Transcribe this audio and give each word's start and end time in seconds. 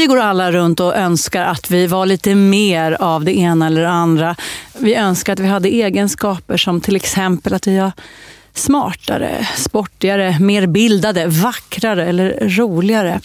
Vi 0.00 0.06
går 0.06 0.20
alla 0.20 0.52
runt 0.52 0.80
och 0.80 0.96
önskar 0.96 1.44
att 1.44 1.70
vi 1.70 1.86
var 1.86 2.06
lite 2.06 2.34
mer 2.34 2.92
av 3.00 3.24
det 3.24 3.38
ena 3.38 3.66
eller 3.66 3.80
det 3.80 3.90
andra. 3.90 4.36
Vi 4.78 4.94
önskar 4.94 5.32
att 5.32 5.38
vi 5.38 5.46
hade 5.46 5.68
egenskaper 5.68 6.56
som 6.56 6.80
till 6.80 6.96
exempel 6.96 7.54
att 7.54 7.66
vi 7.66 7.78
var 7.78 7.92
smartare, 8.54 9.48
sportigare, 9.56 10.38
mer 10.40 10.66
bildade, 10.66 11.26
vackrare 11.26 12.06
eller 12.06 12.48
roligare. 12.48 13.20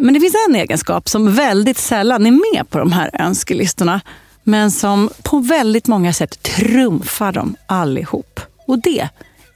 Men 0.00 0.14
det 0.14 0.20
finns 0.20 0.34
en 0.48 0.56
egenskap 0.56 1.08
som 1.08 1.34
väldigt 1.34 1.78
sällan 1.78 2.26
är 2.26 2.54
med 2.54 2.70
på 2.70 2.78
de 2.78 2.92
här 2.92 3.10
önskelistorna 3.12 4.00
men 4.42 4.70
som 4.70 5.10
på 5.22 5.38
väldigt 5.38 5.86
många 5.86 6.12
sätt 6.12 6.42
trumfar 6.42 7.32
dem 7.32 7.56
allihop. 7.66 8.40
Och 8.66 8.78
det 8.78 9.08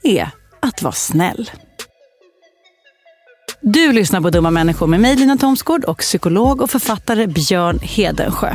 är 0.03 0.29
att 0.59 0.81
vara 0.81 0.93
snäll. 0.93 1.49
Du 3.61 3.91
lyssnar 3.91 4.21
på 4.21 4.29
Dumma 4.29 4.51
människor 4.51 4.87
med 4.87 4.99
mig 4.99 5.15
Lina 5.15 5.37
Thomsgård 5.37 5.83
och 5.83 5.97
psykolog 5.97 6.61
och 6.61 6.69
författare 6.69 7.27
Björn 7.27 7.79
Hedensjö. 7.81 8.53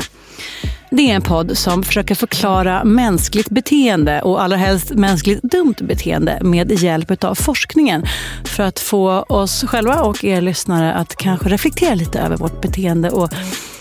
Det 0.90 1.10
är 1.10 1.14
en 1.14 1.22
podd 1.22 1.58
som 1.58 1.82
försöker 1.82 2.14
förklara 2.14 2.84
mänskligt 2.84 3.48
beteende 3.48 4.22
och 4.22 4.42
allra 4.42 4.56
helst 4.56 4.90
mänskligt 4.90 5.42
dumt 5.42 5.74
beteende 5.80 6.38
med 6.42 6.72
hjälp 6.72 7.24
av 7.24 7.34
forskningen. 7.34 8.04
För 8.44 8.62
att 8.62 8.80
få 8.80 9.10
oss 9.22 9.64
själva 9.68 10.02
och 10.02 10.24
er 10.24 10.40
lyssnare 10.40 10.94
att 10.94 11.16
kanske 11.16 11.48
reflektera 11.48 11.94
lite 11.94 12.20
över 12.20 12.36
vårt 12.36 12.60
beteende 12.60 13.10
och 13.10 13.30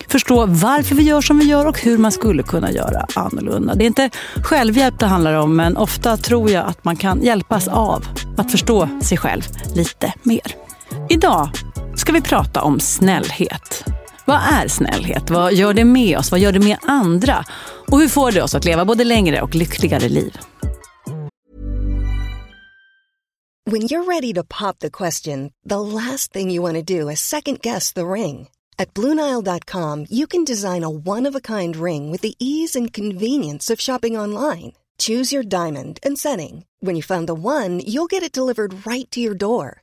förstå 0.08 0.45
varför 0.45 0.95
vi 0.95 1.03
gör 1.03 1.22
som 1.22 1.40
vi 1.40 1.45
gör 1.45 1.66
och 1.66 1.80
hur 1.81 1.98
man 1.98 2.12
skulle 2.12 2.44
kunna 2.44 2.72
göra 2.72 3.05
annorlunda. 3.16 3.76
Det 3.76 3.84
är 3.84 3.88
inte 3.88 4.09
självhjälp 4.44 5.00
det 5.00 5.05
handlar 5.05 5.34
om, 5.34 5.55
men 5.55 5.78
ofta 5.78 6.17
tror 6.17 6.52
jag 6.52 6.66
att 6.66 6.84
man 6.84 6.95
kan 6.95 7.22
hjälpas 7.22 7.67
av 7.67 8.05
att 8.38 8.52
förstå 8.52 8.90
sig 9.02 9.17
själv 9.17 9.42
lite 9.76 10.14
mer. 10.23 10.73
Idag 11.09 11.49
ska 11.95 12.12
vi 12.12 12.21
prata 12.21 12.62
om 12.62 12.80
snällhet. 12.80 13.85
Vad 14.25 14.39
är 14.52 14.67
snällhet? 14.67 15.30
Vad 15.30 15.53
gör 15.53 15.73
det 15.73 15.85
med 15.85 16.17
oss? 16.17 16.31
Vad 16.31 16.39
gör 16.39 16.52
det 16.52 16.59
med 16.59 16.77
andra? 16.81 17.44
Och 17.88 18.00
hur 18.00 18.08
får 18.08 18.31
det 18.31 18.41
oss 18.44 18.55
att 18.55 18.66
leva 18.66 18.86
både 18.86 19.03
längre 19.03 19.41
och 19.41 19.55
lyckligare 19.55 20.09
liv? 20.09 20.38
When 23.72 23.81
you're 23.81 24.05
ready 24.05 24.33
to 24.33 24.44
pop 24.44 24.80
the 24.80 24.89
question, 24.89 25.52
the 25.69 25.80
last 25.80 26.33
thing 26.33 26.52
you 26.52 26.73
want 26.73 26.88
to 26.88 27.00
do 27.00 27.11
is 27.11 27.19
second 27.19 27.61
guess 27.61 27.94
the 27.94 28.06
ring. 28.06 28.47
At 28.78 28.94
BlueNile.com 28.94 30.06
you 30.09 30.28
can 30.28 30.45
design 30.45 30.83
a 30.83 30.89
one-of-a-kind 30.89 31.75
ring 31.75 32.11
with 32.11 32.22
the 32.22 32.33
ease 32.39 32.80
and 32.80 32.94
convenience 32.94 33.73
of 33.73 33.81
shopping 33.81 34.19
online. 34.19 34.72
Choose 34.97 35.35
your 35.35 35.44
diamond 35.44 36.00
and 36.06 36.17
setting. 36.17 36.66
When 36.81 36.95
you 36.95 37.03
find 37.03 37.28
the 37.28 37.33
one, 37.33 37.80
you'll 37.80 38.11
get 38.11 38.23
it 38.23 38.35
delivered 38.35 38.85
right 38.85 39.09
to 39.11 39.19
your 39.19 39.35
door. 39.35 39.83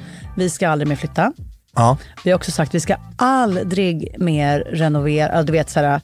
vi 0.35 0.49
ska 0.49 0.69
aldrig 0.69 0.87
mer 0.87 0.95
flytta. 0.95 1.33
ja. 1.75 1.97
Vi 2.23 2.31
har 2.31 2.35
också 2.35 2.51
sagt 2.51 2.75
vi 2.75 2.79
ska 2.79 2.95
aldrig 3.15 4.15
mer 4.19 4.59
renovera. 4.59 5.43
Du 5.43 5.51
vet, 5.51 5.69
så 5.69 5.79
här, 5.79 6.01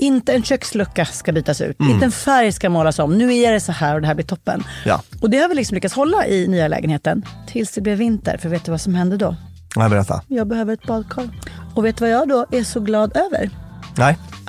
inte 0.00 0.32
en 0.32 0.42
kökslucka 0.42 1.04
ska 1.04 1.32
bytas 1.32 1.60
ut, 1.60 1.76
inte 1.80 2.04
en 2.04 2.12
färg 2.12 2.52
ska 2.52 2.70
målas 2.70 2.98
om. 2.98 3.18
Nu 3.18 3.34
är 3.36 3.52
det 3.52 3.60
så 3.60 3.72
här 3.72 3.94
och 3.94 4.00
det 4.00 4.06
här 4.06 4.14
blir 4.14 4.26
toppen. 4.26 4.64
Ja. 4.84 5.02
Och 5.20 5.30
det 5.30 5.38
har 5.38 5.48
vi 5.48 5.54
liksom 5.54 5.74
lyckats 5.74 5.94
hålla 5.94 6.26
i 6.26 6.48
nya 6.48 6.68
lägenheten 6.68 7.22
tills 7.46 7.72
det 7.72 7.80
blev 7.80 7.98
vinter. 7.98 8.36
För 8.38 8.48
vet 8.48 8.64
du 8.64 8.70
vad 8.70 8.80
som 8.80 8.94
hände 8.94 9.16
då? 9.16 9.36
Nej, 9.76 9.88
berätta. 9.90 10.22
Jag 10.28 10.46
behöver 10.46 10.72
ett 10.72 10.86
badkar. 10.86 11.28
Och 11.74 11.84
vet 11.84 11.96
du 11.96 12.04
vad 12.04 12.10
jag 12.10 12.28
då 12.28 12.46
är 12.50 12.64
så 12.64 12.80
glad 12.80 13.16
över? 13.16 13.50
Nej. 13.96 14.18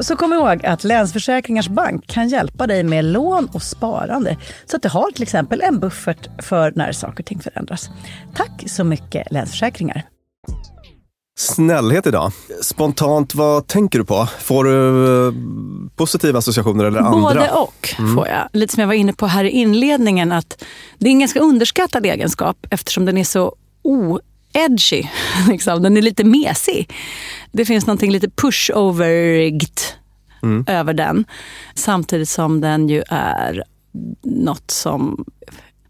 Så 0.00 0.16
kom 0.16 0.32
ihåg 0.32 0.66
att 0.66 0.84
Länsförsäkringars 0.84 1.68
Bank 1.68 2.06
kan 2.06 2.28
hjälpa 2.28 2.66
dig 2.66 2.82
med 2.82 3.04
lån 3.04 3.48
och 3.52 3.62
sparande 3.62 4.36
så 4.66 4.76
att 4.76 4.82
du 4.82 4.88
har 4.88 5.10
till 5.10 5.22
exempel 5.22 5.60
en 5.60 5.80
buffert 5.80 6.28
för 6.38 6.72
när 6.76 6.92
saker 6.92 7.22
och 7.22 7.26
ting 7.26 7.40
förändras. 7.40 7.90
Tack 8.34 8.62
så 8.66 8.84
mycket 8.84 9.32
Länsförsäkringar. 9.32 10.06
Snällhet 11.38 12.06
idag. 12.06 12.32
Spontant, 12.62 13.34
vad 13.34 13.66
tänker 13.66 13.98
du 13.98 14.04
på? 14.04 14.26
Får 14.38 14.64
du 14.64 15.26
eh, 15.26 15.34
positiva 15.96 16.38
associationer 16.38 16.84
eller 16.84 16.98
andra? 16.98 17.20
Både 17.20 17.50
och 17.50 17.94
får 18.14 18.28
jag. 18.28 18.48
Lite 18.52 18.74
som 18.74 18.80
jag 18.80 18.86
var 18.86 18.94
inne 18.94 19.12
på 19.12 19.26
här 19.26 19.44
i 19.44 19.50
inledningen 19.50 20.32
att 20.32 20.64
det 20.98 21.06
är 21.06 21.10
en 21.10 21.20
ganska 21.20 21.40
underskattad 21.40 22.06
egenskap 22.06 22.66
eftersom 22.70 23.04
den 23.04 23.18
är 23.18 23.24
så 23.24 23.54
o-edgy. 24.54 25.08
Liksom. 25.48 25.82
Den 25.82 25.96
är 25.96 26.02
lite 26.02 26.24
mesig. 26.24 26.92
Det 27.52 27.64
finns 27.64 27.86
någonting 27.86 28.10
lite 28.10 28.30
pushoverigt 28.30 29.96
över 30.66 30.94
den. 30.94 31.24
Samtidigt 31.74 32.28
som 32.28 32.60
den 32.60 32.88
ju 32.88 33.02
är 33.08 33.64
något 34.22 34.70
som 34.70 35.24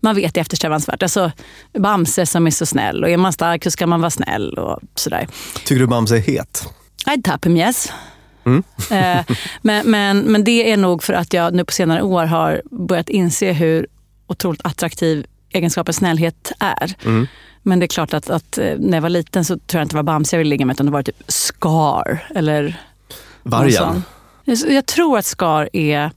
man 0.00 0.16
vet 0.16 0.36
är 0.36 0.40
eftersträvansvärt. 0.40 1.02
Alltså 1.02 1.32
Bamse 1.78 2.26
som 2.26 2.46
är 2.46 2.50
så 2.50 2.66
snäll 2.66 3.04
och 3.04 3.10
är 3.10 3.16
man 3.16 3.32
stark 3.32 3.64
så 3.64 3.70
ska 3.70 3.86
man 3.86 4.00
vara 4.00 4.10
snäll 4.10 4.58
och 4.58 4.80
sådär. 4.94 5.28
Tycker 5.64 5.80
du 5.80 5.86
Bamse 5.86 6.16
är 6.16 6.20
het? 6.20 6.68
I'd 7.06 7.22
tap 7.24 7.46
him 7.46 7.56
yes. 7.56 7.92
Eh, 8.90 9.24
men, 9.62 9.90
men, 9.90 10.18
men 10.20 10.44
det 10.44 10.72
är 10.72 10.76
nog 10.76 11.02
för 11.02 11.12
att 11.12 11.32
jag 11.32 11.54
nu 11.54 11.64
på 11.64 11.72
senare 11.72 12.02
år 12.02 12.24
har 12.24 12.62
börjat 12.70 13.08
inse 13.08 13.52
hur 13.52 13.86
otroligt 14.26 14.60
attraktiv 14.64 15.26
egenskapen 15.52 15.94
snällhet 15.94 16.52
är. 16.58 16.94
Men 17.62 17.78
det 17.80 17.84
är 17.86 17.88
klart 17.88 18.14
att, 18.14 18.30
att 18.30 18.58
eh, 18.58 18.64
när 18.78 18.96
jag 18.96 19.02
var 19.02 19.08
liten 19.08 19.44
så 19.44 19.54
tror 19.58 19.78
jag 19.80 19.84
inte 19.84 19.92
det 19.94 19.96
var 19.98 20.02
Bamse 20.02 20.36
jag 20.36 20.38
ville 20.38 20.50
ligga 20.50 20.66
med 20.66 20.74
utan 20.74 20.86
det 20.86 20.92
var 20.92 21.02
typ 21.02 21.22
Scar 21.28 22.26
eller 22.34 22.80
Vargen? 23.42 24.02
Jag- 24.44 24.86
tror 24.86 25.18
att 25.18 25.26
Scar 25.26 25.68
är 25.72 26.10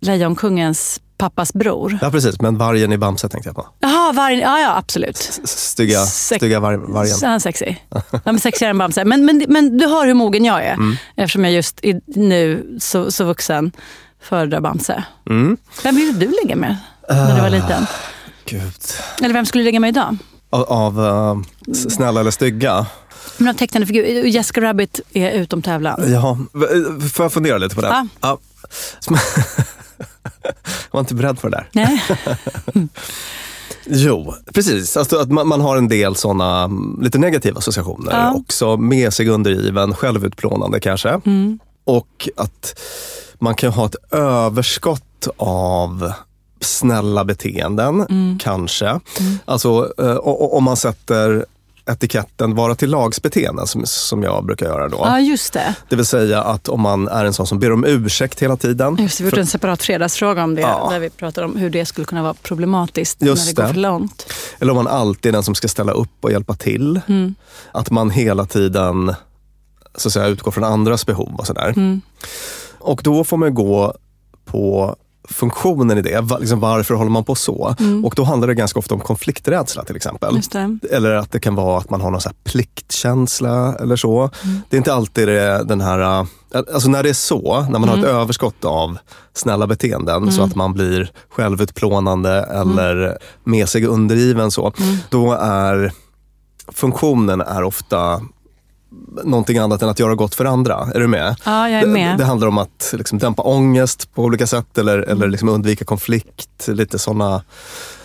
Lejonkungens 0.00 1.00
pappas 1.18 1.52
bror. 1.52 1.98
Ja, 2.02 2.10
precis. 2.10 2.40
Men 2.40 2.58
vargen 2.58 2.92
i 2.92 2.98
Bamse 2.98 3.28
tänkte 3.28 3.48
jag 3.48 3.56
på. 3.56 3.66
Jaha, 3.80 4.12
vargen. 4.12 4.40
Ja, 4.40 4.60
ja, 4.60 4.76
absolut. 4.76 5.16
Stygga, 5.44 5.98
Sex- 6.06 6.36
stygga 6.40 6.60
var, 6.60 6.74
vargen. 6.76 7.16
Han 7.22 7.30
är 7.32 7.38
sexig. 7.38 7.86
Ja, 8.10 8.20
men 8.24 8.38
sexigare 8.40 8.70
än 8.70 8.78
Bamse. 8.78 9.04
Men, 9.04 9.24
men, 9.24 9.44
men 9.48 9.78
du 9.78 9.86
hör 9.86 10.06
hur 10.06 10.14
mogen 10.14 10.44
jag 10.44 10.64
är. 10.64 10.72
Mm. 10.74 10.96
Eftersom 11.16 11.44
jag 11.44 11.52
just 11.52 11.84
i, 11.84 12.00
nu, 12.06 12.76
så, 12.80 13.12
så 13.12 13.24
vuxen, 13.24 13.72
föredrar 14.22 14.60
Bamse. 14.60 15.04
Mm. 15.30 15.56
Vem 15.82 15.96
ville 15.96 16.12
du 16.12 16.26
ligga 16.42 16.56
med 16.56 16.76
när 17.08 17.34
du 17.36 17.40
var 17.42 17.50
liten? 17.50 17.86
Gud. 18.46 18.72
Eller 19.22 19.34
vem 19.34 19.46
skulle 19.46 19.60
du 19.62 19.64
ligga 19.64 19.80
med 19.80 19.88
idag? 19.88 20.16
Av, 20.50 20.62
av 21.00 21.44
s- 21.70 21.94
snälla 21.94 22.20
eller 22.20 22.30
stygga? 22.30 22.86
Men 23.38 23.46
någon 23.46 23.54
tecknade 23.54 23.86
figur. 23.86 24.04
Jessica 24.24 24.60
Rabbit 24.60 25.00
är 25.12 25.30
utom 25.30 25.62
tävlan. 25.62 26.48
V- 26.52 26.66
eh, 26.66 27.08
Får 27.08 27.24
jag 27.24 27.32
fundera 27.32 27.58
lite 27.58 27.74
på 27.74 27.80
det? 27.80 27.88
Ja. 27.88 28.06
Ja. 28.20 28.38
Jag 29.08 29.18
var 30.90 31.00
inte 31.00 31.14
beredd 31.14 31.40
på 31.40 31.48
det 31.48 31.56
där. 31.56 31.68
Nej. 31.72 32.02
Jo, 33.88 34.34
precis. 34.54 34.96
Alltså 34.96 35.16
att 35.18 35.30
man, 35.32 35.48
man 35.48 35.60
har 35.60 35.76
en 35.76 35.88
del 35.88 36.16
såna 36.16 36.62
mm, 36.64 36.98
lite 37.02 37.18
negativa 37.18 37.58
associationer. 37.58 38.12
Ja. 38.12 38.34
Också 38.34 38.76
mesig, 38.76 39.28
undergiven, 39.28 39.94
självutplånande 39.94 40.80
kanske. 40.80 41.08
Mm. 41.26 41.58
Och 41.84 42.28
att 42.36 42.80
man 43.38 43.54
kan 43.54 43.72
ha 43.72 43.86
ett 43.86 44.12
överskott 44.12 45.28
av 45.36 46.12
snälla 46.60 47.24
beteenden, 47.24 48.00
Mm. 48.10 48.38
kanske. 48.38 49.00
Alltså 49.44 49.92
eh, 49.98 50.16
om 50.16 50.64
man 50.64 50.76
sätter 50.76 51.46
etiketten 51.90 52.54
vara 52.54 52.74
till 52.74 52.90
lagsbeteenden 52.90 53.66
som, 53.66 53.82
som 53.86 54.22
jag 54.22 54.44
brukar 54.46 54.66
göra 54.66 54.88
då. 54.88 54.96
Ja, 55.00 55.20
just 55.20 55.52
det. 55.52 55.74
Det 55.88 55.96
vill 55.96 56.06
säga 56.06 56.42
att 56.42 56.68
om 56.68 56.80
man 56.80 57.08
är 57.08 57.24
en 57.24 57.32
sån 57.32 57.46
som 57.46 57.58
ber 57.58 57.72
om 57.72 57.84
ursäkt 57.84 58.42
hela 58.42 58.56
tiden. 58.56 58.96
Just 59.00 59.18
det, 59.18 59.24
vi 59.24 59.30
har 59.30 59.36
gjort 59.36 59.38
en 59.40 59.46
separat 59.46 59.82
fredagsfråga 59.82 60.44
om 60.44 60.54
det. 60.54 60.60
Ja. 60.60 60.88
Där 60.90 60.98
vi 60.98 61.10
pratar 61.10 61.42
om 61.42 61.56
hur 61.56 61.70
det 61.70 61.86
skulle 61.86 62.04
kunna 62.04 62.22
vara 62.22 62.34
problematiskt 62.34 63.22
Just 63.22 63.46
när 63.46 63.52
det 63.54 63.56
går 63.62 63.68
det. 63.68 63.74
för 63.74 63.80
långt. 63.80 64.32
Eller 64.58 64.72
om 64.72 64.76
man 64.76 64.86
alltid 64.86 65.28
är 65.28 65.32
den 65.32 65.42
som 65.42 65.54
ska 65.54 65.68
ställa 65.68 65.92
upp 65.92 66.10
och 66.20 66.32
hjälpa 66.32 66.54
till. 66.54 67.00
Mm. 67.08 67.34
Att 67.72 67.90
man 67.90 68.10
hela 68.10 68.46
tiden 68.46 69.14
så 69.94 70.08
att 70.08 70.12
säga, 70.12 70.26
utgår 70.26 70.50
från 70.52 70.64
andras 70.64 71.06
behov 71.06 71.34
och 71.38 71.46
sådär. 71.46 71.68
Mm. 71.76 72.00
Och 72.78 73.00
då 73.04 73.24
får 73.24 73.36
man 73.36 73.54
gå 73.54 73.94
på 74.44 74.96
funktionen 75.30 75.98
i 75.98 76.02
det. 76.02 76.24
Liksom 76.40 76.60
varför 76.60 76.94
håller 76.94 77.10
man 77.10 77.24
på 77.24 77.34
så? 77.34 77.74
Och 78.04 78.12
då 78.16 78.24
handlar 78.24 78.48
det 78.48 78.54
ganska 78.54 78.78
ofta 78.78 78.94
om 78.94 79.00
konflikträdsla 79.00 79.84
till 79.84 79.96
exempel. 79.96 80.40
Mm. 80.54 80.80
Eller 80.92 81.12
att 81.12 81.32
det 81.32 81.40
kan 81.40 81.54
vara 81.54 81.78
att 81.78 81.90
man 81.90 82.00
har 82.00 82.10
någon 82.10 82.20
så 82.20 82.28
här 82.28 82.36
pliktkänsla 82.44 83.74
eller 83.74 83.96
så. 83.96 84.20
Mm. 84.20 84.60
Det 84.70 84.76
är 84.76 84.78
inte 84.78 84.94
alltid 84.94 85.28
det, 85.28 85.64
den 85.64 85.80
här... 85.80 86.20
äh, 86.20 86.26
Alltså 86.74 86.88
när 86.88 87.02
det 87.02 87.08
är 87.08 87.12
så, 87.14 87.66
när 87.70 87.78
man 87.78 87.88
har 87.88 87.96
ett 87.98 88.04
Mm. 88.04 88.16
överskott 88.16 88.64
av 88.64 88.98
snälla 89.34 89.66
beteenden 89.66 90.32
så 90.32 90.42
att 90.42 90.54
man 90.54 90.72
blir 90.72 91.10
självutplånande 91.30 92.42
Mm. 92.42 92.78
eller 92.78 93.18
mesig 93.44 93.88
och 93.88 93.94
undergiven 93.94 94.50
så. 94.50 94.72
Då 95.10 95.32
är 95.32 95.92
funktionen 96.72 97.40
är 97.40 97.62
ofta 97.62 98.20
någonting 99.24 99.58
annat 99.58 99.82
än 99.82 99.88
att 99.88 99.98
göra 99.98 100.14
gott 100.14 100.34
för 100.34 100.44
andra. 100.44 100.88
Är 100.94 101.00
du 101.00 101.06
med? 101.06 101.36
Ja, 101.44 101.68
jag 101.68 101.82
är 101.82 101.86
med. 101.86 102.12
Det, 102.12 102.16
det 102.22 102.24
handlar 102.24 102.48
om 102.48 102.58
att 102.58 102.94
liksom 102.96 103.18
dämpa 103.18 103.42
ångest 103.42 104.14
på 104.14 104.22
olika 104.22 104.46
sätt 104.46 104.78
eller, 104.78 104.98
eller 104.98 105.28
liksom 105.28 105.48
undvika 105.48 105.84
konflikt. 105.84 106.68
Lite 106.68 106.98
sådana 106.98 107.42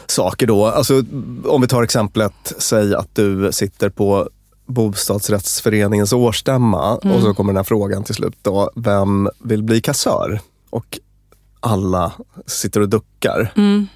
saker 0.06 0.48
då. 0.48 0.66
Alltså, 0.66 1.04
om 1.46 1.62
vi 1.62 1.68
tar 1.68 1.84
exemplet, 1.84 2.54
säg 2.58 2.96
att 2.96 3.16
du 3.16 3.52
sitter 3.52 3.90
på 3.90 4.30
bostadsrättsföreningens 4.66 6.14
årsstämma 6.14 6.96
och 6.96 7.22
så 7.22 7.34
kommer 7.34 7.54
den 7.54 7.58
här 7.58 7.64
frågan 7.64 8.04
till 8.04 8.16
slut 8.16 8.38
då. 8.42 8.72
Vem 8.76 9.30
vill 9.40 9.64
bli 9.64 9.82
kassör? 9.82 10.40
Och 10.70 11.00
alla 11.60 12.12
sitter 12.46 12.82
och 12.82 12.90
duckar. 12.90 13.54
Mm. 13.56 13.88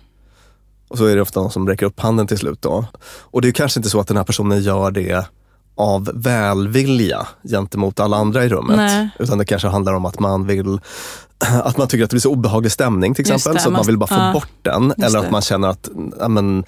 Och 0.88 0.98
så 0.98 1.06
är 1.06 1.16
det 1.16 1.22
ofta 1.22 1.42
någon 1.42 1.52
som 1.52 1.68
räcker 1.68 1.86
upp 1.86 2.00
handen 2.00 2.28
till 2.28 2.38
slut 2.38 2.62
då. 2.62 2.86
Och 3.06 3.42
det 3.42 3.48
är 3.48 3.52
kanske 3.52 3.80
inte 3.80 3.90
så 3.90 4.00
att 4.00 4.08
den 4.08 4.18
här 4.18 4.24
personen 4.24 4.62
gör 4.62 4.92
det 4.92 5.26
av 5.76 6.12
välvilja 6.14 7.28
gentemot 7.50 8.00
alla 8.00 8.18
andra 8.18 8.46
i 8.46 8.50
rummet. 8.50 8.78
Nej. 8.78 9.10
Utan 9.20 9.38
det 9.38 9.46
kanske 9.46 9.68
handlar 9.68 9.94
om 9.94 10.06
att 10.06 10.20
man 10.20 10.48
vill 10.48 10.80
att 11.64 11.78
man 11.78 11.88
tycker 11.88 12.04
att 12.04 12.10
det 12.10 12.14
blir 12.14 12.22
så 12.22 12.32
obehaglig 12.32 12.72
stämning 12.72 13.14
till 13.16 13.22
exempel. 13.22 13.54
det, 13.54 13.60
så 13.60 13.68
att 13.68 13.74
man 13.74 13.80
man- 13.80 13.86
vill 13.88 13.98
bara 13.98 14.08
få 14.08 14.16
ja, 14.16 14.32
bort 14.34 14.50
den. 14.62 14.94
Eller 15.04 15.20
att 15.20 15.32
man 15.32 15.42
känner 15.42 15.68
att, 15.68 15.90
ja, 16.20 16.28
men, 16.28 16.64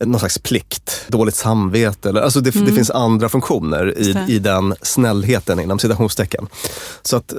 någon 0.00 0.18
slags 0.18 0.38
plikt, 0.38 1.04
dåligt 1.08 1.34
samvete. 1.34 2.08
Eller, 2.08 2.20
alltså 2.20 2.40
det, 2.40 2.50
det 2.66 2.72
finns 2.72 2.90
andra 2.90 3.28
funktioner 3.28 3.98
i, 3.98 4.10
Mm. 4.12 4.30
I 4.30 4.38
den 4.38 4.74
snällheten 4.82 5.60
inom 5.60 5.78
citationstecken. 5.78 6.46
Så 7.02 7.16
att, 7.16 7.32
eh, 7.32 7.38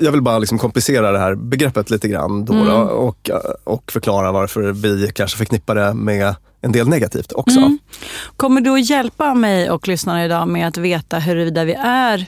jag 0.00 0.12
vill 0.12 0.22
bara 0.22 0.38
liksom 0.38 0.58
komplicera 0.58 1.12
det 1.12 1.18
här 1.18 1.34
begreppet 1.34 1.90
lite 1.90 2.08
grann 2.08 2.44
då, 2.44 2.52
Mm. 2.52 2.66
då 2.66 2.74
och, 2.74 3.30
och 3.64 3.92
förklara 3.92 4.32
varför 4.32 4.62
vi 4.62 5.10
kanske 5.14 5.38
förknippar 5.38 5.74
det 5.74 5.94
med 5.94 6.34
en 6.62 6.72
del 6.72 6.88
negativt 6.88 7.32
också. 7.32 7.58
Mm. 7.58 7.78
Kommer 8.36 8.60
du 8.60 8.70
att 8.70 8.90
hjälpa 8.90 9.34
mig 9.34 9.70
och 9.70 9.88
lyssnarna 9.88 10.24
idag 10.24 10.48
med 10.48 10.68
att 10.68 10.76
veta 10.76 11.18
huruvida 11.18 11.64
vi 11.64 11.72
är 11.84 12.26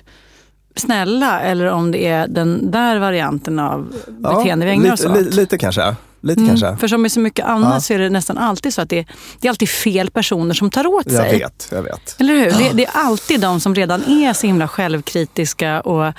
snälla 0.77 1.41
eller 1.41 1.67
om 1.67 1.91
det 1.93 2.07
är 2.07 2.29
den 2.29 2.71
där 2.71 2.99
varianten 2.99 3.59
av 3.59 3.95
beteende 4.09 4.67
vi 4.67 4.73
ägnar 4.73 4.91
lite, 4.91 4.95
oss 5.09 5.17
åt? 5.17 5.17
li, 5.17 5.31
lite 5.31 5.59
kanske. 5.59 5.95
Lite 6.21 6.41
Mm, 6.41 6.49
kanske. 6.49 6.77
För 6.77 6.89
som 6.89 7.03
med 7.03 7.13
så 7.13 7.21
mycket 7.21 7.45
annat 7.47 7.75
Ja. 7.75 7.81
så 7.81 7.95
är 7.95 7.99
det 7.99 8.11
nästan 8.11 8.39
alltid 8.39 8.75
så 8.75 8.83
att 8.83 8.89
det, 8.89 9.07
det 9.41 9.49
är 9.49 9.51
alltid 9.51 9.69
fel 9.69 10.11
personer 10.11 10.55
som 10.55 10.71
tar 10.71 10.87
åt 10.87 11.07
Jag 11.07 11.15
sig. 11.15 11.39
vet, 11.39 11.69
jag 11.73 11.83
vet. 11.83 12.17
Eller 12.21 12.35
hur? 12.35 12.45
Det, 12.51 12.71
det 12.75 12.85
är 12.87 12.91
alltid 12.95 13.41
de 13.41 13.61
som 13.61 13.75
redan 13.75 14.03
är 14.03 14.33
så 14.33 14.47
himla 14.47 14.69
självkritiska 14.69 15.81
och 15.81 16.13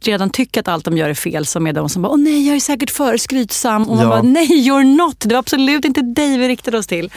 redan 0.00 0.30
tycker 0.30 0.60
att 0.60 0.68
allt 0.68 0.84
de 0.84 0.96
gör 0.96 1.08
är 1.08 1.14
fel 1.14 1.46
som 1.46 1.66
är 1.66 1.72
de 1.72 1.88
som 1.88 2.02
bara, 2.02 2.12
åh 2.12 2.18
nej, 2.18 2.46
jag 2.46 2.56
är 2.56 2.60
säkert 2.60 2.90
för 2.90 3.16
skrytsam. 3.16 3.82
Och 3.88 3.96
man 3.96 4.04
Ja. 4.04 4.10
bara, 4.10 4.22
nej, 4.22 4.46
you're 4.48 4.96
not. 4.96 5.20
Det 5.20 5.28
var 5.34 5.38
absolut 5.38 5.84
inte 5.84 6.02
dig 6.02 6.38
vi 6.38 6.48
riktade 6.48 6.78
oss 6.78 6.86
till. 6.86 7.12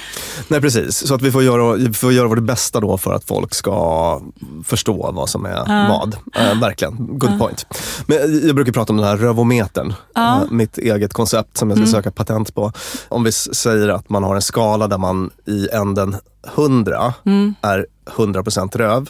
Nej 0.47 0.61
precis, 0.61 1.07
så 1.07 1.15
att 1.15 1.21
vi 1.21 1.31
får 1.31 1.43
göra, 1.43 1.73
vi 1.75 1.93
får 1.93 2.13
göra 2.13 2.27
vårt 2.27 2.39
bästa 2.43 2.79
då 2.79 2.97
för 2.97 3.13
att 3.13 3.25
folk 3.25 3.53
ska 3.53 4.21
förstå 4.65 5.11
vad 5.13 5.29
som 5.29 5.45
är 5.45 5.87
vad. 5.89 6.15
Eh, 6.35 6.59
verkligen, 6.59 6.95
good 7.19 7.39
point. 7.39 7.65
Men 8.05 8.17
jag 8.47 8.55
brukar 8.55 8.71
prata 8.71 8.93
om 8.93 8.97
den 8.97 9.07
här 9.07 9.17
rövometern, 9.17 9.93
eh, 10.17 10.41
mitt 10.51 10.77
eget 10.77 11.13
koncept 11.13 11.57
som 11.57 11.69
jag 11.69 11.77
ska 11.79 11.87
söka 11.87 12.11
patent 12.11 12.55
på. 12.55 12.71
Om 13.09 13.23
vi 13.23 13.31
säger 13.31 13.89
att 13.89 14.09
man 14.09 14.23
har 14.23 14.35
en 14.35 14.41
skala 14.41 14.87
där 14.87 14.97
man 14.97 15.29
i 15.47 15.67
änden 15.73 16.15
100 16.55 17.13
är 17.61 17.85
100% 18.15 18.75
röv 18.75 19.09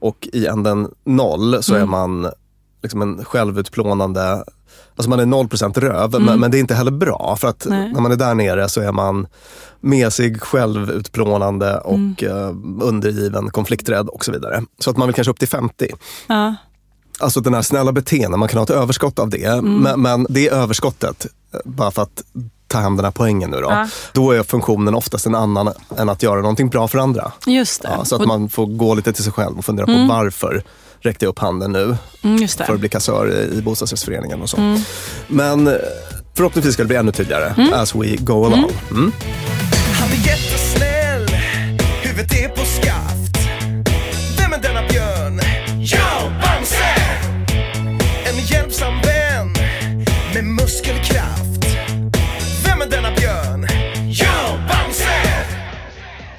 och 0.00 0.28
i 0.32 0.46
änden 0.46 0.88
0 1.04 1.62
så 1.62 1.74
är 1.74 1.84
man 1.86 2.30
liksom 2.86 3.02
en 3.02 3.24
självutplånande 3.24 4.44
Alltså 4.96 5.10
man 5.10 5.20
är 5.20 5.26
0% 5.26 5.80
röv, 5.80 6.20
men, 6.20 6.40
men 6.40 6.50
det 6.50 6.58
är 6.58 6.60
inte 6.60 6.74
heller 6.74 6.90
bra. 6.90 7.36
För 7.40 7.48
att 7.48 7.66
Nej. 7.70 7.92
när 7.92 8.00
man 8.00 8.12
är 8.12 8.16
där 8.16 8.34
nere 8.34 8.68
så 8.68 8.80
är 8.80 8.92
man 8.92 9.26
mesig, 9.80 10.40
självutplånande 10.40 11.78
och 11.78 12.22
eh, 12.22 12.54
undergiven, 12.80 13.50
konflikträdd 13.50 14.08
och 14.08 14.24
så 14.24 14.32
vidare. 14.32 14.62
Så 14.78 14.90
att 14.90 14.96
man 14.96 15.08
vill 15.08 15.14
kanske 15.14 15.30
upp 15.30 15.38
till 15.38 15.48
50. 15.48 15.88
Ja. 16.26 16.54
Alltså 17.18 17.40
den 17.40 17.54
här 17.54 17.62
snälla 17.62 17.92
beteendet, 17.92 18.38
man 18.38 18.48
kan 18.48 18.58
ha 18.58 18.64
ett 18.64 18.70
överskott 18.70 19.18
av 19.18 19.30
det. 19.30 19.62
Men, 19.62 20.02
men 20.02 20.26
det 20.30 20.48
överskottet, 20.48 21.26
eh, 21.54 21.60
bara 21.64 21.90
för 21.90 22.02
att 22.02 22.22
ta 22.68 22.78
hem 22.78 22.96
den 22.96 23.04
här 23.04 23.12
poängen 23.12 23.50
nu 23.50 23.56
då. 23.60 23.70
Ja. 23.70 23.88
Då 24.12 24.32
är 24.32 24.42
funktionen 24.42 24.94
oftast 24.94 25.26
en 25.26 25.34
annan 25.34 25.72
än 25.96 26.08
att 26.08 26.22
göra 26.22 26.40
någonting 26.40 26.68
bra 26.68 26.88
för 26.88 26.98
andra. 26.98 27.32
Just 27.46 27.82
det. 27.82 27.88
Ja, 27.98 28.04
så 28.04 28.16
att 28.16 28.26
man 28.26 28.48
får 28.48 28.66
gå 28.66 28.94
lite 28.94 29.12
till 29.12 29.24
sig 29.24 29.32
själv 29.32 29.58
och 29.58 29.64
fundera 29.64 29.86
på 29.86 30.06
varför 30.08 30.62
räckte 31.06 31.24
jag 31.24 31.30
upp 31.30 31.38
handen 31.38 31.72
nu 31.72 31.96
mm, 32.22 32.36
just 32.36 32.60
för 32.66 32.74
att 32.74 32.80
bli 32.80 32.88
kassör 32.88 33.32
i- 33.58 33.62
bostadsrättsföreningen 33.62 34.42
och 34.42 34.50
så. 34.50 34.78
Men 35.28 35.66
eh, 35.66 35.74
förhoppningsvis 36.34 36.74
ska 36.74 36.82
det 36.82 36.86
bli 36.86 36.96
ännu 36.96 37.12
tydligare 37.12 37.54
as 37.74 37.94
we 37.94 38.16
go 38.16 38.44
along. 38.46 38.70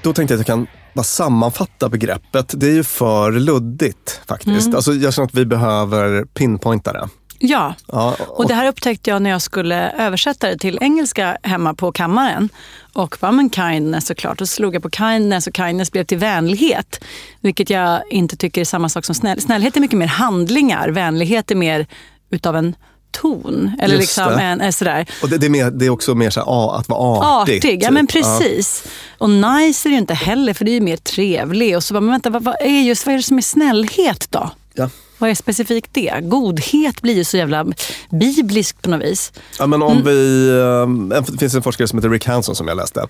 Då 0.08 0.14
tänkte 0.14 0.34
jag 0.34 0.42
att 0.42 0.48
jag 0.48 0.56
kan 0.56 0.68
bara 0.94 1.04
sammanfatta 1.04 1.90
begreppet. 1.90 2.54
Det 2.58 2.68
är 2.68 2.74
ju 2.74 2.84
för 2.84 3.32
luddigt 3.32 4.22
faktiskt. 4.28 4.76
Alltså, 4.76 4.94
jag 4.94 5.14
känner 5.14 5.28
att 5.28 5.34
vi 5.34 5.46
behöver 5.46 6.26
pinpointa 6.26 6.94
det. 6.94 7.10
Ja, 7.40 7.76
Ja, 7.88 8.16
och 8.28 8.48
det 8.48 8.54
här 8.54 8.68
upptäckte 8.68 9.10
jag 9.10 9.22
när 9.22 9.30
jag 9.30 9.42
skulle 9.42 9.92
översätta 9.92 10.48
det 10.48 10.58
till 10.58 10.78
engelska 10.82 11.38
hemma 11.44 11.74
på 11.74 11.92
kammaren. 11.92 12.50
Och 12.94 13.18
bara, 13.22 13.32
men 13.32 13.50
kindness 13.50 14.08
såklart. 14.08 14.42
Och 14.42 14.50
så 14.50 14.56
slog 14.56 14.76
jag 14.76 14.84
på 14.84 14.90
kindness 14.90 15.48
och 15.48 15.56
kindness 15.58 15.92
blev 15.92 16.04
till 16.04 16.18
vänlighet. 16.18 17.04
Vilket 17.42 17.70
jag 17.70 18.02
inte 18.10 18.38
tycker 18.38 18.62
är 18.62 18.66
samma 18.66 18.90
sak 18.90 19.06
som 19.06 19.16
snäll. 19.16 19.42
Snällhet 19.42 19.78
är 19.78 19.82
mycket 19.82 19.98
mer 19.98 20.08
handlingar. 20.08 20.90
Vänlighet 20.90 21.52
är 21.52 21.56
mer 21.56 21.88
utav 22.30 22.56
en 22.56 22.76
ton. 23.12 23.72
Eller 23.80 23.96
Just 23.96 24.18
liksom 24.18 24.38
det. 24.38 24.44
en, 24.44 24.62
en 24.62 24.74
sådär. 24.74 25.06
Och 25.24 25.30
det, 25.30 25.38
det, 25.38 25.48
är 25.48 25.50
mer, 25.50 25.72
det 25.72 25.86
är 25.86 25.90
också 25.90 26.16
mer 26.16 26.30
så 26.30 26.40
här, 26.40 26.48
ah, 26.48 26.78
att 26.80 26.90
vara 26.90 27.42
artig. 27.42 27.58
Artig, 27.58 27.84
ja 27.84 27.88
typ. 27.88 27.94
men 27.94 28.08
precis. 28.08 28.84
Och 29.18 29.30
nice 29.30 29.88
är 29.88 29.90
det 29.90 29.94
ju 29.94 29.98
inte 29.98 30.14
heller 30.14 30.54
för 30.54 30.66
det 30.66 30.72
är 30.72 30.74
ju 30.74 30.82
mer 30.82 30.98
trevlig. 30.98 31.76
Och 31.76 31.84
så 31.84 31.94
bara, 31.94 32.02
men 32.02 32.12
vänta, 32.12 32.30
vad, 32.30 32.44
vad, 32.44 32.56
är 32.62 32.82
just, 32.82 33.06
vad 33.06 33.14
är 33.14 33.18
det 33.18 33.24
som 33.24 33.38
är 33.38 33.42
snällhet 33.42 34.28
då? 34.30 34.52
Ja. 34.74 34.90
Vad 35.18 35.30
är 35.30 35.36
specifikt 35.36 35.90
det? 35.94 36.20
Godhet 36.22 37.02
blir 37.02 37.16
ju 37.16 37.24
så 37.24 37.38
jävla 37.38 37.66
bibliskt 38.10 38.82
på 38.82 38.90
något 38.90 39.02
vis. 39.02 39.32
Ja, 39.60 39.68
men 39.68 39.82
om 39.82 40.04
vi, 40.04 40.50
eh, 40.50 41.24
det 41.32 41.38
finns 41.38 41.56
en 41.56 41.64
forskare 41.64 41.88
som 41.88 42.00
heter 42.00 42.10
Rick 42.10 42.26
Hanson 42.26 42.56
som 42.56 42.68
jag 42.68 42.78
läste 42.78 43.08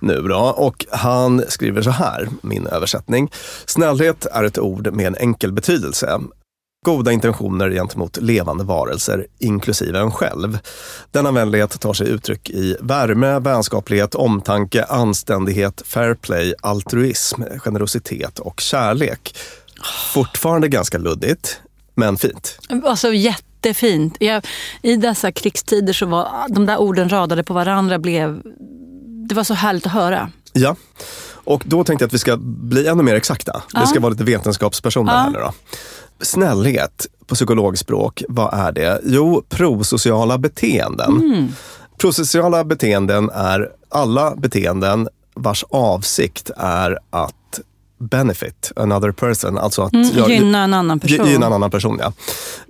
nu 0.00 0.22
då, 0.22 0.38
och 0.38 0.86
han 0.90 1.44
skriver 1.48 1.82
så 1.82 1.90
här, 1.90 2.28
min 2.42 2.66
översättning. 2.66 3.30
Snällhet 3.66 4.26
är 4.26 4.44
ett 4.44 4.58
ord 4.58 4.92
med 4.92 5.06
en 5.06 5.16
enkel 5.16 5.52
betydelse. 5.52 6.20
Goda 6.84 7.12
intentioner 7.12 7.70
gentemot 7.70 8.16
levande 8.16 8.64
varelser, 8.64 9.26
inklusive 9.38 9.98
en 9.98 10.10
själv. 10.10 10.58
Denna 11.10 11.32
vänlighet 11.32 11.80
tar 11.80 11.92
sig 11.92 12.08
uttryck 12.08 12.50
i 12.50 12.76
värme, 12.80 13.38
vänskaplighet, 13.38 14.14
omtanke, 14.14 14.84
anständighet, 14.84 15.82
fair 15.86 16.14
play, 16.14 16.54
altruism, 16.62 17.42
generositet 17.58 18.38
och 18.38 18.60
kärlek. 18.60 19.36
Fortfarande 20.14 20.68
ganska 20.68 20.98
luddigt, 20.98 21.60
men 21.94 22.16
fint. 22.16 22.58
Alltså 22.84 23.12
jättefint. 23.12 24.16
Jag, 24.20 24.46
I 24.82 24.96
dessa 24.96 25.32
krigstider 25.32 25.92
så 25.92 26.06
var 26.06 26.28
de 26.48 26.66
där 26.66 26.76
orden 26.76 27.08
radade 27.08 27.44
på 27.44 27.54
varandra 27.54 27.98
blev... 27.98 28.42
Det 29.28 29.34
var 29.34 29.44
så 29.44 29.54
härligt 29.54 29.86
att 29.86 29.92
höra. 29.92 30.30
Ja, 30.52 30.76
och 31.30 31.62
då 31.66 31.84
tänkte 31.84 32.02
jag 32.02 32.06
att 32.06 32.14
vi 32.14 32.18
ska 32.18 32.36
bli 32.40 32.86
ännu 32.86 33.02
mer 33.02 33.14
exakta. 33.14 33.62
Ja. 33.72 33.80
Vi 33.80 33.86
ska 33.86 34.00
vara 34.00 34.10
lite 34.10 34.24
vetenskapspersoner 34.24 35.12
Ja. 35.12 35.18
här 35.18 35.30
nu 35.30 35.38
då. 35.38 35.52
Snällhet 36.20 37.06
på 37.26 37.34
psykologspråk, 37.34 38.22
vad 38.28 38.54
är 38.54 38.72
det? 38.72 39.00
Jo, 39.04 39.42
prosociala 39.48 40.38
beteenden. 40.38 41.16
Mm. 41.16 41.48
Prosociala 41.98 42.64
beteenden 42.64 43.30
är 43.30 43.70
alla 43.88 44.36
beteenden 44.36 45.08
vars 45.34 45.64
avsikt 45.70 46.50
är 46.56 46.98
att 47.10 47.34
benefit 47.98 48.72
another 48.76 49.12
person. 49.12 49.58
Alltså 49.58 49.82
att 49.82 49.92
Mm, 49.92 50.08
göra- 50.08 50.28
gynna 50.28 50.64
en 50.64 50.74
annan 50.74 51.00
person. 51.00 51.26
Gynna 51.26 51.46
en 51.46 51.52
annan 51.52 51.70
person, 51.70 52.00
ja. 52.02 52.12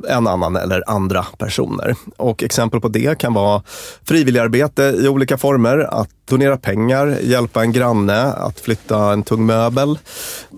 En 0.08 0.26
annan 0.26 0.56
eller 0.56 0.90
andra 0.90 1.26
personer. 1.38 1.94
Och 2.16 2.42
exempel 2.42 2.80
på 2.80 2.88
det 2.88 3.18
kan 3.18 3.34
vara 3.34 3.62
frivilligarbete 4.04 4.82
i 4.82 5.08
olika 5.08 5.38
former, 5.38 5.78
att 5.78 6.08
donera 6.28 6.56
pengar, 6.56 7.18
hjälpa 7.22 7.62
en 7.62 7.72
granne, 7.72 8.22
att 8.22 8.60
flytta 8.60 9.12
en 9.12 9.22
tung 9.22 9.46
möbel 9.46 9.98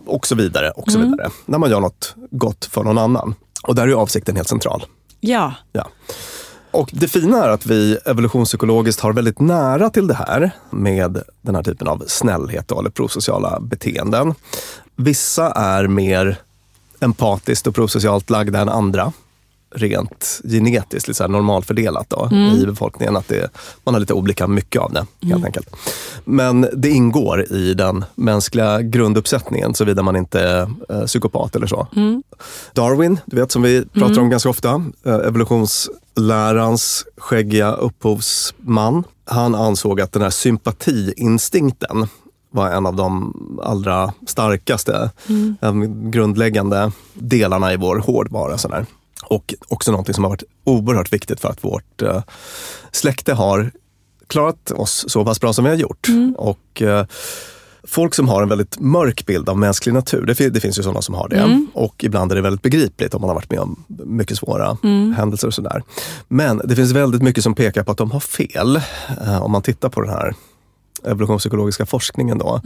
och 0.07 0.27
så 0.27 0.35
vidare. 0.35 0.71
Och 0.71 0.91
så 0.93 0.99
Mm. 0.99 1.11
vidare. 1.11 1.31
När 1.47 1.59
man 1.59 1.71
gör 1.71 1.81
något 1.81 2.15
gott 2.31 2.65
för 2.65 2.85
någon 2.85 2.99
annan. 2.99 3.35
Och 3.63 3.75
där 3.75 3.89
är 3.89 3.93
avsikten 3.93 4.37
helt 4.37 4.49
central. 4.49 4.85
Ja. 5.21 5.55
Ja. 5.73 5.89
Och 6.71 6.91
det 6.93 7.09
fina 7.09 7.45
är 7.45 7.49
att 7.49 7.67
vi 7.67 7.99
evolutionspsykologiskt 8.07 9.01
har 9.01 9.13
väldigt 9.13 9.41
nära 9.41 9.91
till 9.91 10.07
det 10.07 10.15
här 10.15 10.51
med 10.71 11.23
den 11.43 11.55
här 11.55 11.63
typen 11.63 11.89
av 11.89 12.05
snällhet 12.07 12.73
eller 12.73 12.91
prosociala 12.91 13.61
beteenden. 13.61 14.35
Vissa 14.97 15.51
är 15.53 15.87
mer 15.87 16.37
empatiskt 17.01 17.67
och 17.67 17.75
prosocialt 17.75 18.31
lagda 18.31 18.61
än 18.61 18.69
andra. 18.69 19.13
Rent 19.75 20.41
genetiskt, 20.45 21.09
lite 21.09 21.19
så 21.19 21.29
normalfördelat 21.29 22.11
då, 22.11 22.29
i 22.63 22.67
befolkningen. 22.67 23.17
Att 23.17 23.29
det, 23.29 23.51
man 23.85 23.95
har 23.95 24.01
lite 24.01 24.15
olika 24.15 24.47
mycket 24.47 24.81
av 24.83 24.93
det 24.93 25.07
helt 25.27 25.45
enkelt. 25.45 25.77
Men 26.25 26.67
det 26.73 26.89
ingår 26.91 27.53
i 27.53 27.75
den 27.75 28.05
mänskliga 28.15 28.83
grunduppsättningen 28.83 29.75
såvida 29.75 30.03
man 30.03 30.17
inte 30.17 30.41
är 30.41 30.71
eh, 30.89 31.05
psykopat 31.07 31.57
eller 31.57 31.67
så. 31.67 31.87
Darwin, 32.73 33.21
du 33.27 33.37
vet 33.37 33.53
som 33.53 33.63
vi 33.63 33.85
pratar 33.93 34.21
om 34.21 34.31
ganska 34.31 34.49
ofta, 34.49 34.85
eh, 35.07 35.15
evolutionslärans 35.15 37.05
skäggiga 37.17 37.73
upphovsman. 37.73 39.05
Han 39.25 39.55
ansåg 39.55 40.01
att 40.01 40.13
den 40.13 40.23
här 40.23 40.31
sympatiinstinkten 40.31 42.07
var 42.51 42.71
en 42.71 42.87
av 42.87 42.97
de 42.97 43.35
allra 43.65 44.13
starkaste, 44.27 45.11
eh, 45.63 45.73
grundläggande 46.11 46.93
delarna 47.15 47.73
i 47.73 47.77
vår 47.77 47.97
hårdvara. 47.97 48.59
Sådär. 48.59 48.87
Och 49.25 49.55
också 49.69 49.91
någonting 49.91 50.15
som 50.15 50.25
har 50.25 50.31
varit 50.31 50.45
oerhört 50.65 51.13
viktigt 51.13 51.41
för 51.41 51.49
att 51.49 51.65
vårt 51.65 52.03
eh, 52.03 52.23
släkte 52.93 53.35
har 53.35 53.71
klarat 54.27 54.71
oss 54.71 55.05
så 55.09 55.25
pass 55.25 55.41
bra 55.41 55.53
som 55.53 55.65
vi 55.65 55.71
har 55.71 55.77
gjort. 55.77 56.09
Och 56.37 56.83
eh, 56.83 57.07
Folk 57.85 58.15
som 58.15 58.29
har 58.29 58.43
en 58.43 58.49
väldigt 58.49 58.81
mörk 58.81 59.27
bild 59.27 59.49
av 59.49 59.59
mänsklig 59.59 59.93
natur, 59.93 60.27
det, 60.27 60.49
det 60.49 60.61
finns 60.61 60.79
ju 60.79 60.83
sådana 60.83 61.03
som 61.03 61.15
har 61.15 61.29
det. 61.29 61.67
Och 61.75 62.05
ibland 62.05 62.33
är 62.33 62.37
det 62.37 62.43
väldigt 62.43 62.63
begripligt 62.63 63.15
om 63.15 63.21
man 63.21 63.29
har 63.29 63.35
varit 63.35 63.51
med 63.51 63.61
om 63.61 63.85
mycket 63.89 64.37
svåra 64.37 64.79
händelser 65.17 65.47
och 65.47 65.55
sådär. 65.55 65.83
Men 66.29 66.61
det 66.65 66.77
finns 66.77 66.93
väldigt 66.93 67.23
mycket 67.23 67.43
som 67.45 67.55
pekar 67.55 67.83
på 67.83 67.93
att 67.93 67.99
de 67.99 68.11
har 68.11 68.21
fel. 68.21 68.81
Eh, 69.27 69.43
om 69.43 69.53
man 69.53 69.63
tittar 69.63 69.89
på 69.89 70.01
den 70.01 70.11
här 70.11 70.35
evolutionspsykologiska 71.05 71.87
forskningen 71.87 72.39
då. 72.39 72.61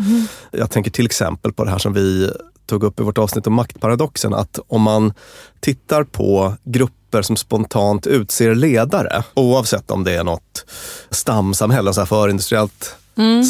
Jag 0.50 0.70
tänker 0.70 0.90
till 0.90 1.06
exempel 1.06 1.52
på 1.52 1.64
det 1.64 1.70
här 1.70 1.78
som 1.78 1.92
vi 1.92 2.30
tog 2.66 2.84
upp 2.84 3.00
i 3.00 3.02
vårt 3.02 3.18
avsnitt 3.18 3.46
om 3.46 3.54
maktparadoxen, 3.54 4.34
att 4.34 4.58
om 4.68 4.82
man 4.82 5.12
tittar 5.60 6.04
på 6.04 6.54
grupper 6.64 7.22
som 7.22 7.36
spontant 7.36 8.06
utser 8.06 8.54
ledare, 8.54 9.22
oavsett 9.34 9.90
om 9.90 10.04
det 10.04 10.12
är 10.12 10.24
något 10.24 10.64
stamsamhälle, 11.10 11.94
så 11.94 12.00
här 12.00 12.06
förindustriellt 12.06 12.96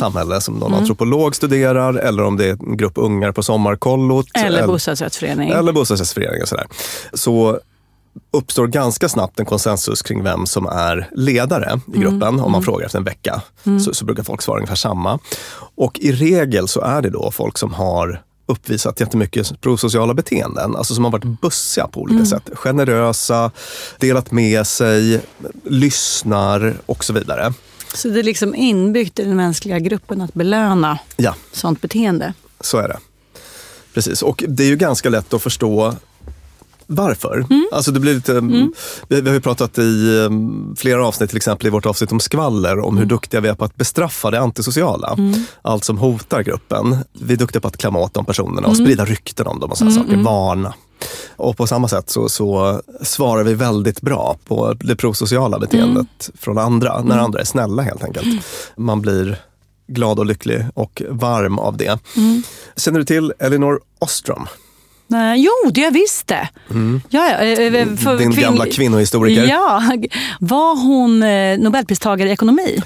samhälle 0.00 0.40
som 0.40 0.54
någon 0.54 0.74
antropolog 0.74 1.36
studerar, 1.36 1.94
eller 1.94 2.22
om 2.22 2.36
det 2.36 2.46
är 2.46 2.50
en 2.50 2.76
grupp 2.76 2.92
ungar 2.96 3.32
på 3.32 3.42
sommarkollot. 3.42 4.26
Eller 4.34 4.66
bostadsrättsförening. 4.66 5.50
Eller 5.50 5.72
bostadsrättsförening 5.72 6.42
och 6.42 6.48
sådär. 6.48 6.66
Så 7.12 7.60
uppstår 8.32 8.66
ganska 8.66 9.08
snabbt 9.08 9.40
en 9.40 9.46
konsensus 9.46 10.02
kring 10.02 10.22
vem 10.22 10.46
som 10.46 10.66
är 10.66 11.08
ledare 11.12 11.80
i 11.94 11.98
gruppen. 11.98 12.40
Om 12.40 12.52
man 12.52 12.62
frågar 12.62 12.86
efter 12.86 12.98
en 12.98 13.04
vecka 13.04 13.42
så, 13.84 13.94
så 13.94 14.04
brukar 14.04 14.22
folk 14.22 14.42
svara 14.42 14.58
ungefär 14.58 14.74
samma. 14.76 15.18
Och 15.76 15.98
i 15.98 16.12
regel 16.12 16.68
så 16.68 16.80
är 16.80 17.02
det 17.02 17.10
då 17.10 17.30
folk 17.30 17.58
som 17.58 17.74
har 17.74 18.22
uppvisat 18.46 19.00
jättemycket 19.00 19.60
prosociala 19.60 20.14
beteenden. 20.14 20.76
Alltså 20.76 20.94
som 20.94 21.04
har 21.04 21.10
varit 21.12 21.40
bussiga 21.40 21.86
på 21.88 22.00
olika 22.00 22.24
sätt. 22.24 22.50
Generösa, 22.54 23.50
delat 23.98 24.30
med 24.30 24.66
sig, 24.66 25.20
lyssnar 25.64 26.74
och 26.86 27.04
så 27.04 27.12
vidare. 27.12 27.52
Så 27.94 28.08
det 28.08 28.18
är 28.18 28.22
liksom 28.22 28.54
inbyggt 28.54 29.18
i 29.18 29.24
den 29.24 29.36
mänskliga 29.36 29.78
gruppen 29.78 30.20
att 30.20 30.34
belöna 30.34 30.98
Ja, 31.16 31.34
sånt 31.52 31.80
beteende. 31.80 32.34
så 32.60 32.78
är 32.78 32.88
det. 32.88 32.98
Precis, 33.94 34.22
och 34.22 34.44
det 34.48 34.62
är 34.62 34.66
ju 34.68 34.76
ganska 34.76 35.08
lätt 35.08 35.34
att 35.34 35.42
förstå 35.42 35.94
varför. 36.86 37.46
Alltså 37.72 37.90
det 37.90 38.00
blir 38.00 38.14
lite, 38.14 38.40
vi, 39.08 39.20
vi 39.20 39.28
har 39.28 39.34
ju 39.34 39.40
pratat 39.40 39.78
i 39.78 40.18
um, 40.26 40.74
flera 40.78 41.06
avsnitt, 41.06 41.30
till 41.30 41.36
exempel 41.36 41.66
i 41.66 41.70
vårt 41.70 41.86
avsnitt 41.86 42.12
om 42.12 42.20
skvaller, 42.20 42.78
om 42.78 42.98
hur 42.98 43.06
duktiga 43.06 43.40
vi 43.40 43.48
är 43.48 43.54
på 43.54 43.64
att 43.64 43.76
bestraffa 43.76 44.30
det 44.30 44.40
antisociala. 44.40 45.16
Allt 45.62 45.84
som 45.84 45.98
hotar 45.98 46.42
gruppen. 46.42 46.96
Vi 47.12 47.32
är 47.34 47.38
duktiga 47.38 47.60
på 47.60 47.68
att 47.68 47.76
klämma 47.76 47.98
åt 47.98 48.14
de 48.14 48.24
personerna 48.24 48.68
och 48.68 48.76
sprida 48.76 49.04
rykten 49.04 49.46
om 49.46 49.60
dem 49.60 49.70
och 49.70 49.78
sådana 49.78 49.94
saker. 49.96 50.16
Varna. 50.16 50.74
Och 51.36 51.56
på 51.56 51.66
samma 51.66 51.88
sätt 51.88 52.10
så, 52.10 52.28
så 52.28 52.80
svarar 53.02 53.44
vi 53.44 53.54
väldigt 53.54 54.00
bra 54.00 54.36
på 54.44 54.72
det 54.72 54.96
prosociala 54.96 55.58
beteendet 55.58 56.30
från 56.38 56.58
andra, 56.58 57.02
när 57.02 57.18
andra 57.18 57.40
är 57.40 57.44
snälla 57.44 57.82
helt 57.82 58.04
enkelt. 58.04 58.44
Man 58.76 59.00
blir 59.02 59.36
glad 59.86 60.18
och 60.18 60.26
lycklig 60.26 60.66
och 60.74 61.02
varm 61.10 61.58
av 61.58 61.76
det. 61.76 61.98
Känner 62.76 62.98
du 62.98 63.04
till 63.04 63.32
Elinor 63.38 63.80
Ostrom? 63.98 64.46
Nej, 65.06 65.42
jo, 65.44 65.70
det 65.70 65.80
jag 65.80 65.90
visste. 65.90 66.48
Ja, 67.08 67.28
ja, 67.28 67.36
eh, 67.38 67.74
eh, 67.74 67.96
för 67.96 68.18
Din 68.18 68.32
kvinn- 68.32 68.40
gamla 68.42 68.66
kvinnohistoriker. 68.66 69.44
Ja, 69.46 69.82
var 70.40 70.76
hon 70.82 71.22
eh, 71.22 71.58
nobelpristagare 71.58 72.28
i 72.28 72.32
ekonomi? 72.32 72.82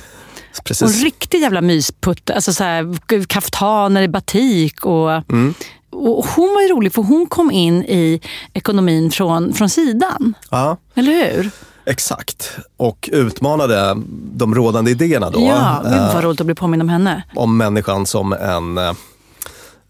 Och 0.58 0.64
Precis. 0.64 0.96
en 0.98 1.04
riktig 1.04 1.40
jävla 1.40 1.60
mysputte. 1.60 2.34
Alltså 2.34 2.52
så 2.52 2.64
här, 2.64 2.96
k- 3.08 3.24
kaftaner 3.28 4.02
i 4.02 4.08
batik. 4.08 4.86
Och, 4.86 5.10
Mm. 5.32 5.54
och 5.90 6.26
hon 6.26 6.54
var 6.54 6.62
ju 6.62 6.68
rolig 6.68 6.92
för 6.94 7.02
hon 7.02 7.26
kom 7.26 7.50
in 7.50 7.82
i 7.84 8.20
ekonomin 8.54 9.10
från, 9.10 9.52
från 9.54 9.68
sidan. 9.70 10.34
Ja, 10.50 10.76
Eller 10.94 11.12
hur? 11.12 11.50
exakt. 11.86 12.56
Och 12.76 13.08
utmanade 13.12 13.96
de 14.34 14.54
rådande 14.54 14.90
idéerna 14.90 15.30
då. 15.30 15.40
ja, 15.40 15.80
gud 15.84 15.92
vad 16.14 16.24
roligt 16.24 16.40
att 16.40 16.46
bli 16.46 16.54
påmind 16.54 16.82
om 16.82 16.88
henne. 16.88 17.22
om 17.34 17.56
människan 17.56 18.06
som 18.06 18.32
en 18.32 18.78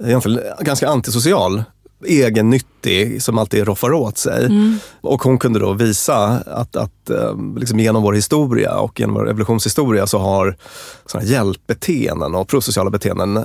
egentligen 0.05 0.41
ganska 0.61 0.89
antisocial, 0.89 1.63
egennyttig, 2.07 3.23
som 3.23 3.38
alltid 3.38 3.67
roffar 3.67 3.93
åt 3.93 4.19
sig. 4.19 4.47
Mm. 4.47 4.76
Och 5.00 5.23
hon 5.23 5.38
kunde 5.38 5.59
då 5.59 5.73
visa 5.73 6.17
att, 6.47 6.76
att 6.76 7.11
eh, 7.11 7.35
liksom 7.57 7.81
genom 7.81 8.02
vår 8.02 8.12
historia 8.12 8.78
och 8.78 9.00
genom 9.00 9.14
vår 9.14 9.31
evolutionshistoria 9.31 10.07
så 10.07 10.19
har 10.19 10.57
såna 11.07 11.25
hjälpbeteenden 11.25 12.35
och 12.35 12.49
prosociala 12.49 12.90
beteenden 12.90 13.37
eh, 13.37 13.45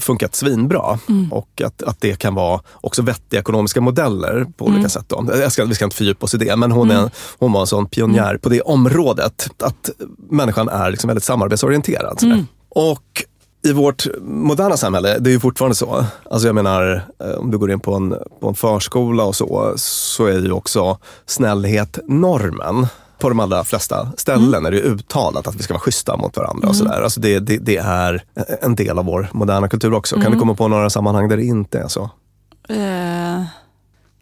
funkat 0.00 0.34
svinbra. 0.34 0.98
Mm. 1.08 1.32
Och 1.32 1.62
att, 1.64 1.82
att 1.82 2.00
det 2.00 2.18
kan 2.18 2.34
vara 2.34 2.60
också 2.72 3.02
vettiga 3.02 3.40
ekonomiska 3.40 3.80
modeller 3.80 4.46
på 4.56 4.64
olika 4.64 4.78
Mm. 4.78 4.90
sätt. 4.90 5.04
Då. 5.08 5.26
Jag 5.40 5.52
ska, 5.52 5.64
vi 5.64 5.74
ska 5.74 5.84
inte 5.84 5.96
fördjupa 5.96 6.24
oss 6.24 6.34
i 6.34 6.38
det, 6.38 6.56
men 6.56 6.72
hon, 6.72 6.90
är, 6.90 7.10
hon 7.38 7.52
var 7.52 7.60
en 7.60 7.66
sån 7.66 7.86
pionjär 7.86 8.28
Mm. 8.30 8.40
på 8.40 8.48
det 8.48 8.60
området. 8.60 9.48
Att 9.62 9.90
människan 10.30 10.68
är 10.68 10.90
liksom 10.90 11.08
väldigt 11.08 11.24
samarbetsorienterad. 11.24 12.22
Mm. 12.22 12.46
Och 12.68 13.24
i 13.64 13.72
vårt 13.72 14.06
moderna 14.22 14.76
samhälle, 14.76 15.18
det 15.18 15.30
är 15.30 15.32
ju 15.32 15.40
fortfarande 15.40 15.74
så. 15.74 16.04
Alltså 16.30 16.48
jag 16.48 16.54
menar, 16.54 17.04
eh, 17.24 17.30
om 17.30 17.50
du 17.50 17.58
går 17.58 17.70
in 17.70 17.80
på 17.80 17.94
en, 17.94 18.14
på 18.40 18.48
en 18.48 18.54
förskola 18.54 19.24
och 19.24 19.36
så, 19.36 19.72
så 19.76 20.26
är 20.26 20.38
ju 20.38 20.52
också 20.52 20.98
snällhet 21.26 21.98
normen. 22.08 22.86
På 23.18 23.28
de 23.28 23.40
allra 23.40 23.64
flesta 23.64 24.08
ställen 24.16 24.66
är 24.66 24.70
det 24.70 24.80
uttalat 24.80 25.46
att 25.46 25.54
vi 25.54 25.62
ska 25.62 25.74
vara 25.74 25.80
schyssta 25.80 26.16
mot 26.16 26.36
varandra. 26.36 26.68
och 26.68 26.76
sådär. 26.76 27.02
Alltså 27.02 27.20
det, 27.20 27.38
det, 27.38 27.58
det 27.58 27.76
är 27.76 28.22
en 28.60 28.74
del 28.74 28.98
av 28.98 29.04
vår 29.04 29.28
moderna 29.32 29.68
kultur 29.68 29.94
också. 29.94 30.20
Kan 30.20 30.32
du 30.32 30.38
komma 30.38 30.54
på 30.54 30.68
några 30.68 30.90
sammanhang 30.90 31.28
där 31.28 31.36
det 31.36 31.44
inte 31.44 31.78
är 31.78 31.88
så? 31.88 32.10
Eh, 32.68 33.42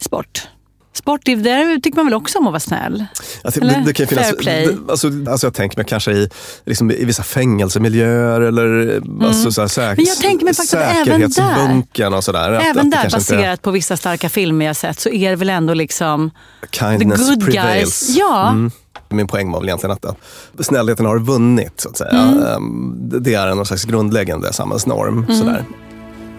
sport. 0.01 0.49
Sport, 0.97 1.25
där 1.25 1.81
tycker 1.81 1.97
man 1.97 2.05
väl 2.07 2.15
också 2.15 2.39
om 2.39 2.47
att 2.47 2.53
vara 2.53 2.61
snäll? 2.61 3.05
Alltså, 3.45 3.61
Eller? 3.61 3.75
det, 3.75 3.83
det 3.87 3.93
kan 3.93 4.05
ju 4.05 4.09
finnas, 4.09 4.25
Fair 4.27 4.37
play. 4.37 4.67
det- 4.67 4.91
Alltså, 4.93 5.09
alltså 5.31 5.47
jag 5.47 5.55
tänker 5.55 5.77
mig 5.79 5.87
kanske 5.89 6.13
i, 6.13 6.29
liksom 6.65 6.91
i 6.91 7.05
vissa 7.05 7.23
fängelsemiljöer 7.23 8.41
eller 8.41 9.01
alltså 9.23 9.53
så 9.53 9.61
här 9.61 9.69
säk- 9.69 9.83
Mm. 9.85 9.95
Men 9.97 10.05
jag 10.05 10.17
tänker 10.17 10.45
mig 10.45 10.55
faktiskt 10.55 10.75
att 10.75 10.81
även 10.83 11.21
där- 11.21 11.29
säkerhetsbunkern 11.29 12.15
och 12.15 12.25
sådär. 12.25 12.53
att- 12.53 12.59
att 12.59 12.65
Även 12.67 12.91
det 12.91 12.97
där, 12.97 13.05
inte 13.05 13.17
är- 13.17 13.19
baserat 13.19 13.63
på 13.63 13.71
vissa 13.71 13.97
starka 13.97 14.29
filmer 14.29 14.67
jag 14.67 14.77
sett, 14.77 15.01
så 15.01 15.09
är 15.09 15.31
det 15.31 15.37
väl 15.37 15.51
ändå 15.51 15.75
liksom 15.75 16.31
the 16.61 16.79
Kindness 16.79 17.29
good 17.29 17.45
prevails. 17.45 18.07
guys. 18.07 18.17
Ja, 18.19 18.49
Mm. 18.51 18.71
Min 19.09 19.27
poäng 19.27 19.51
var 19.53 19.61
väl 19.61 19.69
egentligen 19.69 19.93
att 19.93 20.05
att 20.05 20.67
snällheten 20.67 21.07
har 21.07 21.19
vunnit, 21.19 21.81
så 21.81 21.89
att 21.89 21.97
säga. 21.97 22.11
Mm. 22.11 22.43
Ehm, 22.47 22.95
det- 23.11 23.21
Det 23.21 23.35
är 23.35 23.47
en 23.47 23.65
slags 23.67 23.85
grundläggande 23.85 24.53
samhällsnorm. 24.53 25.25
Mm. 25.25 25.37
Sådär. 25.39 25.65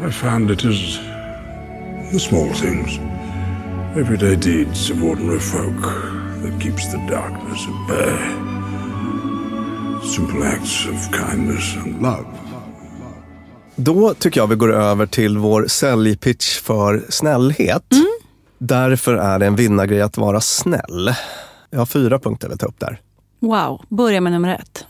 I 0.10 0.12
found 0.12 0.52
it 0.52 0.64
is 0.66 1.00
the 2.12 2.20
small 2.20 2.50
things, 2.62 3.00
everyday 3.98 4.36
deeds 4.36 4.92
of 4.92 5.04
ordinary 5.04 5.40
folk 5.40 5.82
that 6.44 6.62
keeps 6.64 6.92
the 6.92 6.98
darkness 6.98 7.68
at 7.68 7.88
bay. 7.88 8.18
Simple 10.16 10.44
acts 10.44 10.86
of 10.86 11.12
kindness 11.12 11.76
and 11.78 12.02
love. 12.02 12.26
Då 13.76 14.14
tycker 14.14 14.40
jag 14.42 14.48
vi 14.48 14.56
går 14.56 14.74
över 14.74 15.06
till 15.06 15.38
vår 15.38 15.68
säljpitch 15.68 16.60
för 16.60 17.06
snällhet. 17.10 17.94
Mm. 17.94 18.06
Därför 18.58 19.14
är 19.14 19.40
det 19.40 19.46
en 19.46 19.56
vinnargrej 19.56 20.02
att 20.02 20.18
vara 20.18 20.42
snäll. 20.42 21.14
Jag 21.70 21.80
har 21.80 21.86
fyra 21.86 22.20
punkter 22.20 22.48
jag 22.48 22.50
vill 22.50 22.58
ta 22.58 22.66
upp 22.66 22.80
där. 22.80 23.02
wow. 23.40 23.82
Börja 23.90 24.22
med 24.22 24.32
nummer 24.32 24.56
ett. 24.56 24.86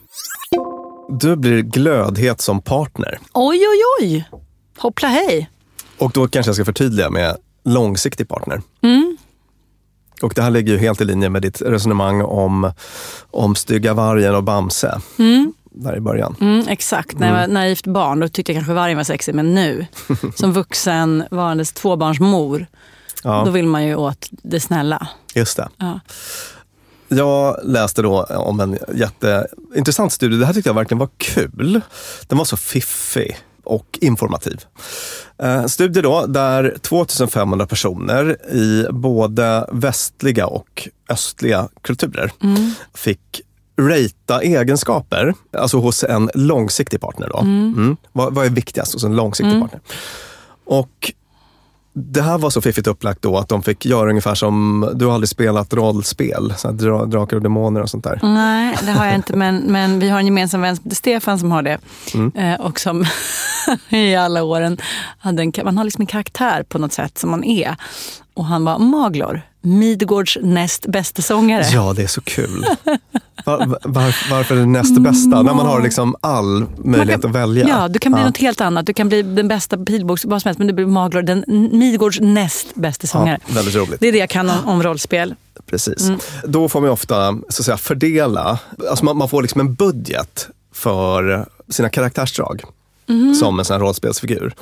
Du 1.20 1.36
blir 1.36 1.62
glödhet 1.62 2.42
som 2.42 2.62
partner. 2.62 3.20
Oj, 3.34 3.58
oj, 3.58 3.82
oj. 4.02 4.30
Hoppla 4.78 5.08
hej. 5.08 5.50
Och 5.98 6.12
då 6.12 6.28
kanske 6.28 6.50
jag 6.50 6.56
ska 6.56 6.66
förtydliga 6.66 7.10
med 7.10 7.38
långsiktig 7.66 8.28
partner. 8.28 8.62
Mm. 8.82 9.18
Och 10.22 10.34
det 10.36 10.42
här 10.42 10.50
ligger 10.52 10.74
ju 10.74 10.80
helt 10.80 11.02
i 11.02 11.06
linje 11.06 11.30
med 11.30 11.42
ditt 11.42 11.62
resonemang 11.62 12.22
om, 12.22 12.72
om 13.32 13.56
stygga 13.56 13.94
vargen 13.94 14.36
och 14.36 14.44
Bamse. 14.44 15.00
Där 15.72 15.96
i 15.98 16.00
början. 16.00 16.36
Mm, 16.42 16.68
exakt. 16.68 17.20
När 17.20 17.28
jag 17.28 17.36
var 17.36 17.48
naivt 17.48 17.88
barn 17.88 18.20
då 18.20 18.28
tyckte 18.28 18.52
jag 18.52 18.58
kanske 18.58 18.74
vargen 18.74 18.98
var 18.98 19.04
sexig, 19.04 19.36
men 19.36 19.54
nu 19.56 19.86
som 20.36 20.54
vuxen 20.54 21.24
varandes 21.32 21.72
tvåbarnsmor, 21.74 22.68
Ja. 23.24 23.44
då 23.46 23.52
vill 23.52 23.68
man 23.68 23.86
ju 23.86 23.96
åt 23.96 24.28
det 24.32 24.60
snälla. 24.60 25.08
Just 25.34 25.58
det. 25.58 25.70
Ja. 25.78 26.00
Jag 27.08 27.58
läste 27.64 28.02
då 28.02 28.24
om 28.24 28.60
en 28.60 28.78
jätteintressant 28.94 30.14
studie. 30.14 30.38
Det 30.38 30.46
här 30.46 30.54
tyckte 30.54 30.70
jag 30.70 30.74
verkligen 30.76 31.00
var 31.00 31.10
kul. 31.18 31.82
Den 32.28 32.38
var 32.38 32.46
så 32.46 32.58
fiffig 32.58 33.38
och 33.66 34.00
informativ. 34.02 34.62
Eh, 35.38 35.56
En 35.58 35.70
studie 35.70 36.02
då 36.02 36.26
där 36.26 36.78
2500 36.82 37.68
personer 37.68 38.38
i 38.52 38.88
både 38.92 39.66
västliga 39.72 40.48
och 40.48 40.88
östliga 41.10 41.70
kulturer 41.82 42.32
fick 42.94 43.42
ratea 43.82 44.42
egenskaper, 44.42 45.34
alltså 45.58 45.78
hos 45.78 46.04
en 46.04 46.30
långsiktig 46.34 47.02
partner. 47.02 47.30
Då. 47.30 47.40
Mm. 47.40 47.98
Vad, 48.12 48.34
vad 48.36 48.46
är 48.46 48.50
viktigast 48.50 48.94
hos 48.94 49.04
en 49.04 49.16
långsiktig 49.16 49.62
partner? 49.62 49.82
Och 50.66 51.12
det 51.98 52.22
här 52.22 52.38
var 52.38 52.50
så 52.50 52.62
fiffigt 52.62 52.88
upplagt 52.88 53.22
då 53.22 53.38
att 53.38 53.50
de 53.50 53.64
fick 53.64 53.86
göra 53.86 54.10
ungefär 54.10 54.36
som, 54.36 54.90
du 54.96 55.06
har 55.06 55.14
aldrig 55.14 55.30
spelat 55.30 55.74
rollspel, 55.74 56.54
så 56.58 56.68
här 56.68 56.76
dra, 56.76 57.06
drakar 57.06 57.38
och 57.38 57.44
demoner 57.44 57.82
och 57.82 57.90
sånt 57.90 58.04
där. 58.04 58.20
Nej, 58.24 58.78
det 58.86 58.92
har 58.92 59.06
jag 59.06 59.16
inte. 59.16 59.36
Men, 59.36 59.58
men 59.58 60.00
vi 60.00 60.10
har 60.10 60.20
en 60.20 60.26
gemensam 60.26 60.62
vän 60.62 60.78
Stefan 60.92 61.40
som 61.40 61.52
har 61.52 61.62
det. 61.62 61.78
Eh, 62.36 62.62
och 62.62 62.80
som 62.80 63.06
i 63.90 64.16
alla 64.16 64.44
åren 64.44 64.78
hade 65.18 65.44
en, 65.44 65.54
man 65.64 65.78
har 65.78 65.84
liksom 65.84 66.02
en 66.02 66.08
karaktär 66.08 66.64
på 66.64 66.80
något 66.80 66.94
sätt 66.94 67.18
som 67.18 67.32
man 67.32 67.44
är. 67.44 67.76
Och 68.34 68.46
han 68.46 68.66
var 68.66 68.80
Maglor, 68.80 69.42
Midgårds 69.62 70.38
näst 70.42 70.88
bästa 70.88 71.22
sångare. 71.22 71.64
Ja, 71.74 71.94
det 71.94 72.04
är 72.04 72.08
så 72.08 72.22
kul. 72.22 72.66
Var, 73.46 73.78
var, 73.84 74.16
varför 74.32 74.56
är 74.56 74.60
det 74.60 74.66
näst 74.66 75.02
bästa? 75.02 75.42
När 75.42 75.54
man 75.54 75.66
har 75.66 75.82
liksom 75.82 76.16
all 76.22 76.66
möjlighet 76.78 77.24
Man 77.24 77.30
att 77.30 77.36
välja. 77.36 77.68
Ja, 77.68 77.88
du 77.88 78.00
kan 78.00 78.12
bli 78.12 78.22
Ja. 78.22 78.28
något 78.28 78.38
helt 78.38 78.62
annat. 78.62 78.86
Du 78.86 78.94
kan 78.94 79.08
bli 79.08 79.22
den 79.22 79.48
bästa 79.48 79.78
pilbågs, 79.78 80.26
vad 80.26 80.42
som 80.42 80.50
helst, 80.50 80.58
men 80.60 80.68
du 80.68 80.74
blir 80.74 80.86
Maglor, 80.86 81.22
den 81.22 81.46
Midgårds 81.72 82.20
näst 82.22 82.76
bästa 82.76 83.08
sångare. 83.08 83.40
Ja, 83.48 83.54
väldigt 83.56 83.76
roligt. 83.76 84.00
Det 84.00 84.08
är 84.08 84.12
det 84.12 84.18
jag 84.18 84.30
kan 84.30 84.50
om, 84.50 84.58
om 84.66 84.84
rollspel. 84.84 85.36
Precis. 85.66 86.12
Då 86.44 86.70
får 86.70 86.82
man 86.82 86.90
ofta 86.90 87.32
så 87.32 87.62
att 87.62 87.66
säga, 87.66 87.78
fördela, 87.78 88.60
alltså 88.90 89.06
man, 89.06 89.18
man 89.18 89.30
får 89.30 89.42
liksom 89.42 89.62
en 89.62 89.74
budget 89.74 90.48
för 90.74 91.46
sina 91.70 91.90
karaktärsdrag. 91.90 92.62
Som 93.40 93.60
en 93.60 93.66
sån 93.66 93.80
rollspelsfigur. 93.80 94.54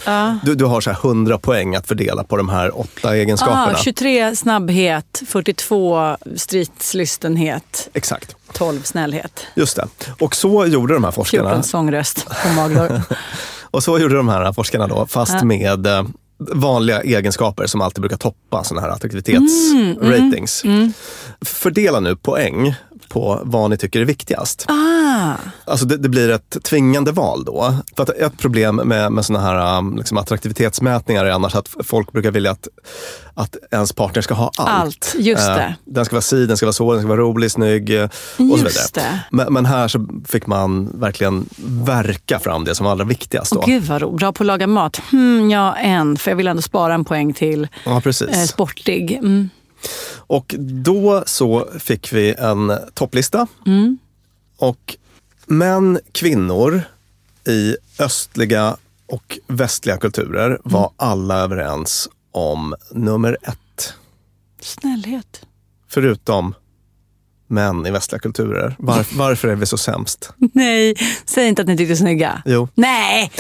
Du, 0.43 0.55
du 0.55 0.65
har 0.65 0.81
så 0.81 0.89
här 0.89 0.97
100 1.05 1.37
poäng 1.37 1.75
att 1.75 1.87
fördela 1.87 2.23
på 2.23 2.37
de 2.37 2.49
här 2.49 2.79
åtta 2.79 3.15
egenskaperna. 3.15 3.71
Ah, 3.75 3.83
23 3.83 4.35
snabbhet, 4.35 5.23
42 5.27 6.17
stridslystenhet, 6.35 7.89
Exakt, 7.93 8.35
12 8.53 8.81
snällhet, 8.83 9.45
just 9.55 9.75
det. 9.75 9.87
Och 10.19 10.35
så 10.35 10.65
gjorde 10.65 10.93
de 10.93 11.03
här 11.03 11.11
forskarna. 11.11 11.49
14 11.49 11.63
sångröst 11.63 12.27
på 12.43 12.49
Maglor. 12.49 13.01
Och 13.61 13.83
så 13.83 13.99
gjorde 13.99 14.15
de 14.15 14.29
här 14.29 14.53
forskarna 14.53 14.87
då, 14.87 15.05
fast 15.05 15.43
med 15.43 15.87
eh, 15.87 16.03
vanliga 16.37 17.01
egenskaper 17.01 17.67
som 17.67 17.81
alltid 17.81 18.01
brukar 18.01 18.17
toppa 18.17 18.63
sådana 18.63 18.87
här 18.87 18.93
attraktivitetsratings. 18.93 20.63
Fördela 21.41 21.99
nu 21.99 22.15
poäng 22.15 22.75
på 23.09 23.39
vad 23.43 23.69
ni 23.69 23.77
tycker 23.77 24.01
är 24.01 24.05
viktigast. 24.05 24.65
ah, 24.67 25.33
Alltså 25.65 25.85
det, 25.85 25.97
det 25.97 26.09
blir 26.09 26.29
ett 26.29 26.57
tvingande 26.63 27.11
val 27.11 27.45
då. 27.45 27.75
För 27.95 28.03
att 28.03 28.09
ett 28.09 28.37
problem 28.37 28.75
med, 28.75 29.11
med 29.11 29.25
såna 29.25 29.39
här 29.39 29.77
um, 29.77 29.97
liksom 29.97 30.17
attraktivitetsmätningar 30.17 31.25
är 31.25 31.31
annars 31.31 31.55
att 31.55 31.69
folk 31.83 32.11
brukar 32.11 32.31
vilja 32.31 32.51
att, 32.51 32.67
att 33.33 33.57
ens 33.71 33.93
partner 33.93 34.21
ska 34.21 34.33
ha 34.33 34.51
allt. 34.57 34.69
Allt, 34.69 35.15
just 35.17 35.47
Eh, 35.49 35.55
det. 35.55 35.75
Den 35.85 36.05
ska 36.05 36.15
vara 36.15 36.21
si, 36.21 36.45
den 36.45 36.57
ska 36.57 36.65
vara 36.65 36.73
så, 36.73 36.91
den 36.93 37.01
ska 37.01 37.07
vara 37.09 37.19
rolig, 37.21 37.51
snygg 37.51 37.95
eh, 37.99 38.03
och 38.03 38.09
så 38.37 38.43
Just 38.43 38.65
vidare. 38.97 39.09
det. 39.11 39.19
Men, 39.31 39.53
men 39.53 39.65
här 39.65 39.87
så 39.87 40.07
fick 40.27 40.47
man 40.47 40.99
verkligen 40.99 41.49
verka 41.85 42.39
fram 42.39 42.63
det 42.63 42.75
som 42.75 42.83
var 42.85 42.91
allra 42.91 43.05
viktigast. 43.05 43.51
Då. 43.53 43.59
Åh, 43.59 43.65
gud 43.65 43.83
vad 43.83 44.01
ro. 44.01 44.11
Bra 44.15 44.31
på 44.31 44.43
att 44.43 44.47
laga 44.47 44.67
mat. 44.67 45.01
Hmm, 45.11 45.49
ja, 45.51 45.75
en. 45.75 46.17
För 46.17 46.31
jag 46.31 46.35
vill 46.35 46.47
ändå 46.47 46.61
spara 46.61 46.93
en 46.93 47.05
poäng 47.05 47.33
till 47.33 47.67
Ja, 47.85 48.01
precis. 48.01 48.27
eh, 48.27 48.43
sportig. 48.43 49.11
Mm. 49.11 49.49
Och 50.17 50.55
då 50.59 51.23
så 51.25 51.69
fick 51.79 52.13
vi 52.13 52.33
en 52.37 52.73
topplista. 52.93 53.47
Mm. 53.65 53.97
Och 54.57 54.95
män, 55.45 55.99
kvinnor 56.11 56.81
i 57.47 57.75
östliga 57.99 58.77
och 59.05 59.39
västliga 59.47 59.97
kulturer 59.97 60.59
var 60.63 60.79
Mm. 60.79 60.91
alla 60.97 61.39
överens 61.39 62.09
om 62.31 62.75
nummer 62.91 63.37
ett. 63.43 63.93
Snällhet. 64.61 65.41
Förutom 65.89 66.55
män 67.47 67.85
i 67.85 67.91
västliga 67.91 68.19
kulturer. 68.19 68.75
Var, 68.79 69.05
varför 69.17 69.47
är 69.47 69.55
vi 69.55 69.65
så 69.65 69.77
sämst? 69.77 70.29
Nej, 70.53 70.95
säg 71.25 71.47
inte 71.47 71.61
att 71.61 71.67
ni 71.67 71.77
tyckte 71.77 71.95
snygga. 71.95 72.41
Jo, 72.45 72.67
Nej! 72.75 73.31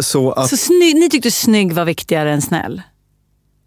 så 0.00 0.32
att 0.32 0.50
Så 0.50 0.56
snygg, 0.56 0.94
ni 0.96 1.10
tyckte 1.10 1.30
snygg 1.30 1.72
var 1.72 1.84
viktigare 1.84 2.32
än 2.32 2.42
snäll? 2.42 2.82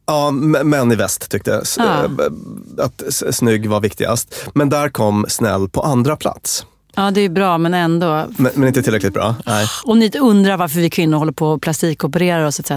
Ja, 0.06 0.32
män 0.32 0.92
i 0.92 0.96
väst 0.96 1.30
tyckte 1.32 1.62
Ja. 1.78 2.04
eh, 2.04 2.86
att 2.86 3.04
snygg 3.36 3.70
var 3.70 3.80
viktigast. 3.80 4.36
Men 4.54 4.70
där 4.70 4.89
kom 4.89 5.26
snäll 5.30 5.70
på 5.70 5.82
andra 5.82 6.16
plats. 6.16 6.66
Ja, 6.96 7.12
det 7.12 7.22
är 7.22 7.30
bra, 7.30 7.58
men 7.58 7.74
ändå. 7.74 8.26
Men, 8.38 8.52
men 8.56 8.68
inte 8.68 8.84
tillräckligt 8.84 9.13
bra. 9.13 9.36
Nej. 9.46 9.68
Och 9.84 9.98
ni 9.98 10.12
undrar 10.20 10.58
varför 10.58 10.80
vi 10.80 10.89
kvinnor 10.89 11.18
håller 11.18 11.32
på 11.32 11.54
att 11.54 11.62
plastikoperera 11.62 12.48
oss 12.48 12.60
etc. 12.60 12.72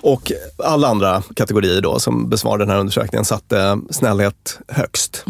Och 0.00 0.32
alla 0.64 0.88
andra 0.88 1.22
kategorier 1.36 1.80
då 1.80 1.98
som 2.00 2.28
besvarade 2.30 2.64
den 2.64 2.70
här 2.70 2.78
undersökningen 2.78 3.24
satte 3.24 3.78
snällhet 3.90 4.58
högst. 4.68 5.24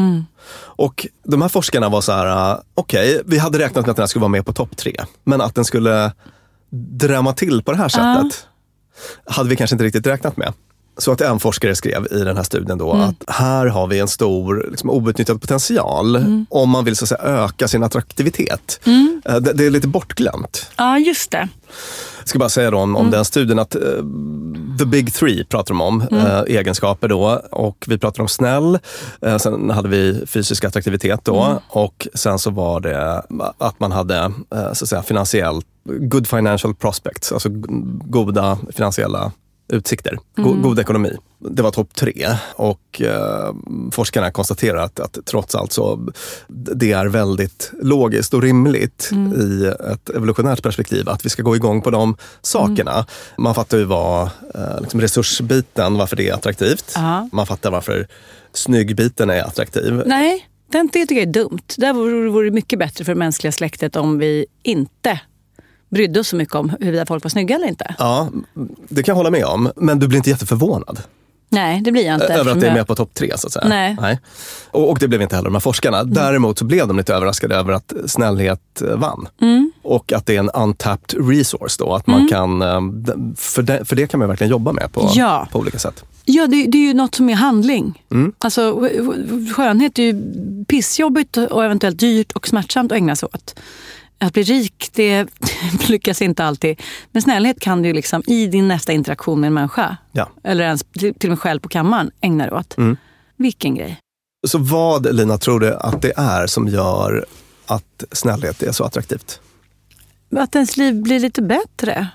Och 0.55 1.07
de 1.25 1.43
här 1.43 1.49
forskarna 1.49 1.89
var 1.89 2.01
så 2.01 2.13
här, 2.13 2.53
uh, 2.53 2.61
okej, 2.75 3.23
vi 3.27 3.39
hade 3.39 3.59
räknat 3.59 3.87
med 3.87 3.91
att 3.91 3.97
den 3.97 4.03
här 4.03 4.07
skulle 4.07 4.21
vara 4.21 4.29
med 4.29 4.47
på 4.47 4.53
topp 4.53 4.77
tre. 4.77 4.95
Men 5.25 5.41
att 5.41 5.55
den 5.55 5.65
skulle 5.65 6.13
drämma 6.71 7.33
till 7.33 7.63
på 7.63 7.73
det 7.73 7.79
här 7.79 7.89
sättet 7.89 8.47
hade 9.27 9.49
vi 9.49 9.57
kanske 9.57 9.75
inte 9.75 9.85
riktigt 9.85 10.07
räknat 10.07 10.37
med. 10.37 10.53
Så 10.99 11.13
att 11.13 11.21
en 11.21 11.41
forskare 11.41 11.75
skrev 11.75 12.07
i 12.11 12.19
den 12.25 12.37
här 12.37 12.45
studien 12.45 12.79
då 12.79 12.93
att 12.93 13.25
här 13.29 13.67
har 13.67 13.87
vi 13.87 13.99
en 13.99 14.09
stor 14.09 14.67
liksom, 14.71 14.91
outnyttjad 14.91 15.41
potential 15.41 16.17
om 16.51 16.71
man 16.71 16.85
vill 16.85 16.97
så 16.97 17.05
att 17.05 17.09
säga, 17.09 17.21
öka 17.23 17.69
sin 17.69 17.83
attraktivitet. 17.83 18.81
Eh, 19.25 19.37
Det, 19.37 19.53
det 19.53 19.67
är 19.67 19.71
lite 19.71 19.89
bortglömt. 19.89 20.67
Ja, 20.77 20.99
just 20.99 21.31
det. 21.31 21.49
Jag 22.19 22.29
ska 22.29 22.39
bara 22.39 22.49
säga 22.49 22.71
då 22.71 22.79
om, 22.79 22.97
om 22.97 23.11
den 23.11 23.25
studien 23.25 23.59
att 23.59 23.75
eh, 23.75 23.81
the 24.79 24.85
big 24.87 25.15
three 25.15 25.45
pratar 25.45 25.75
de 25.75 25.81
om, 25.81 26.03
eh, 26.13 26.41
egenskaper 26.41 27.09
då. 27.09 27.43
Och 27.51 27.85
vi 27.89 27.99
pratar 27.99 28.23
om 28.23 28.29
snäll, 28.29 28.79
eh, 29.23 29.37
sen 29.39 29.71
hade 29.71 29.89
vi 29.89 30.27
fysisk 30.27 30.65
attraktivitet 30.65 31.21
då 31.25 31.63
och 31.69 32.09
sen 32.15 32.39
så 32.39 32.51
var 32.51 32.81
det 32.81 33.23
att 33.59 33.81
man 33.81 33.93
hade 33.93 34.33
så 34.51 34.85
att 34.85 34.89
säga 34.89 35.03
finansiellt, 35.03 35.67
good 35.85 36.27
financial 36.27 36.75
prospects, 36.75 37.33
alltså 37.33 37.49
goda 38.05 38.59
finansiella 38.73 39.33
utsikter, 39.69 40.19
go, 40.37 40.53
god 40.63 40.79
ekonomi. 40.79 41.17
Det 41.39 41.63
var 41.63 41.71
topp 41.71 41.95
tre 41.95 42.29
och 42.55 43.03
eh, 43.03 43.55
forskarna 43.93 44.31
konstaterar 44.31 44.77
att, 44.77 45.01
att 45.01 45.19
trots 45.25 45.55
allt 45.55 45.73
så 45.73 46.09
det 46.49 46.93
är 46.93 47.07
väldigt 47.07 47.73
logiskt 47.83 48.35
och 48.35 48.43
rimligt 48.43 49.11
i 49.37 49.67
ett 49.93 50.11
evolutionärt 50.11 50.63
perspektiv 50.63 51.09
att 51.09 51.27
vi 51.27 51.31
ska 51.31 51.43
gå 51.43 51.57
igång 51.57 51.83
på 51.83 51.91
de 51.91 52.17
sakerna. 52.43 53.07
Man 53.39 53.55
fattar 53.55 53.79
ju 53.79 53.85
vad 53.85 54.31
eh, 54.55 54.81
liksom 54.81 55.01
resursbiten, 55.01 55.95
varför 55.95 56.17
det 56.17 56.29
är 56.29 56.35
attraktivt. 56.35 56.93
Ja. 56.95 57.29
Man 57.33 57.47
fattar 57.47 57.71
varför 57.71 58.07
snyggbiten 58.53 59.31
är 59.31 59.43
attraktiv. 59.43 60.03
Nej, 60.07 60.49
det 60.71 60.89
tycker 60.89 61.15
jag 61.15 61.23
är 61.23 61.33
dumt. 61.33 61.63
Det 61.77 61.93
vore, 61.93 62.29
vore 62.29 62.51
mycket 62.51 62.79
bättre 62.79 63.05
för 63.05 63.13
det 63.13 63.19
mänskliga 63.19 63.53
släktet 63.53 63.97
om 63.97 64.19
vi 64.19 64.47
inte 64.63 65.21
brydde 65.95 66.21
oss 66.21 66.29
så 66.29 66.37
mycket 66.37 66.55
om 66.55 66.69
huruvida 66.81 67.07
folk 67.07 67.25
var 67.25 67.29
snygga 67.31 67.57
eller 67.57 67.67
inte. 67.69 67.95
Ja, 67.99 68.29
det 68.89 69.03
kan 69.03 69.13
jag 69.13 69.17
hålla 69.17 69.31
med 69.31 69.45
om, 69.45 69.71
men 69.77 69.99
du 69.99 70.09
blir 70.09 70.17
inte 70.17 70.31
jätteförvånad. 70.31 71.03
Nej, 71.49 71.81
det 71.85 71.93
blir 71.93 72.07
jag 72.07 72.15
inte. 72.15 72.27
Över 72.35 72.53
att 72.53 72.61
det 72.61 72.67
är 72.69 72.75
med 72.75 72.87
på 72.87 72.95
topp 72.95 73.15
tre 73.15 73.33
så 73.39 73.47
att 73.47 73.53
säga. 73.53 73.69
Nej. 73.69 74.19
Och, 74.71 74.91
och 74.91 74.99
det 74.99 75.09
blev 75.09 75.23
inte 75.23 75.37
heller 75.37 75.49
de 75.49 75.55
här 75.55 75.61
forskarna. 75.61 76.05
Däremot 76.05 76.59
så 76.59 76.65
blev 76.65 76.89
de 76.89 76.97
lite 76.97 77.15
överraskade 77.15 77.55
över 77.57 77.73
att 77.73 77.93
snällhet 78.07 78.83
eh, 78.83 78.97
vann. 78.97 79.29
Mm. 79.41 79.73
Och 79.83 80.13
att 80.13 80.27
det 80.27 80.35
är 80.35 80.39
en 80.39 80.51
untapped 80.51 81.29
resource 81.31 81.77
då. 81.79 81.95
Att 81.95 82.07
man 82.07 82.29
kan, 82.29 82.63
eh, 82.63 82.81
för, 83.37 83.63
det, 83.63 83.85
för 83.85 83.97
det 83.97 84.07
kan 84.07 84.21
man 84.21 84.29
verkligen 84.29 84.51
jobba 84.51 84.73
med 84.73 84.93
på, 84.93 85.11
Ja. 85.15 85.49
på 85.53 85.59
olika 85.59 85.79
sätt. 85.79 86.05
Ja, 86.25 86.47
det, 86.47 86.67
det 86.67 86.79
är 86.79 86.87
ju 86.87 86.95
något 86.95 87.15
som 87.15 87.31
är 87.31 87.35
handling. 87.35 88.03
Mm. 88.11 88.33
Alltså, 88.39 88.61
sk- 88.61 88.91
sk- 89.29 89.53
skönhet 89.55 89.99
är 89.99 90.03
ju 90.03 90.15
pissjobbigt 90.69 91.37
och 91.37 91.65
eventuellt 91.65 91.99
dyrt 91.99 92.33
och 92.33 92.49
smärtsamt 92.49 92.93
att 92.93 92.97
ägna 92.97 93.17
sig 93.17 93.29
åt. 93.33 93.55
Att 94.19 94.33
bli 94.33 94.43
rik, 94.43 94.91
det 94.93 95.27
lyckas 95.89 96.23
inte 96.23 96.45
alltid. 96.45 96.81
Men 97.13 97.23
snällhet 97.23 97.61
kan 97.61 97.83
du 97.83 97.93
liksom 97.93 98.23
i 98.27 98.47
din 98.47 98.69
nästa 98.69 98.93
interaktion 98.93 99.41
med 99.41 99.47
en 99.49 99.55
människa, 99.55 99.97
Ja. 100.13 100.29
eller 100.43 100.65
ens 100.65 100.85
till 100.93 101.15
och 101.23 101.29
med 101.29 101.41
själv 101.41 101.61
på 101.61 101.69
kammaren, 101.69 102.11
ägna 102.21 102.45
dig 102.47 102.53
åt. 102.53 102.79
Mm. 102.79 102.97
Vilken 103.37 103.75
grej. 103.75 103.99
Så 104.47 104.59
vad, 104.59 105.15
Lina, 105.15 105.39
tror 105.39 105.61
du 105.61 105.75
att 105.75 106.03
det 106.03 106.13
är 106.17 106.47
som 106.47 106.69
gör 106.69 107.27
att 107.67 108.05
snällhet 108.13 108.63
är 108.63 108.73
så 108.73 108.85
attraktivt? 108.85 109.41
Att 110.37 110.55
ens 110.55 110.77
liv 110.77 111.03
blir 111.03 111.21
lite 111.21 111.43
bättre. 111.43 112.09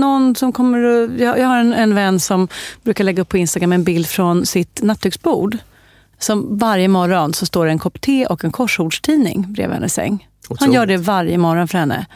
Någon 0.00 0.34
som 0.36 0.52
kommer 0.52 0.78
jag, 1.22 1.38
jag 1.38 1.46
har 1.46 1.58
en, 1.58 1.72
en 1.72 1.94
vän 1.94 2.20
som 2.20 2.48
brukar 2.82 3.04
lägga 3.04 3.22
upp 3.22 3.28
på 3.28 3.38
Instagram 3.38 3.72
en 3.72 3.84
bild 3.84 4.06
från 4.06 4.46
sitt 4.46 4.82
nattduksbord. 4.82 5.58
Som 6.18 6.58
varje 6.58 6.88
morgon 6.88 7.34
så 7.34 7.46
står 7.46 7.64
det 7.66 7.70
en 7.72 7.78
kopp 7.78 8.00
te 8.00 8.26
och 8.26 8.44
en 8.44 8.52
korsordstidning 8.52 9.52
bredvid 9.52 9.74
hennes 9.74 9.94
säng. 9.94 10.26
Han 10.58 10.72
gör 10.72 10.86
det 10.86 10.96
varje 10.96 11.38
morgon 11.38 11.68
för 11.68 11.78
henne. 11.78 12.06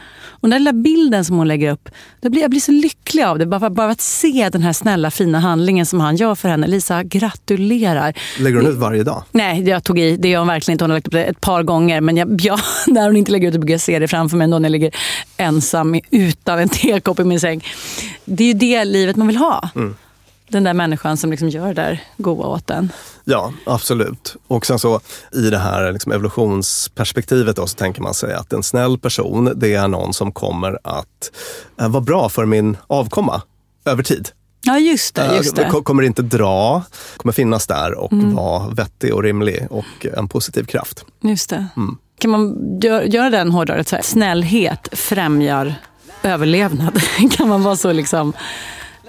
Och 0.45 0.49
den 0.49 0.51
där 0.51 0.59
lilla 0.59 0.73
bilden 0.73 1.25
som 1.25 1.37
hon 1.37 1.49
lägger 1.49 1.73
upp, 1.73 1.89
då 2.21 2.31
blir, 2.31 2.43
jag 2.43 2.51
blir 2.51 2.61
så 2.61 2.73
lycklig 2.73 3.23
av 3.23 3.39
det. 3.39 3.47
Bara, 3.47 3.71
bara 3.71 3.91
att 3.91 4.01
se 4.01 4.49
den 4.53 4.63
här 4.63 4.73
snälla 4.73 5.11
fina 5.11 5.41
handlingen 5.41 5.87
som 5.87 6.01
han 6.01 6.17
gör 6.17 6.35
för 6.35 6.49
henne. 6.49 6.67
Lisa, 6.67 7.03
gratulerar. 7.03 8.15
Lägger 8.39 8.57
hon 8.57 8.67
ut 8.67 8.77
varje 8.77 9.03
dag? 9.03 9.25
Nej, 9.33 9.69
jag 9.69 9.85
tog 9.85 9.99
i. 9.99 10.17
Det 10.17 10.29
gör 10.29 10.39
hon 10.39 10.49
verkligen 10.49 10.75
inte. 10.75 10.85
Hon 10.85 10.91
har 10.91 10.97
lagt 10.97 11.07
upp 11.07 11.13
det 11.13 11.25
ett 11.25 11.41
par 11.41 11.63
gånger. 11.63 12.01
Men 12.01 12.17
jag, 12.17 12.41
ja, 12.41 12.59
när 12.87 13.07
hon 13.07 13.17
inte 13.17 13.33
lägger 13.33 13.49
ut 13.49 13.53
det 13.53 13.59
brukar 13.59 13.75
jag 13.75 13.81
se 13.81 13.99
det 13.99 14.09
framför 14.09 14.37
mig 14.37 14.45
ändå 14.45 14.59
när 14.59 14.69
jag 14.69 14.73
ligger 14.73 14.95
ensam 15.37 16.01
utan 16.11 16.59
en 16.59 16.69
tekopp 16.69 17.21
i 17.21 17.25
min 17.25 17.41
säng. 17.41 17.65
Det 18.25 18.45
är 18.45 18.49
ju 18.49 18.55
det 18.55 18.85
livet 18.85 19.17
man 19.17 19.27
vill 19.27 19.37
ha. 19.37 19.71
Den 20.49 20.65
där 20.65 20.75
människan 20.75 21.17
som 21.17 21.31
liksom 21.31 21.49
gör 21.49 21.67
det 21.67 21.75
där 21.75 22.03
goa 22.17 22.47
åt 22.47 22.71
en. 22.71 22.93
Ja, 23.25 23.53
absolut. 23.67 24.37
Och 24.47 24.67
sen 24.67 24.79
så 24.79 25.01
i 25.33 25.51
det 25.51 25.59
här 25.59 25.93
liksom 25.93 26.13
evolutionsperspektivet 26.13 27.57
då, 27.57 27.67
så 27.67 27.77
tänker 27.77 28.03
man 28.03 28.15
sig 28.15 28.35
att 28.35 28.53
en 28.53 28.63
snäll 28.63 28.99
person, 28.99 29.53
det 29.57 29.75
är 29.75 29.89
någon 29.89 30.15
som 30.15 30.33
kommer 30.33 30.79
att 30.85 31.31
eh, 31.81 31.89
vara 31.89 32.01
bra 32.01 32.29
för 32.29 32.45
min 32.45 32.77
avkomma 32.87 33.43
över 33.85 34.03
tid. 34.03 34.29
Ja, 34.67 34.79
just 34.79 35.15
det. 35.15 35.37
Just 35.37 35.59
Eh, 35.59 35.65
det. 35.65 35.71
ko- 35.71 35.83
Kommer 35.83 36.03
inte 36.03 36.23
dra, 36.23 36.83
kommer 37.17 37.33
finnas 37.33 37.67
där 37.67 37.95
och 37.95 38.13
vara 38.13 38.69
vettig 38.69 39.15
och 39.15 39.23
rimlig 39.23 39.67
och 39.71 40.07
en 40.19 40.29
positiv 40.29 40.65
kraft. 40.65 41.05
Just 41.23 41.51
det. 41.51 41.67
Mm. 41.77 41.97
Kan 42.19 42.31
man 42.31 42.55
gö- 42.81 43.07
göra 43.07 43.31
den 43.31 43.51
hårdare? 43.51 44.03
Snällhet 44.03 44.89
främjar 44.93 45.75
överlevnad. 46.23 47.01
kan 47.31 47.49
man 47.49 47.63
vara 47.63 47.77
så 47.77 47.93
liksom... 47.93 48.33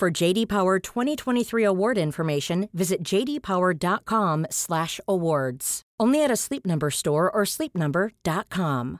For 0.00 0.22
JD 0.22 0.48
Power 0.48 0.78
2023 0.78 1.64
award 1.66 1.98
information, 1.98 2.68
visit 2.72 3.02
jdpower.com/awards. 3.02 5.82
Only 6.02 6.24
at 6.24 6.30
a 6.30 6.36
Sleep 6.36 6.66
Number 6.66 6.90
store 6.90 7.30
or 7.30 7.44
sleepnumber.com. 7.44 8.98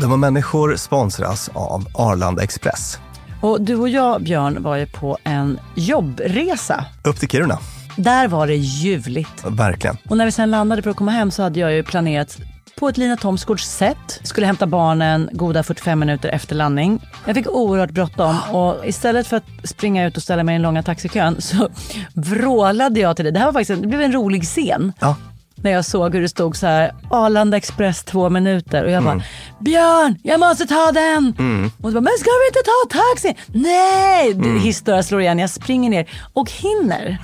Dumma 0.00 0.16
människor 0.16 0.76
sponsras 0.76 1.50
av 1.54 1.86
Arlanda 1.94 2.42
Express. 2.42 2.98
Och 3.42 3.60
du 3.60 3.76
och 3.76 3.88
jag, 3.88 4.22
Björn, 4.22 4.62
var 4.62 4.76
ju 4.76 4.86
på 4.86 5.18
en 5.24 5.60
jobbresa. 5.76 6.84
Upp 7.04 7.16
till 7.16 7.28
Kiruna. 7.28 7.58
Där 7.96 8.28
var 8.28 8.46
det 8.46 8.56
ljuvligt. 8.56 9.44
Verkligen. 9.46 9.96
Och 10.08 10.16
när 10.16 10.24
vi 10.24 10.32
sen 10.32 10.50
landade 10.50 10.82
för 10.82 10.90
att 10.90 10.96
komma 10.96 11.10
hem 11.10 11.30
så 11.30 11.42
hade 11.42 11.60
jag 11.60 11.72
ju 11.72 11.82
planerat 11.82 12.38
på 12.78 12.88
ett 12.88 12.96
Lina 12.96 13.16
Thomsgårds 13.16 13.64
sätt. 13.64 14.20
Skulle 14.22 14.46
hämta 14.46 14.66
barnen 14.66 15.30
goda 15.32 15.62
45 15.62 15.98
minuter 15.98 16.28
efter 16.28 16.54
landning. 16.54 17.06
Jag 17.26 17.34
fick 17.34 17.48
oerhört 17.48 17.90
bråttom 17.90 18.36
och 18.52 18.86
istället 18.86 19.26
för 19.26 19.36
att 19.36 19.44
springa 19.64 20.06
ut 20.06 20.16
och 20.16 20.22
ställa 20.22 20.42
mig 20.42 20.52
i 20.52 20.56
den 20.56 20.62
långa 20.62 20.82
taxikön 20.82 21.40
så 21.40 21.68
vrålade 22.14 23.00
jag 23.00 23.16
till 23.16 23.24
dig. 23.24 23.32
Det 23.32 23.38
här 23.38 23.46
var 23.46 23.52
faktiskt 23.52 23.70
en, 23.70 23.82
det 23.82 23.88
blev 23.88 24.00
en 24.00 24.12
rolig 24.12 24.44
scen. 24.44 24.92
Ja. 25.00 25.16
När 25.54 25.70
jag 25.70 25.84
såg 25.84 26.14
hur 26.14 26.22
det 26.22 26.28
stod 26.28 26.56
så 26.56 26.66
här 26.66 26.92
Arlanda 27.10 27.56
Express 27.56 28.04
två 28.04 28.30
minuter 28.30 28.84
och 28.84 28.90
jag 28.90 29.04
bara 29.04 29.22
Björn, 29.60 30.18
jag 30.22 30.40
måste 30.40 30.66
ta 30.66 30.92
den! 30.92 31.34
Och 31.82 31.88
du 31.88 31.94
bara, 31.94 32.00
men 32.00 32.12
ska 32.18 32.30
vi 32.30 32.48
inte 32.48 32.62
ta 32.64 32.98
taxi? 32.98 33.34
Nej! 33.46 34.32
Mm. 34.32 34.60
Historia 34.60 35.02
slår 35.02 35.20
igen, 35.20 35.38
jag 35.38 35.50
springer 35.50 35.90
ner 35.90 36.10
och 36.32 36.50
hinner 36.50 37.18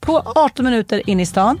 på 0.00 0.22
18 0.34 0.64
minuter 0.64 1.10
in 1.10 1.20
i 1.20 1.26
stan 1.26 1.60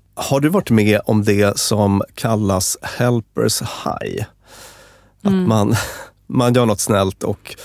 Har 0.13 0.39
du 0.39 0.49
varit 0.49 0.69
med 0.69 0.99
om 1.05 1.23
det 1.23 1.59
som 1.59 2.03
kallas 2.15 2.77
helpers 2.81 3.61
high? 3.61 4.25
Att 5.23 5.33
man, 5.33 5.75
man 6.27 6.53
gör 6.53 6.65
något 6.65 6.79
snällt 6.79 7.23
och 7.23 7.55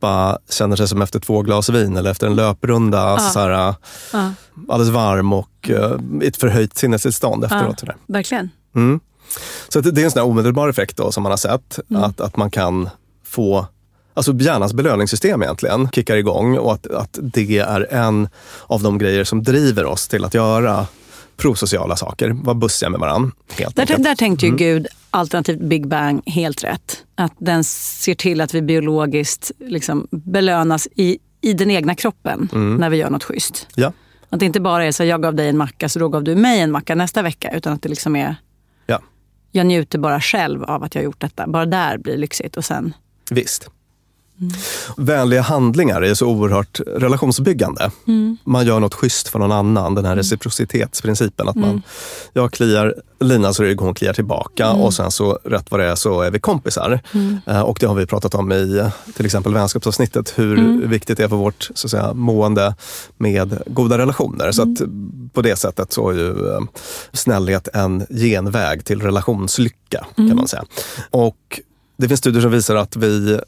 bara 0.00 0.38
känner 0.50 0.76
sig 0.76 0.88
som 0.88 1.02
efter 1.02 1.20
två 1.20 1.42
glas 1.42 1.68
vin 1.68 1.96
eller 1.96 2.10
efter 2.10 2.26
en 2.26 2.34
löprunda, 2.34 3.18
så 3.18 3.40
här, 3.40 3.74
alldeles 4.68 4.94
varm 4.94 5.32
och 5.32 5.70
uh, 5.70 6.22
i 6.22 6.26
ett 6.26 6.36
förhöjt 6.36 6.76
sinnestillstånd 6.76 7.44
efteråt. 7.44 7.80
sådär. 7.80 7.96
Verkligen. 8.06 8.50
Mm. 8.74 9.00
Så 9.68 9.80
det 9.80 10.00
är 10.00 10.04
en 10.04 10.10
sån 10.10 10.22
omedelbar 10.22 10.68
effekt 10.68 10.96
då, 10.96 11.12
som 11.12 11.22
man 11.22 11.32
har 11.32 11.36
sett, 11.36 11.78
att, 11.94 12.20
att 12.20 12.36
man 12.36 12.50
kan 12.50 12.88
få 13.26 13.66
Alltså 14.16 14.32
hjärnans 14.32 14.72
belöningssystem 14.72 15.42
egentligen 15.42 15.88
kickar 15.90 16.16
igång 16.16 16.58
och 16.58 16.72
att, 16.72 16.86
att 16.86 17.18
det 17.22 17.58
är 17.58 17.86
en 17.90 18.28
av 18.62 18.82
de 18.82 18.98
grejer 18.98 19.24
som 19.24 19.42
driver 19.42 19.84
oss 19.84 20.08
till 20.08 20.24
att 20.24 20.34
göra 20.34 20.86
prosociala 21.36 21.96
saker, 21.96 22.30
vara 22.30 22.54
bussiga 22.54 22.90
med 22.90 23.00
varandra. 23.00 23.30
Helt 23.58 23.76
Där, 23.76 23.98
där 23.98 24.14
tänkte 24.14 24.46
ju 24.46 24.56
Gud, 24.56 24.86
alternativt 25.10 25.60
Big 25.60 25.88
Bang, 25.88 26.22
helt 26.26 26.64
rätt. 26.64 27.04
Att 27.14 27.32
den 27.38 27.64
ser 27.64 28.14
till 28.14 28.40
att 28.40 28.54
vi 28.54 28.62
biologiskt 28.62 29.50
liksom 29.58 30.08
belönas 30.10 30.88
i, 30.94 31.18
i 31.40 31.52
den 31.52 31.70
egna 31.70 31.94
kroppen 31.94 32.48
när 32.78 32.90
vi 32.90 32.96
gör 32.96 33.10
något 33.10 33.24
schysst. 33.24 33.66
Ja, 33.74 33.92
Att 34.30 34.40
det 34.40 34.46
inte 34.46 34.60
bara 34.60 34.84
är 34.84 34.92
så 34.92 35.02
här, 35.02 35.10
jag 35.10 35.22
gav 35.22 35.34
dig 35.34 35.48
en 35.48 35.56
macka 35.56 35.88
så 35.88 35.98
då 35.98 36.08
gav 36.08 36.24
du 36.24 36.34
mig 36.34 36.60
en 36.60 36.70
macka 36.70 36.94
nästa 36.94 37.22
vecka. 37.22 37.50
Utan 37.50 37.72
att 37.72 37.82
det 37.82 37.88
liksom 37.88 38.16
är, 38.16 38.36
ja, 38.86 39.00
jag 39.52 39.66
njuter 39.66 39.98
bara 39.98 40.20
själv 40.20 40.64
av 40.64 40.82
att 40.82 40.94
jag 40.94 41.02
har 41.02 41.04
gjort 41.04 41.20
detta. 41.20 41.46
Bara 41.46 41.66
där 41.66 41.98
blir 41.98 42.16
lyxigt 42.16 42.56
och 42.56 42.64
sen 42.64 42.94
visst. 43.30 43.70
Vänliga 44.96 45.42
handlingar 45.42 46.02
är 46.02 46.14
så 46.14 46.26
oerhört 46.26 46.80
relationsbyggande. 46.86 47.90
Man 48.44 48.66
gör 48.66 48.80
något 48.80 48.94
schysst 48.94 49.28
för 49.28 49.38
någon 49.38 49.52
annan, 49.52 49.94
den 49.94 50.04
här 50.04 50.16
reciprocitetsprincipen. 50.16 51.48
Att 51.48 51.56
man, 51.56 51.82
jag 52.32 52.52
kliar 52.52 52.94
Lina 53.20 53.52
så 53.52 53.62
är 53.62 53.66
det 53.66 53.80
hon 53.80 53.94
kliar 53.94 54.12
tillbaka 54.12 54.70
och 54.72 54.94
sen 54.94 55.10
så 55.10 55.38
rätt 55.44 55.70
vad 55.70 55.80
det 55.80 55.86
är 55.86 55.94
så 55.94 56.20
är 56.20 56.30
vi 56.30 56.38
kompisar. 56.40 57.00
Eh, 57.46 57.60
Och 57.60 57.76
det 57.80 57.86
har 57.86 57.94
vi 57.94 58.06
pratat 58.06 58.34
om 58.34 58.52
i 58.52 58.90
till 59.16 59.26
exempel 59.26 59.54
vänskapsavsnittet, 59.54 60.32
hur 60.36 60.86
viktigt 60.86 61.16
det 61.18 61.24
är 61.24 61.28
för 61.28 61.36
vårt 61.36 61.70
så 61.74 61.86
att 61.86 61.90
säga, 61.90 62.14
mående 62.14 62.74
med 63.16 63.62
goda 63.66 63.98
relationer. 63.98 64.52
Så 64.52 64.62
att 64.62 64.80
på 65.32 65.42
det 65.42 65.56
sättet 65.56 65.92
så 65.92 66.10
är 66.10 66.14
ju 66.14 66.28
eh, 66.30 66.60
snällhet 67.12 67.68
en 67.74 68.06
genväg 68.10 68.84
till 68.84 69.00
relationslycka 69.02 70.06
kan 70.16 70.36
man 70.36 70.48
säga. 70.48 70.64
Och 71.10 71.60
det 71.96 72.08
finns 72.08 72.20
studier 72.20 72.42
som 72.42 72.50
visar 72.50 72.76
att 72.76 72.96
vi 72.96 73.40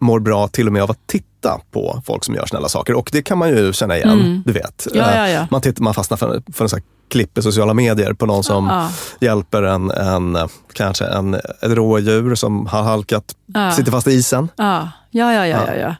mår 0.00 0.20
bra 0.20 0.48
till 0.48 0.66
och 0.66 0.72
med 0.72 0.82
av 0.82 0.90
att 0.90 1.06
titta 1.06 1.60
på 1.70 2.02
folk 2.06 2.24
som 2.24 2.34
gör 2.34 2.46
snälla 2.46 2.68
saker. 2.68 2.94
Och 2.94 3.08
det 3.12 3.22
kan 3.22 3.38
man 3.38 3.48
ju 3.48 3.72
känna 3.72 3.96
igen, 3.96 4.42
du 4.46 4.52
vet. 4.52 4.86
Ja, 4.94 5.14
ja, 5.14 5.26
Eh, 5.26 5.32
ja. 5.32 5.46
Man, 5.50 5.60
tittar, 5.60 5.82
man 5.82 5.94
fastnar 5.94 6.16
för, 6.16 6.42
för 6.52 6.64
en 6.64 6.68
sån 6.68 6.80
klipp 7.10 7.38
i 7.38 7.42
sociala 7.42 7.74
medier 7.74 8.12
på 8.12 8.26
någon 8.26 8.44
som 8.44 8.66
Ja. 8.66 8.90
hjälper 9.20 9.62
en, 9.62 9.90
en, 9.90 10.36
eh, 10.36 10.46
kanske 10.72 11.04
en, 11.06 11.34
ett 11.34 11.42
rådjur 11.62 12.34
som 12.34 12.66
har 12.66 12.82
halkat, 12.82 13.24
Ja. 13.46 13.72
sitter 13.72 13.90
fast 13.92 14.06
i 14.06 14.10
isen. 14.10 14.48
Ja, 14.56 14.88
ja, 15.10 15.32
ja, 15.34 15.46
ja. 15.46 15.60
ja, 15.66 15.74
ja. 15.74 15.94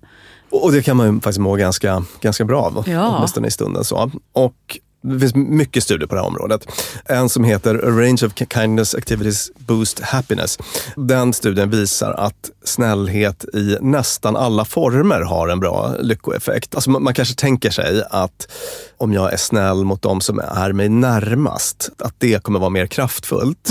Och 0.51 0.73
det 0.73 0.83
kan 0.83 0.97
man 0.97 1.07
ju 1.07 1.13
faktiskt 1.21 1.39
må 1.39 1.55
ganska, 1.57 2.03
ganska 2.21 2.45
bra 2.45 2.61
av, 2.63 2.85
Ja. 2.89 3.15
åtminstone 3.17 3.49
i 3.49 3.51
stunden. 3.51 3.85
Så. 3.85 4.11
Och 4.33 4.79
det 5.03 5.21
finns 5.21 5.35
mycket 5.35 5.83
studier 5.83 6.07
på 6.07 6.15
det 6.15 6.21
här 6.21 6.29
området. 6.29 6.67
En 7.05 7.29
som 7.29 7.45
heter 7.45 7.75
A 7.75 7.91
Range 7.91 8.27
of 8.27 8.33
Kindness 8.55 8.95
Activities 8.95 9.51
Boost 9.57 10.01
Happiness. 10.01 10.59
Den 10.97 11.33
studien 11.33 11.71
visar 11.71 12.13
att 12.13 12.51
snällhet 12.65 13.45
i 13.55 13.77
nästan 13.81 14.37
alla 14.37 14.65
former 14.65 15.21
har 15.21 15.49
en 15.49 15.61
bra 15.61 15.95
lyckoeffekt. 16.01 16.75
Alltså 16.75 16.91
man, 16.91 17.03
man 17.03 17.15
kanske 17.15 17.35
tänker 17.35 17.71
sig 17.71 18.03
att 18.11 18.49
om 18.97 19.13
jag 19.13 19.33
är 19.33 19.37
snäll 19.37 19.85
mot 19.85 20.03
de 20.03 20.21
som 20.21 20.39
är 20.39 20.73
mig 20.73 20.89
närmast, 20.89 21.91
att 21.99 22.15
det 22.19 22.43
kommer 22.43 22.59
vara 22.59 22.71
mer 22.71 22.87
kraftfullt 22.87 23.69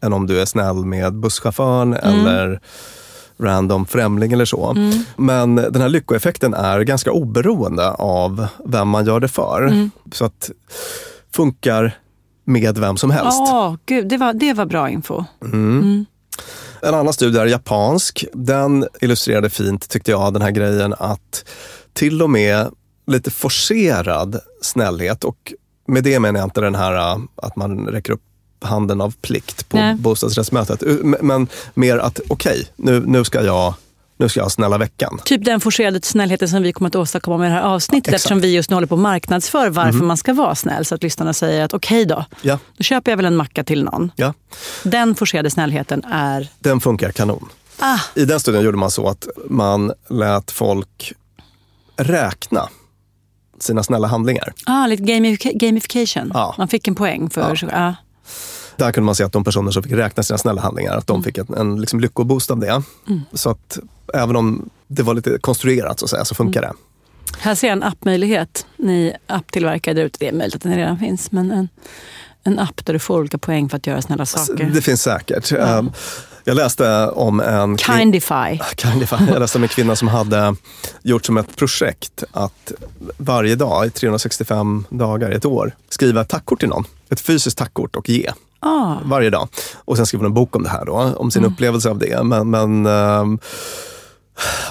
än 0.00 0.12
om 0.12 0.26
du 0.26 0.40
är 0.40 0.46
snäll 0.46 0.84
med 0.84 1.14
busschauffören 1.14 1.94
eller 1.94 2.60
random 3.40 3.86
främling 3.86 4.32
eller 4.32 4.44
så. 4.44 4.92
Men 5.16 5.54
den 5.54 5.80
här 5.80 5.88
lyckoeffekten 5.88 6.54
är 6.54 6.80
ganska 6.80 7.12
oberoende 7.12 7.90
av 7.90 8.46
vem 8.64 8.88
man 8.88 9.06
gör 9.06 9.20
det 9.20 9.28
för. 9.28 9.90
Så 10.12 10.24
att 10.24 10.50
funkar 11.34 11.98
med 12.44 12.78
vem 12.78 12.96
som 12.96 13.10
helst. 13.10 13.38
Åh, 13.40 13.74
gud, 13.86 14.08
det 14.08 14.16
var, 14.16 14.32
det 14.32 14.52
var 14.52 14.66
bra 14.66 14.90
info. 14.90 15.24
En 16.82 16.94
annan 16.94 17.12
studie 17.12 17.38
är 17.38 17.46
japansk. 17.46 18.24
Den 18.32 18.86
illustrerade 19.00 19.50
fint, 19.50 19.88
tyckte 19.88 20.10
jag, 20.10 20.32
den 20.32 20.42
här 20.42 20.50
grejen 20.50 20.94
att 20.98 21.44
till 21.92 22.22
och 22.22 22.30
med 22.30 22.68
lite 23.06 23.30
forcerad 23.30 24.40
snällhet 24.62 25.24
och 25.24 25.52
med 25.86 26.04
det 26.04 26.20
menar 26.20 26.40
jag 26.40 26.46
inte 26.46 26.60
den 26.60 26.74
här 26.74 27.12
äh, 27.12 27.18
att 27.36 27.56
man 27.56 27.86
räcker 27.86 28.12
upp 28.12 28.22
handen 28.60 29.00
av 29.00 29.14
plikt 29.20 29.68
på 29.68 29.76
Nej. 29.76 29.94
bostadsrättsmötet. 29.94 30.82
Men 31.22 31.48
mer 31.74 31.98
att 31.98 32.20
okej, 32.28 32.68
nu, 32.76 33.00
nu, 33.06 33.24
ska 33.24 33.42
jag, 33.44 33.74
nu 34.16 34.28
ska 34.28 34.40
jag 34.40 34.52
snälla 34.52 34.78
veckan. 34.78 35.20
Typ 35.24 35.44
den 35.44 35.60
forcerade 35.60 36.00
snällheten 36.02 36.48
som 36.48 36.62
vi 36.62 36.72
kommer 36.72 36.88
att 36.88 36.96
åstadkomma 36.96 37.38
med 37.38 37.50
det 37.50 37.54
här 37.54 37.62
avsnittet 37.62 38.08
Exakt. 38.08 38.16
eftersom 38.16 38.40
vi 38.40 38.54
just 38.54 38.70
nu 38.70 38.76
håller 38.76 38.86
på 38.86 38.94
att 38.94 39.00
marknadsför 39.00 39.70
varför 39.70 40.04
man 40.04 40.16
ska 40.16 40.32
vara 40.32 40.54
snäll. 40.54 40.84
Så 40.84 40.94
att 40.94 41.02
lyssnarna 41.02 41.32
säger 41.32 41.64
att 41.64 41.74
okej 41.74 42.04
då, 42.04 42.24
Ja, 42.42 42.58
då 42.76 42.82
köper 42.82 43.12
jag 43.12 43.16
väl 43.16 43.26
en 43.26 43.36
macka 43.36 43.64
till 43.64 43.84
någon. 43.84 44.12
ja. 44.16 44.34
Den 44.82 45.14
forcerade 45.14 45.50
snällheten 45.50 46.04
är... 46.04 46.48
Den 46.58 46.80
funkar 46.80 47.12
kanon. 47.12 47.48
Ah, 47.78 47.98
I 48.14 48.24
den 48.24 48.40
studien 48.40 48.64
gjorde 48.64 48.76
man 48.78 48.90
så 48.90 49.08
att 49.08 49.28
man 49.50 49.92
lät 50.10 50.50
folk 50.50 51.12
räkna 51.96 52.68
sina 53.60 53.82
snälla 53.82 54.08
handlingar. 54.08 54.52
ah, 54.66 54.86
lite 54.86 55.02
gamif- 55.02 55.58
gamification. 55.58 56.30
Ja. 56.34 56.54
Man 56.58 56.68
fick 56.68 56.88
en 56.88 56.94
poäng 56.94 57.30
för... 57.30 57.58
Ja. 57.72 57.94
Där 58.78 58.92
kunde 58.92 59.04
man 59.06 59.14
se 59.14 59.24
att 59.24 59.32
de 59.32 59.44
personer 59.44 59.70
som 59.70 59.82
fick 59.82 59.92
räkna 59.92 60.22
sina 60.22 60.38
snälla 60.38 60.60
handlingar, 60.60 60.96
att 60.96 61.06
de 61.06 61.22
fick 61.22 61.38
en, 61.38 61.54
en 61.56 61.80
liksom 61.80 62.00
lyckoboost 62.00 62.50
av 62.50 62.58
det. 62.58 62.82
Så 63.32 63.50
att 63.50 63.78
även 64.14 64.36
om 64.36 64.70
det 64.86 65.02
var 65.02 65.14
lite 65.14 65.38
konstruerat 65.40 65.98
så 65.98 66.04
att 66.04 66.10
säga, 66.10 66.24
så 66.24 66.34
funkar 66.34 66.62
det. 66.62 66.72
Här 67.38 67.54
ser 67.54 67.66
jag 67.68 67.72
en 67.76 67.82
appmöjlighet. 67.82 68.66
Ni 68.76 69.16
apptillverkare 69.26 69.94
där 69.94 70.02
ute, 70.04 70.16
det 70.20 70.28
är 70.28 70.32
möjligt 70.32 70.54
att 70.54 70.62
den 70.62 70.76
redan 70.76 70.98
finns, 70.98 71.32
men 71.32 71.50
en, 71.50 71.68
en 72.44 72.58
app 72.58 72.86
där 72.86 72.92
du 72.92 72.98
får 72.98 73.18
olika 73.20 73.38
poäng 73.38 73.68
för 73.68 73.76
att 73.76 73.86
göra 73.86 74.02
snälla 74.02 74.26
saker. 74.26 74.70
Det 74.74 74.82
finns 74.82 75.02
säkert. 75.02 75.52
Ehm, 75.52 75.90
Jag 76.44 76.54
läste 76.56 77.06
om 77.08 77.40
en 77.40 77.78
Kindify. 77.78 78.58
Kindify. 78.76 79.16
Jag 79.28 79.40
läste 79.40 79.58
om 79.58 79.62
en 79.62 79.68
kvinna 79.68 79.96
som 79.96 80.08
hade 80.08 80.54
gjort 81.02 81.26
som 81.26 81.36
ett 81.36 81.56
projekt 81.56 82.24
att 82.32 82.72
varje 83.16 83.54
dag 83.54 83.86
i 83.86 83.90
365 83.90 84.84
dagar 84.90 85.32
i 85.32 85.34
ett 85.36 85.44
år 85.44 85.72
skriva 85.88 86.20
ett 86.20 86.28
tackkort 86.28 86.60
till 86.60 86.68
någon. 86.68 86.84
Ett 87.10 87.20
fysiskt 87.20 87.58
tackkort 87.58 87.96
och 87.96 88.08
ge. 88.08 88.30
Ah, 88.60 88.96
varje 89.04 89.30
dag. 89.30 89.48
Och 89.84 89.96
sen 89.96 90.06
skrev 90.06 90.20
hon 90.20 90.26
en 90.26 90.34
bok 90.34 90.56
om 90.56 90.62
det 90.62 90.68
här 90.68 90.84
då, 90.84 91.14
om 91.16 91.30
sin 91.30 91.44
upplevelse 91.44 91.90
av 91.90 91.98
det. 91.98 92.24
Men, 92.24 92.50
men, 92.50 92.86
ehm, 92.86 93.38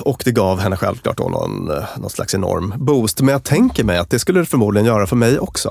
och 0.01 0.21
det 0.25 0.31
gav 0.31 0.59
henne 0.59 0.77
självklart 0.77 1.17
då 1.17 1.29
någon, 1.29 1.71
eh, 1.71 1.83
någon 1.97 2.09
slags 2.09 2.35
enorm 2.35 2.73
boost. 2.77 3.21
Men 3.21 3.31
jag 3.31 3.43
tänker 3.43 3.83
mig 3.83 3.97
att 3.97 4.09
det 4.09 4.19
skulle 4.19 4.39
det 4.39 4.45
förmodligen 4.45 4.85
göra 4.85 5.07
för 5.07 5.15
mig 5.15 5.39
också. 5.39 5.69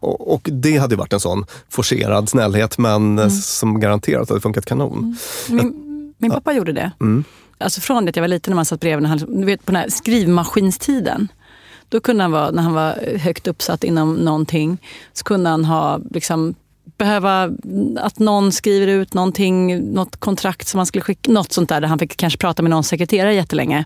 Och, 0.00 0.34
och 0.34 0.48
det 0.52 0.76
hade 0.76 0.94
ju 0.94 0.98
varit 0.98 1.12
en 1.12 1.20
sån 1.20 1.44
forcerad 1.68 2.28
snällhet 2.28 2.78
men 2.78 3.18
eh, 3.18 3.28
som 3.28 3.80
garanterat 3.80 4.28
hade 4.28 4.40
funkat 4.40 4.66
kanon. 4.66 5.16
min, 5.48 6.14
min 6.18 6.30
pappa 6.30 6.52
gjorde 6.52 6.72
det. 6.72 6.92
Mm. 7.00 7.24
Alltså 7.58 7.80
från 7.80 8.04
det 8.04 8.08
att 8.08 8.16
jag 8.16 8.22
var 8.22 8.28
liten 8.28 8.50
när 8.50 8.56
man 8.56 8.64
satt 8.64 8.80
bredvid, 8.80 9.02
när 9.02 9.08
han, 9.08 9.40
du 9.40 9.46
vet 9.46 9.66
på 9.66 9.72
den 9.72 9.80
här 9.80 9.88
skrivmaskinstiden. 9.88 11.28
Då 11.88 12.00
kunde 12.00 12.24
han 12.24 12.32
vara, 12.32 12.50
när 12.50 12.62
han 12.62 12.72
var 12.72 13.18
högt 13.18 13.46
uppsatt 13.46 13.84
inom 13.84 14.14
någonting, 14.14 14.78
så 15.12 15.24
kunde 15.24 15.50
han 15.50 15.64
ha 15.64 16.00
liksom 16.10 16.54
behöva 16.96 17.50
att 17.96 18.18
någon 18.18 18.52
skriver 18.52 18.86
ut 18.86 19.14
någonting, 19.14 19.92
något 19.92 20.16
kontrakt 20.16 20.68
som 20.68 20.78
han 20.78 20.86
skulle 20.86 21.02
skicka, 21.02 21.32
något 21.32 21.52
sånt 21.52 21.68
där, 21.68 21.80
där 21.80 21.88
han 21.88 21.98
fick 21.98 22.16
kanske 22.16 22.38
prata 22.38 22.62
med 22.62 22.70
någon 22.70 22.84
sekreterare 22.84 23.34
jättelänge. 23.34 23.84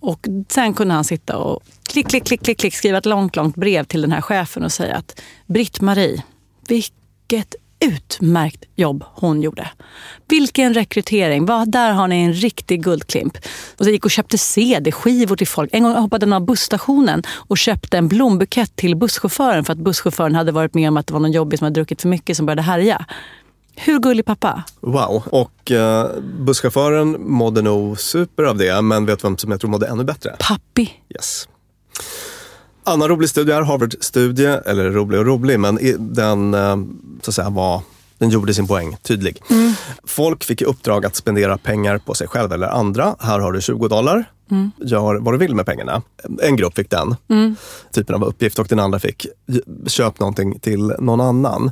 Och 0.00 0.26
sen 0.48 0.74
kunde 0.74 0.94
han 0.94 1.04
sitta 1.04 1.38
och 1.38 1.62
klick, 1.82 2.08
klick, 2.08 2.24
klick, 2.24 2.42
klick, 2.42 2.58
klick 2.58 2.74
skriva 2.74 2.98
ett 2.98 3.06
långt, 3.06 3.36
långt 3.36 3.56
brev 3.56 3.84
till 3.84 4.02
den 4.02 4.12
här 4.12 4.20
chefen 4.20 4.64
och 4.64 4.72
säga 4.72 4.96
att 4.96 5.20
Britt-Marie, 5.46 6.22
vilket 6.68 7.54
utmärkt 7.84 8.64
jobb 8.74 9.04
hon 9.14 9.42
gjorde. 9.42 9.68
Vilken 10.28 10.74
rekrytering. 10.74 11.46
Vad, 11.46 11.70
där 11.70 11.92
har 11.92 12.08
ni 12.08 12.22
en 12.22 12.32
riktig 12.32 12.84
guldklimp. 12.84 13.36
Och 13.78 13.84
så 13.84 13.90
gick 13.90 14.04
och 14.04 14.10
köpte 14.10 14.38
CD-skivor 14.38 15.36
till 15.36 15.48
folk. 15.48 15.70
En 15.72 15.82
gång 15.82 15.92
hoppade 15.94 16.26
han 16.26 16.32
av 16.32 16.46
busstationen 16.46 17.22
och 17.28 17.58
köpte 17.58 17.98
en 17.98 18.08
blombukett 18.08 18.76
till 18.76 18.96
busschauffören 18.96 19.64
för 19.64 19.72
att 19.72 19.78
busschauffören 19.78 20.34
hade 20.34 20.52
varit 20.52 20.74
med 20.74 20.88
om 20.88 20.96
att 20.96 21.06
det 21.06 21.12
var 21.12 21.20
någon 21.20 21.32
jobbig 21.32 21.58
som 21.58 21.64
hade 21.64 21.74
druckit 21.74 22.02
för 22.02 22.08
mycket 22.08 22.36
som 22.36 22.46
började 22.46 22.62
härja. 22.62 23.06
Hur 23.76 23.98
gullig 23.98 24.24
pappa? 24.24 24.64
Wow. 24.80 25.22
Och 25.26 25.70
eh, 25.70 26.10
busschauffören 26.38 27.16
mådde 27.18 27.62
nog 27.62 28.00
super 28.00 28.42
av 28.42 28.56
det, 28.56 28.82
men 28.82 29.06
vet 29.06 29.24
vem 29.24 29.38
som 29.38 29.50
jag 29.50 29.60
tror 29.60 29.70
mådde 29.70 29.86
ännu 29.86 30.04
bättre? 30.04 30.36
Pappi. 30.38 30.92
Yes. 31.14 31.48
Annan 32.86 33.08
rolig 33.08 33.28
studie 33.28 33.52
är 33.52 33.62
Harvard-studie, 33.62 34.60
eller 34.66 34.90
rolig 34.90 35.20
och 35.20 35.26
rolig, 35.26 35.60
men 35.60 35.78
den, 35.98 36.54
eh, 36.54 36.76
så 37.22 37.30
att 37.30 37.34
säga, 37.34 37.50
var, 37.50 37.82
den 38.18 38.30
gjorde 38.30 38.54
sin 38.54 38.66
poäng 38.66 38.96
tydlig. 39.02 39.42
Folk 40.04 40.44
fick 40.44 40.62
i 40.62 40.64
uppdrag 40.64 41.06
att 41.06 41.16
spendera 41.16 41.58
pengar 41.58 41.98
på 41.98 42.14
sig 42.14 42.28
själv 42.28 42.52
eller 42.52 42.68
andra. 42.68 43.16
Här 43.20 43.38
har 43.38 43.52
du 43.52 43.60
20 43.60 43.88
dollar. 43.88 44.24
Gör 44.76 45.14
vad 45.14 45.34
du 45.34 45.38
vill 45.38 45.54
med 45.54 45.66
pengarna. 45.66 46.02
En 46.42 46.56
grupp 46.56 46.74
fick 46.76 46.90
den 46.90 47.16
typen 47.92 48.14
av 48.14 48.24
uppgift 48.24 48.58
och 48.58 48.66
den 48.66 48.78
andra 48.80 48.98
fick 48.98 49.26
köp 49.86 50.20
någonting 50.20 50.58
till 50.60 50.94
någon 50.98 51.20
annan. 51.20 51.70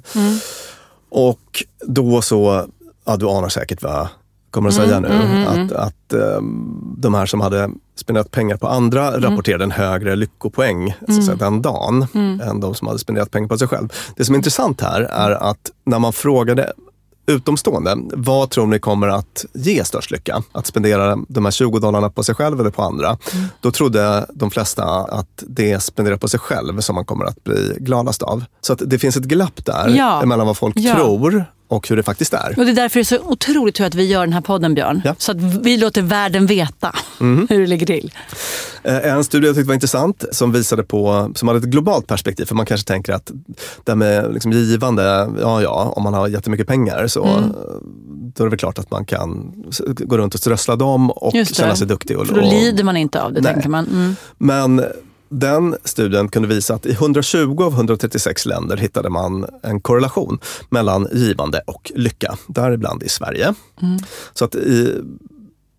Och 1.11 1.65
då 1.87 2.23
så, 2.23 2.67
ja 3.05 3.17
du 3.17 3.27
anar 3.29 3.49
säkert 3.49 3.83
vad 3.83 4.09
kommer 4.53 4.69
att 4.69 4.75
säga 4.75 5.01
nu. 5.01 5.09
Att, 5.47 5.73
att 5.73 6.13
ehm, 6.13 6.95
de 6.99 7.15
här 7.15 7.27
som 7.27 7.41
hade 7.41 7.71
spenderat 7.97 8.31
pengar 8.31 8.57
på 8.57 8.69
andra 8.69 9.21
rapporterade 9.21 9.65
en 9.65 9.71
högre 9.71 10.17
lyckopoäng 10.17 10.95
så 11.09 11.19
att 11.19 11.25
säga, 11.25 11.37
den 11.37 11.63
dagen 11.63 12.07
än 12.43 12.61
de 12.61 12.75
som 12.75 12.87
hade 12.87 12.99
spenderat 12.99 13.31
pengar 13.31 13.49
på 13.49 13.59
sig 13.59 13.69
själv. 13.69 13.89
Det 14.17 14.25
som 14.25 14.35
är 14.35 14.37
intressant 14.37 14.81
här 14.81 15.01
är 15.01 15.31
att 15.31 15.71
när 15.85 15.99
man 15.99 16.13
frågade 16.13 16.73
utomstående, 17.27 17.97
vad 18.13 18.51
tror 18.51 18.67
ni 18.67 18.79
kommer 18.79 19.09
att 19.09 19.45
ge 19.55 19.85
störst 19.85 20.11
lycka? 20.11 20.43
Att 20.53 20.67
spendera 20.67 21.17
de 21.29 21.45
här 21.45 21.53
20 21.53 21.79
dollarna 21.79 22.11
på 22.11 22.23
sig 22.25 22.35
själv 22.35 22.61
eller 22.61 22.71
på 22.71 22.83
andra? 22.83 23.19
Då 23.61 23.71
trodde 23.71 24.27
de 24.35 24.51
flesta 24.51 24.85
att 24.85 25.45
det 25.47 25.73
är 25.73 25.79
spendera 25.79 26.19
på 26.19 26.29
sig 26.29 26.41
själv 26.41 26.81
som 26.81 26.95
man 26.95 27.05
kommer 27.05 27.25
att 27.25 27.45
bli 27.45 27.77
gladast 27.81 28.23
av. 28.23 28.45
Så 28.61 28.73
att 28.73 28.83
det 28.87 28.99
finns 28.99 29.17
ett 29.17 29.25
glapp 29.25 29.65
där 29.65 29.89
Ja. 29.89 30.23
mellan 30.25 30.47
vad 30.47 30.57
folk 30.57 30.75
Ja. 30.79 30.95
tror 30.95 31.45
och 31.73 31.89
hur 31.89 31.97
det 31.97 32.03
faktiskt 32.03 32.35
är. 32.35 32.55
Och 32.59 32.65
det 32.65 32.71
är 32.71 32.75
därför 32.75 32.99
det 32.99 33.03
är 33.03 33.05
så 33.05 33.19
otroligt 33.25 33.75
tur 33.75 33.85
att 33.85 33.95
vi 33.95 34.05
gör 34.07 34.21
den 34.21 34.33
här 34.33 34.41
podden, 34.41 34.75
Björn. 34.75 35.03
Ja. 35.05 35.15
Så 35.19 35.33
att 35.33 35.37
vi 35.39 35.77
låter 35.77 36.03
världen 36.03 36.47
veta 36.47 36.95
hur 37.21 37.61
det 37.61 37.67
ligger 37.67 37.87
till. 37.87 38.13
Eh, 38.83 39.13
En 39.13 39.25
studie 39.25 39.47
jag 39.47 39.55
tyckte 39.57 39.69
var 39.69 39.75
intressant 39.75 40.25
som 40.33 40.53
visade 40.53 40.83
på, 40.83 41.33
som 41.35 41.49
hade 41.49 41.59
ett 41.61 41.65
globalt 41.65 42.07
perspektiv, 42.07 42.45
för 42.45 42.55
man 42.55 42.67
kanske 42.67 42.87
tänker 42.89 43.13
att 43.13 43.31
det 43.85 43.91
här 43.93 43.97
med 43.97 44.33
liksom 44.35 44.53
givande, 44.53 45.31
ja 45.41 45.63
ja, 45.63 45.93
om 45.97 46.03
man 46.03 46.15
har 46.15 46.29
jättemycket 46.29 46.67
pengar 46.67 47.07
så 47.07 47.25
Mm. 47.25 47.53
då 48.35 48.45
är 48.45 48.47
det 48.47 48.51
väl 48.51 48.59
klart 48.59 48.79
att 48.79 48.91
man 48.91 49.05
kan 49.05 49.53
gå 49.87 50.19
runt 50.19 50.35
och 50.35 50.41
strössla 50.41 50.77
dem 50.77 51.11
och 51.11 51.33
känna 51.53 51.77
sig 51.77 51.87
duktig. 51.87 52.19
Och, 52.19 52.27
För 52.27 52.35
då 52.35 52.41
lider 52.41 52.85
man 52.85 52.97
inte 52.97 53.23
av 53.23 53.33
det, 53.33 53.41
Nej. 53.41 53.53
tänker 53.53 53.69
man. 53.69 53.87
Mm. 53.87 54.17
Men 54.39 54.85
den 55.33 55.77
studien 55.85 56.29
kunde 56.29 56.49
visa 56.49 56.75
att 56.75 56.87
i 56.87 56.93
120 56.93 57.63
av 57.63 57.73
136 57.73 58.47
länder 58.47 58.77
hittade 58.77 59.11
man 59.11 59.47
en 59.63 59.81
korrelation 59.81 60.39
mellan 60.71 61.09
givande 61.13 61.63
och 61.67 61.93
lycka, 61.95 62.37
däribland 62.47 63.03
i 63.03 63.09
Sverige. 63.09 63.55
Så 64.35 64.45
att 64.45 64.55
i 64.55 65.03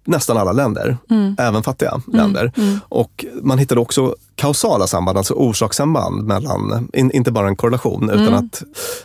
nästan 0.04 0.38
alla 0.38 0.52
länder, 0.52 0.98
även 1.38 1.64
fattiga 1.64 2.02
länder. 2.08 2.52
Och 2.90 3.26
man 3.42 3.58
hittade 3.58 3.82
också 3.82 4.16
kausala 4.36 4.88
samband, 4.88 5.18
alltså 5.18 5.34
orsakssamband 5.34 6.24
mellan, 6.24 6.90
in, 6.94 7.12
inte 7.12 7.32
bara 7.32 7.48
en 7.48 7.56
korrelation, 7.56 8.10
utan 8.10 8.34
att, 8.34 8.64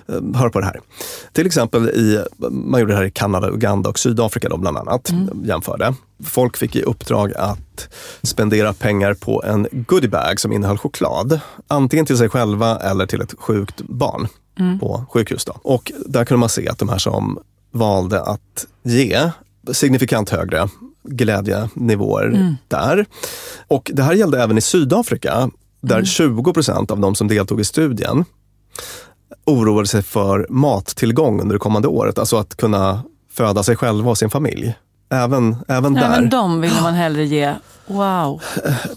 eh, 0.08 0.40
hör 0.40 0.48
på 0.48 0.60
det 0.60 0.66
här. 0.66 0.80
Till 1.32 1.46
exempel 1.46 1.88
i, 1.88 2.24
man 2.50 2.80
gjorde 2.80 2.92
det 2.92 2.96
här 2.96 3.04
i 3.04 3.10
Kanada, 3.10 3.50
Uganda 3.50 3.90
och 3.90 3.98
Sydafrika 3.98 4.48
då 4.48 4.56
bland 4.56 4.76
annat, 4.76 5.12
jämförde. 5.44 5.94
Folk 6.24 6.56
fick 6.56 6.76
i 6.76 6.82
uppdrag 6.82 7.32
att 7.36 7.88
spendera 8.22 8.72
pengar 8.72 9.14
på 9.14 9.42
en 9.46 9.66
goodiebag 9.72 10.40
som 10.40 10.52
innehöll 10.52 10.78
choklad. 10.78 11.40
Antingen 11.68 12.06
till 12.06 12.18
sig 12.18 12.28
själva 12.28 12.76
eller 12.76 13.06
till 13.06 13.20
ett 13.20 13.34
sjukt 13.38 13.82
barn 13.82 14.28
på 14.80 15.04
sjukhus. 15.10 15.44
Då. 15.44 15.56
Och 15.62 15.92
där 16.06 16.24
kunde 16.24 16.40
man 16.40 16.48
se 16.48 16.68
att 16.68 16.78
de 16.78 16.88
här 16.88 16.98
som 16.98 17.38
valde 17.70 18.22
att 18.22 18.66
ge 18.82 19.30
signifikant 19.72 20.30
högre 20.30 20.68
glädjenivåer 21.02 22.56
där. 22.68 23.06
Och 23.68 23.90
det 23.94 24.02
här 24.02 24.12
gällde 24.12 24.42
även 24.42 24.58
i 24.58 24.60
Sydafrika, 24.60 25.50
där 25.80 26.04
20 26.04 26.52
procent 26.52 26.90
av 26.90 27.00
de 27.00 27.14
som 27.14 27.28
deltog 27.28 27.60
i 27.60 27.64
studien 27.64 28.24
oroade 29.46 29.88
sig 29.88 30.02
för 30.02 30.46
mattillgång 30.50 31.40
under 31.40 31.54
det 31.54 31.58
kommande 31.58 31.88
året. 31.88 32.18
Alltså 32.18 32.36
att 32.36 32.56
kunna 32.56 33.02
föda 33.32 33.62
sig 33.62 33.76
själva 33.76 34.10
och 34.10 34.18
sin 34.18 34.30
familj. 34.30 34.74
Även, 35.10 35.56
även 35.68 35.94
där. 35.94 36.02
Även 36.02 36.30
dem 36.30 36.60
ville 36.60 36.80
man 36.82 36.94
hellre 36.94 37.24
ge. 37.24 37.54
Wow. 37.86 38.42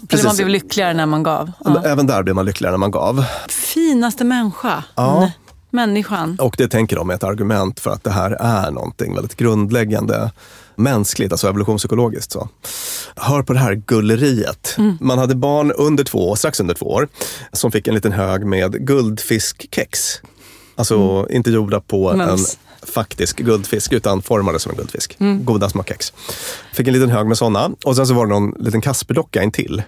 Eller 0.08 0.24
man 0.24 0.36
blev 0.36 0.48
lyckligare 0.48 0.94
när 0.94 1.06
man 1.06 1.22
gav. 1.22 1.52
Ja. 1.64 1.82
Även 1.84 2.06
där 2.06 2.22
blev 2.22 2.34
man 2.34 2.44
lyckligare 2.44 2.72
när 2.72 2.78
man 2.78 2.90
gav. 2.90 3.24
Finaste 3.48 4.24
människa. 4.24 4.84
Ja. 4.94 5.30
Mm. 5.72 5.90
Människan. 5.90 6.36
Och 6.40 6.54
det 6.58 6.68
tänker 6.68 6.96
de 6.96 7.10
är 7.10 7.14
ett 7.14 7.24
argument 7.24 7.80
för 7.80 7.90
att 7.90 8.04
det 8.04 8.10
här 8.10 8.30
är 8.30 8.70
någonting 8.70 9.14
väldigt 9.14 9.36
grundläggande 9.36 10.30
mänskligt, 10.76 11.32
alltså 11.32 11.48
evolutionspsykologiskt. 11.48 12.32
Så. 12.32 12.48
Hör 13.16 13.42
på 13.42 13.52
det 13.52 13.58
här 13.58 13.74
gulleriet. 13.74 14.76
Man 15.00 15.18
hade 15.18 15.34
barn 15.34 15.72
under 15.72 16.04
två 16.04 16.30
år, 16.30 16.36
strax 16.36 16.60
under 16.60 16.74
två 16.74 16.86
år, 16.86 17.08
som 17.52 17.72
fick 17.72 17.88
en 17.88 17.94
liten 17.94 18.12
hög 18.12 18.46
med 18.46 18.86
guldfiskkex. 18.86 20.20
Alltså 20.76 21.26
inte 21.30 21.50
gjorda 21.50 21.80
på 21.80 22.16
Mums. 22.16 22.58
en 22.82 22.88
faktisk 22.88 23.36
guldfisk, 23.36 23.92
utan 23.92 24.22
formade 24.22 24.58
som 24.58 24.70
en 24.70 24.76
guldfisk. 24.76 25.16
Goda 25.40 25.70
små 25.70 25.84
kex. 25.84 26.12
Fick 26.72 26.86
en 26.86 26.94
liten 26.94 27.10
hög 27.10 27.26
med 27.26 27.38
sådana. 27.38 27.70
Och 27.84 27.96
sen 27.96 28.06
så 28.06 28.14
var 28.14 28.26
det 28.26 28.32
någon 28.32 28.54
liten 28.58 28.80
Kasperdocka 28.80 29.42
intill 29.42 29.82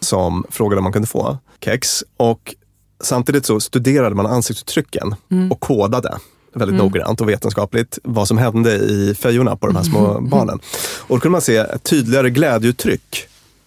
som 0.00 0.44
frågade 0.50 0.78
om 0.78 0.84
man 0.84 0.92
kunde 0.92 1.08
få 1.08 1.38
kex. 1.60 2.04
Och 2.16 2.54
samtidigt 3.00 3.46
så 3.46 3.60
studerade 3.60 4.14
man 4.14 4.26
ansiktsuttrycken 4.26 5.14
och 5.50 5.60
kodade 5.60 6.18
väldigt 6.52 6.78
noggrant 6.78 7.20
och 7.20 7.28
vetenskapligt 7.28 7.98
vad 8.02 8.28
som 8.28 8.38
hände 8.38 8.74
i 8.74 9.14
fejorna 9.14 9.56
på 9.56 9.66
de 9.66 9.76
här 9.76 9.82
små 9.82 10.20
barnen. 10.20 10.60
Och 10.98 11.16
då 11.16 11.20
kunde 11.20 11.32
man 11.32 11.40
se 11.40 11.56
ett 11.56 11.82
tydligare 11.82 12.30
glädjeuttryck 12.30 13.26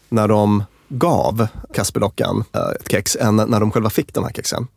när 0.09 0.27
de 0.27 0.63
gav 0.89 1.47
Kasperdockan 1.73 2.43
eh, 2.53 2.69
ett 2.79 2.91
kex 2.91 3.15
än 3.15 3.35
när 3.35 3.59
de 3.59 3.71
själva 3.71 3.89
fick 3.89 4.13
de 4.13 4.23
här 4.23 4.31
kexen. 4.31 4.67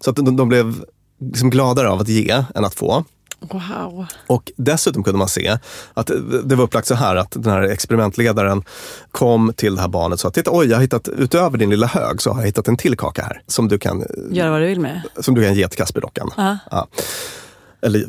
Så 0.00 0.10
att 0.10 0.16
de, 0.16 0.36
de 0.36 0.48
blev 0.48 0.84
liksom 1.18 1.50
gladare 1.50 1.88
av 1.88 2.00
att 2.00 2.08
ge 2.08 2.44
än 2.54 2.64
att 2.64 2.74
få. 2.74 3.04
Wow. 3.40 4.06
Och 4.26 4.52
dessutom 4.56 5.02
kunde 5.04 5.18
man 5.18 5.28
se 5.28 5.58
att 5.94 6.10
det 6.44 6.54
var 6.54 6.64
upplagt 6.64 6.86
så 6.86 6.94
här 6.94 7.16
att 7.16 7.30
den 7.30 7.52
här 7.52 7.62
experimentledaren 7.62 8.62
kom 9.10 9.52
till 9.56 9.74
det 9.74 9.80
här 9.80 9.88
barnet 9.88 10.14
och 10.14 10.20
sa, 10.20 10.30
titta 10.30 10.50
oj, 10.54 10.66
jag 10.66 10.76
har 10.76 10.82
hittat, 10.82 11.08
utöver 11.08 11.58
din 11.58 11.70
lilla 11.70 11.86
hög 11.86 12.22
så 12.22 12.30
har 12.32 12.40
jag 12.40 12.46
hittat 12.46 12.68
en 12.68 12.76
till 12.76 12.96
kaka 12.96 13.22
här 13.22 13.42
som 13.46 13.68
du 13.68 13.78
kan, 13.78 14.04
Gör 14.30 14.50
vad 14.50 14.60
du 14.60 14.66
vill 14.66 14.80
med. 14.80 15.02
som 15.20 15.34
du 15.34 15.44
kan 15.44 15.54
ge 15.54 15.68
till 15.68 15.78
Kasperdockan. 15.78 16.30
Ja. 16.36 16.58
Ja. 16.70 16.88
Eller 17.82 18.06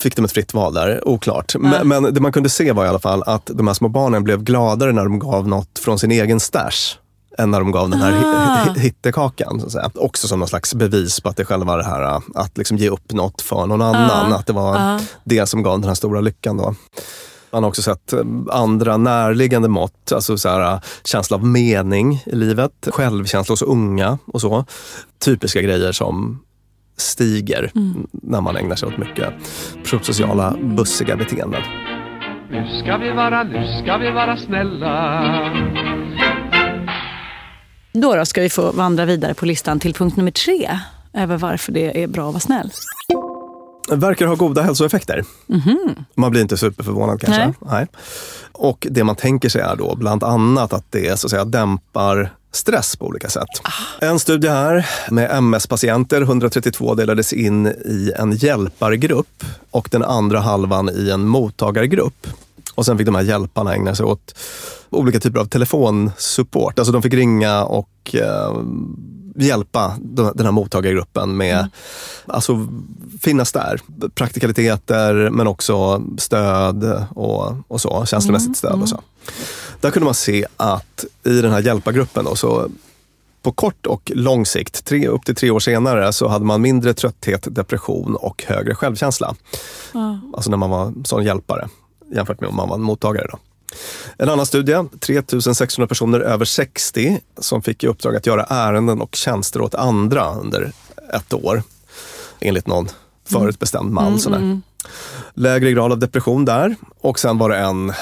fick 0.00 0.16
de 0.16 0.24
ett 0.24 0.32
fritt 0.32 0.54
val 0.54 0.74
där? 0.74 1.08
Oklart. 1.08 1.54
Men, 1.58 1.88
men 1.88 2.14
det 2.14 2.20
man 2.20 2.32
kunde 2.32 2.48
se 2.48 2.72
var 2.72 2.84
i 2.84 2.88
alla 2.88 2.98
fall 2.98 3.22
att 3.26 3.50
de 3.54 3.66
här 3.66 3.74
små 3.74 3.88
barnen 3.88 4.24
blev 4.24 4.42
gladare 4.42 4.92
när 4.92 5.04
de 5.04 5.18
gav 5.18 5.48
något 5.48 5.78
från 5.78 5.98
sin 5.98 6.10
egen 6.12 6.40
stash 6.40 6.96
än 7.38 7.50
när 7.50 7.60
de 7.60 7.70
gav 7.72 7.90
den 7.90 8.00
här 8.00 8.12
Ah. 8.12 8.64
hi- 8.64 8.74
hi- 8.74 8.78
hittekakan. 8.80 9.60
Så 9.60 9.66
att 9.66 9.72
säga. 9.72 9.90
Också 9.94 10.28
som 10.28 10.38
någon 10.38 10.48
slags 10.48 10.74
bevis 10.74 11.20
på 11.20 11.28
att 11.28 11.36
det 11.36 11.44
själva 11.44 11.76
det 11.76 11.84
här 11.84 12.20
att 12.34 12.58
liksom 12.58 12.76
ge 12.76 12.88
upp 12.88 13.12
något 13.12 13.42
för 13.42 13.66
någon 13.66 13.82
annan. 13.82 14.32
Att 14.32 14.46
det 14.46 14.52
var 14.52 15.00
det 15.24 15.46
som 15.46 15.62
gav 15.62 15.80
den 15.80 15.88
här 15.88 15.94
stora 15.94 16.20
lyckan. 16.20 16.56
Då. 16.56 16.74
Man 17.50 17.62
har 17.62 17.68
också 17.68 17.82
sett 17.82 18.12
eh, 18.12 18.20
andra 18.50 18.96
närliggande 18.96 19.68
mått, 19.68 20.12
alltså 20.12 20.38
så 20.38 20.48
här, 20.48 20.80
känsla 21.04 21.36
av 21.36 21.44
mening 21.46 22.22
i 22.26 22.34
livet, 22.36 22.88
självkänsla 22.92 23.52
hos 23.52 23.62
unga 23.62 24.18
och 24.26 24.40
så. 24.40 24.64
Typiska 25.24 25.60
grejer 25.62 25.92
som 25.92 26.40
stiger 26.98 27.70
när 28.12 28.40
man 28.40 28.56
ägnar 28.56 28.76
sig 28.76 28.88
åt 28.88 28.98
mycket 28.98 29.28
prosociala, 29.84 30.54
bussiga 30.76 31.16
beteenden. 31.16 31.62
Nu 32.50 32.80
ska 32.82 32.96
vi 32.96 33.10
vara, 33.12 33.42
nu 33.42 33.82
ska 33.82 33.96
vi 33.96 34.10
vara 34.10 34.36
snälla. 34.36 35.22
Då, 38.00 38.14
då 38.14 38.24
ska 38.24 38.40
vi 38.40 38.50
få 38.50 38.72
vandra 38.72 39.04
vidare 39.04 39.34
på 39.34 39.46
listan 39.46 39.80
till 39.80 39.94
punkt 39.94 40.16
nummer 40.16 40.30
tre. 40.30 40.78
Över 41.12 41.36
varför 41.36 41.72
det 41.72 42.02
är 42.02 42.06
bra 42.06 42.28
att 42.28 42.34
vara 42.34 42.40
snäll. 42.40 42.72
Verkar 43.90 44.26
ha 44.26 44.34
goda 44.34 44.62
hälsoeffekter. 44.62 45.24
Man 46.14 46.30
blir 46.30 46.42
inte 46.42 46.56
superförvånad 46.56 47.20
kanske. 47.20 47.54
Nej. 47.60 47.86
Och 48.52 48.86
det 48.90 49.04
man 49.04 49.16
tänker 49.16 49.48
sig 49.48 49.60
är 49.60 49.76
då 49.76 49.96
bland 49.96 50.24
annat 50.24 50.72
att 50.72 50.84
det 50.90 51.18
så 51.18 51.26
att 51.26 51.30
säga, 51.30 51.44
dämpar 51.44 52.34
stress 52.52 52.96
på 52.96 53.06
olika 53.06 53.28
sätt. 53.28 53.48
En 54.00 54.18
studie 54.18 54.48
här 54.48 54.86
med 55.10 55.30
MS-patienter, 55.30 56.22
132 56.22 56.94
delades 56.94 57.32
in 57.32 57.66
i 57.66 58.12
en 58.18 58.32
hjälpargrupp 58.32 59.44
och 59.70 59.88
den 59.92 60.02
andra 60.02 60.40
halvan 60.40 60.90
i 60.94 61.10
en 61.10 61.26
mottagargrupp. 61.26 62.26
Och 62.76 62.86
sen 62.86 62.98
fick 62.98 63.06
de 63.06 63.14
här 63.14 63.22
hjälparna 63.22 63.74
ägna 63.74 63.94
sig 63.94 64.06
åt 64.06 64.34
olika 64.90 65.20
typer 65.20 65.40
av 65.40 65.44
telefonsupport. 65.44 66.78
Alltså 66.78 66.92
de 66.92 67.02
fick 67.02 67.14
ringa 67.14 67.64
och 67.64 68.14
eh, 68.14 68.60
hjälpa 69.36 69.96
de- 70.00 70.32
den 70.34 70.46
här 70.46 70.52
mottagargruppen 70.52 71.36
med, 71.36 71.68
alltså 72.26 72.66
finnas 73.20 73.52
där. 73.52 73.80
Praktikaliteter 74.14 75.30
men 75.30 75.46
också 75.46 76.02
stöd 76.18 77.06
och, 77.10 77.52
och 77.68 77.80
så, 77.80 78.06
känslomässigt 78.06 78.56
stöd 78.56 78.82
och 78.82 78.88
så. 78.88 79.00
Där 79.80 79.90
kunde 79.90 80.04
man 80.04 80.14
se 80.14 80.46
att 80.56 81.04
i 81.24 81.40
den 81.40 81.52
här 81.52 81.62
hjälpargruppen 81.62 82.24
då, 82.24 82.36
så 82.36 82.68
på 83.42 83.52
kort 83.52 83.86
och 83.86 84.12
lång 84.14 84.46
sikt, 84.46 84.84
tre, 84.84 85.08
upp 85.08 85.24
till 85.24 85.34
tre 85.34 85.50
år 85.50 85.60
senare, 85.60 86.12
så 86.12 86.28
hade 86.28 86.44
man 86.44 86.60
mindre 86.62 86.94
trötthet, 86.94 87.46
depression 87.54 88.16
och 88.16 88.44
högre 88.46 88.74
självkänsla. 88.74 89.34
Alltså 90.34 90.50
när 90.50 90.56
man 90.56 90.70
var 90.70 90.92
sån 91.04 91.24
hjälpare 91.24 91.68
jämfört 92.12 92.40
med 92.40 92.50
om 92.50 92.56
man 92.56 92.68
var 92.68 92.76
en 92.76 92.82
mottagare. 92.82 93.26
Då. 93.30 93.38
En 94.18 94.28
annan 94.28 94.46
studie, 94.46 94.84
3600 95.00 95.88
personer 95.88 96.20
över 96.20 96.44
60 96.44 97.20
som 97.38 97.62
fick 97.62 97.84
i 97.84 97.86
uppdrag 97.86 98.16
att 98.16 98.26
göra 98.26 98.44
ärenden 98.44 99.00
och 99.00 99.14
tjänster 99.14 99.60
åt 99.60 99.74
andra 99.74 100.34
under 100.34 100.72
ett 101.14 101.32
år. 101.32 101.62
Enligt 102.40 102.66
någon 102.66 102.88
förutbestämd 103.24 103.92
mall. 103.92 104.20
sådär. 104.20 104.60
Lägre 105.34 105.72
grad 105.72 105.92
av 105.92 105.98
depression 105.98 106.44
där. 106.44 106.76
Och 107.00 107.18
sen 107.18 107.38
var 107.38 107.50
det 107.50 107.56
en 107.56 107.92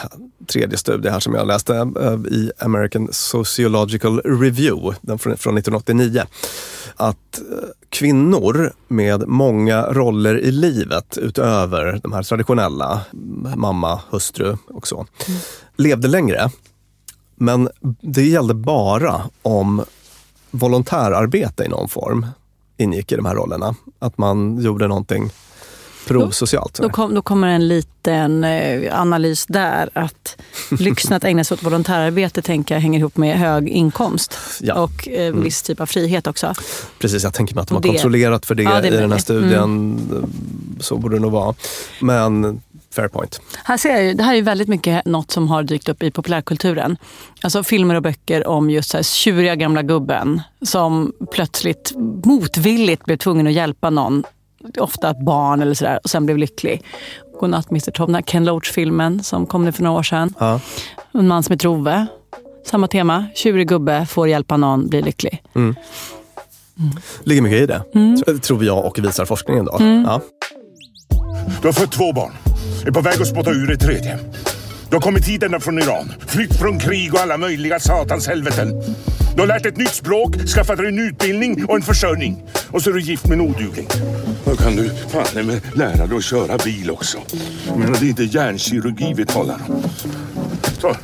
tredje 0.46 0.78
studie 0.78 1.08
här 1.08 1.20
som 1.20 1.34
jag 1.34 1.46
läste 1.46 1.74
eh, 1.76 2.32
i 2.32 2.52
American 2.58 3.08
Sociological 3.12 4.20
Review, 4.20 4.98
den 5.00 5.18
från, 5.18 5.32
1989. 5.32 6.22
Att 6.96 7.38
eh, 7.38 7.68
kvinnor 7.88 8.72
med 8.88 9.28
många 9.28 9.82
roller 9.82 10.38
i 10.38 10.50
livet 10.50 11.18
utöver 11.18 12.00
de 12.02 12.12
här 12.12 12.22
traditionella, 12.22 13.00
mamma, 13.56 14.00
hustru 14.10 14.56
och 14.68 14.86
så, 14.86 15.06
levde 15.76 16.08
längre. 16.08 16.50
Men 17.36 17.68
det 18.00 18.26
gällde 18.26 18.54
bara 18.54 19.22
om 19.42 19.84
volontärarbete 20.50 21.64
i 21.64 21.68
någon 21.68 21.88
form 21.88 22.26
ingick 22.76 23.12
i 23.12 23.16
de 23.16 23.24
här 23.24 23.34
rollerna. 23.34 23.74
Att 23.98 24.18
man 24.18 24.58
gjorde 24.62 24.88
någonting 24.88 25.30
prosocialt. 26.06 26.74
Då, 26.82 26.88
kom, 26.88 27.14
då 27.14 27.22
kommer 27.22 27.48
en 27.48 27.68
liten 27.68 28.44
eh, 28.44 29.00
analys 29.00 29.46
där. 29.46 29.90
Att 29.92 30.36
lyxen 30.78 31.12
att 31.12 31.24
ägna 31.24 31.44
sig 31.44 31.54
åt 31.54 31.62
volontärarbete 31.62 32.42
tänker 32.42 32.74
jag 32.74 32.80
hänger 32.82 32.98
ihop 32.98 33.16
med 33.16 33.38
hög 33.38 33.68
inkomst. 33.68 34.38
Ja. 34.60 34.74
Och 34.74 35.08
eh, 35.08 35.34
viss 35.34 35.62
typ 35.62 35.80
av 35.80 35.86
frihet 35.86 36.26
också. 36.26 36.54
Precis, 36.98 37.22
jag 37.24 37.34
tänker 37.34 37.54
mig 37.54 37.62
att 37.62 37.68
de 37.68 37.74
har 37.74 37.82
det- 37.82 37.88
kontrollerat 37.88 38.46
för 38.46 38.54
det, 38.54 38.62
Ja, 38.62 38.80
det 38.80 38.88
i 38.88 38.90
den 38.90 39.12
här 39.12 39.18
studien. 39.18 40.00
Så 40.80 40.96
borde 40.96 41.16
det 41.16 41.20
nog 41.22 41.32
vara. 41.32 41.54
Men 42.00 42.60
fair 42.94 43.08
point. 43.08 43.40
Här 43.64 43.76
ser 43.76 43.90
jag 43.90 44.04
ju, 44.04 44.14
det 44.14 44.22
här 44.22 44.34
är 44.34 44.42
väldigt 44.42 44.68
mycket 44.68 45.04
något 45.06 45.30
som 45.30 45.48
har 45.48 45.62
dykt 45.62 45.88
upp 45.88 46.02
i 46.02 46.10
populärkulturen. 46.10 46.96
Alltså 47.42 47.62
filmer 47.64 47.94
och 47.94 48.02
böcker 48.02 48.46
om 48.46 48.70
just 48.70 48.90
så 48.90 48.96
här 48.98 49.02
tjuriga 49.04 49.54
gamla 49.54 49.82
gubben 49.82 50.42
som 50.62 51.12
plötsligt 51.32 51.92
motvilligt 52.24 53.04
blev 53.04 53.16
tvungen 53.16 53.46
att 53.46 53.52
hjälpa 53.52 53.90
någon, 53.90 54.24
ofta 54.78 55.10
ett 55.10 55.20
barn 55.24 55.62
eller 55.62 55.74
sådär, 55.74 56.00
och 56.04 56.10
sen 56.10 56.26
blev 56.26 56.38
lycklig. 56.38 56.82
Godnatt 57.40 57.70
Mr 57.70 57.90
Tom, 57.90 58.06
den 58.06 58.14
här 58.14 58.22
Ken 58.22 58.44
Loach-filmen 58.44 59.22
som 59.22 59.46
kom 59.46 59.64
nu 59.64 59.72
för 59.72 59.82
några 59.82 59.98
år 59.98 60.02
sedan. 60.02 60.34
Ja. 60.38 60.60
En 61.14 61.28
man 61.28 61.42
som 61.42 61.52
heter 61.52 61.68
Ove. 61.68 62.06
Samma 62.66 62.88
tema, 62.88 63.26
tjurig 63.34 63.68
gubbe, 63.68 64.06
får 64.10 64.28
hjälpa 64.28 64.56
någon, 64.56 64.86
blir 64.88 65.02
lycklig. 65.02 65.42
ligger 67.24 67.42
mycket 67.42 67.60
i 67.60 67.66
det, 67.66 67.82
Mm. 67.94 68.14
tr- 68.16 68.40
tror 68.40 68.64
jag 68.64 68.84
och 68.84 68.98
visar 68.98 69.24
forskningen. 69.24 69.64
Då. 69.64 69.76
Ja. 69.80 70.20
Du 71.62 71.68
har 71.68 71.72
fött 71.72 71.92
två 71.92 72.12
barn. 72.12 72.32
Är 72.86 72.90
på 72.90 73.00
väg 73.00 73.20
att 73.20 73.26
spotta 73.28 73.50
ur 73.50 73.66
det 73.66 73.76
tredje. 73.76 74.18
Du 74.90 74.96
har 74.96 75.00
kommit 75.00 75.28
hit 75.28 75.42
ända 75.42 75.60
från 75.60 75.78
Iran. 75.78 76.12
Flytt 76.26 76.54
från 76.58 76.78
krig 76.78 77.14
och 77.14 77.20
alla 77.20 77.36
möjliga 77.36 77.80
satans 77.80 78.28
helveten. 78.28 78.72
Du 79.34 79.40
har 79.40 79.46
lärt 79.46 79.66
ett 79.66 79.76
nytt 79.76 79.94
språk, 79.94 80.36
skaffat 80.48 80.76
dig 80.78 80.86
en 80.88 80.98
utbildning 80.98 81.64
och 81.64 81.76
en 81.76 81.82
försörjning. 81.82 82.42
Och 82.70 82.82
så 82.82 82.90
är 82.90 82.94
du 82.94 83.00
gift 83.00 83.26
med 83.26 83.38
en 83.38 83.40
odugling. 83.40 83.86
Då 84.44 84.56
kan 84.56 84.76
du 84.76 84.90
fan 85.08 85.46
med 85.46 85.60
lära 85.76 86.06
dig 86.06 86.16
att 86.16 86.24
köra 86.24 86.58
bil 86.58 86.90
också. 86.90 87.18
Menar, 87.76 87.96
det 88.00 88.06
är 88.06 88.08
inte 88.08 88.24
hjärnkirurgi 88.24 89.14
vi 89.16 89.26
talar 89.26 89.54
om. 89.68 89.82
Så, 90.80 90.96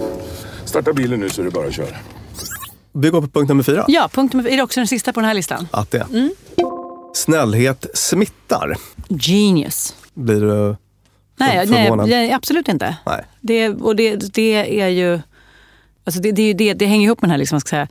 starta 0.65 0.93
bilen 0.93 1.21
nu 1.21 1.31
så 1.31 1.41
är 1.41 1.45
det 1.45 1.51
bara 1.51 1.67
att 1.67 1.75
köra. 1.75 1.97
Vi 2.93 3.09
går 3.11 3.21
på 3.21 3.29
punkt 3.29 3.49
nummer 3.49 3.63
fyra. 3.63 3.85
Ja, 3.89 4.09
punkt 4.13 4.35
nummer, 4.35 4.51
är 4.51 4.57
det 4.57 4.63
också 4.63 4.81
den 4.81 4.87
sista 4.87 5.13
på 5.13 5.21
den 5.21 5.27
här 5.27 5.35
listan? 5.35 5.69
Att 5.71 5.91
det. 5.91 6.07
Mm. 6.13 6.31
Snällhet 7.15 7.87
smittar. 7.95 8.77
Genius. 9.09 9.95
Blir 10.15 10.41
du 10.41 10.77
Nej, 11.37 11.67
För- 11.67 11.75
förvånad? 11.75 12.09
nej, 12.09 12.33
absolut 12.33 12.69
inte. 12.69 12.97
Nej. 13.07 13.25
Det, 13.41 13.69
och 13.69 13.97
det, 13.97 14.17
det 14.35 14.81
är 14.81 14.89
ju... 14.89 15.21
Alltså 16.05 16.21
det, 16.21 16.33
det, 16.33 16.43
är 16.43 16.55
det, 16.55 16.75
det 16.75 16.87
hänger 16.87 17.05
ihop 17.07 17.21
med 17.23 17.29
den 17.29 17.31
här 17.31 17.39
liksom, 17.39 17.61
ska 17.61 17.69
säga, 17.69 17.89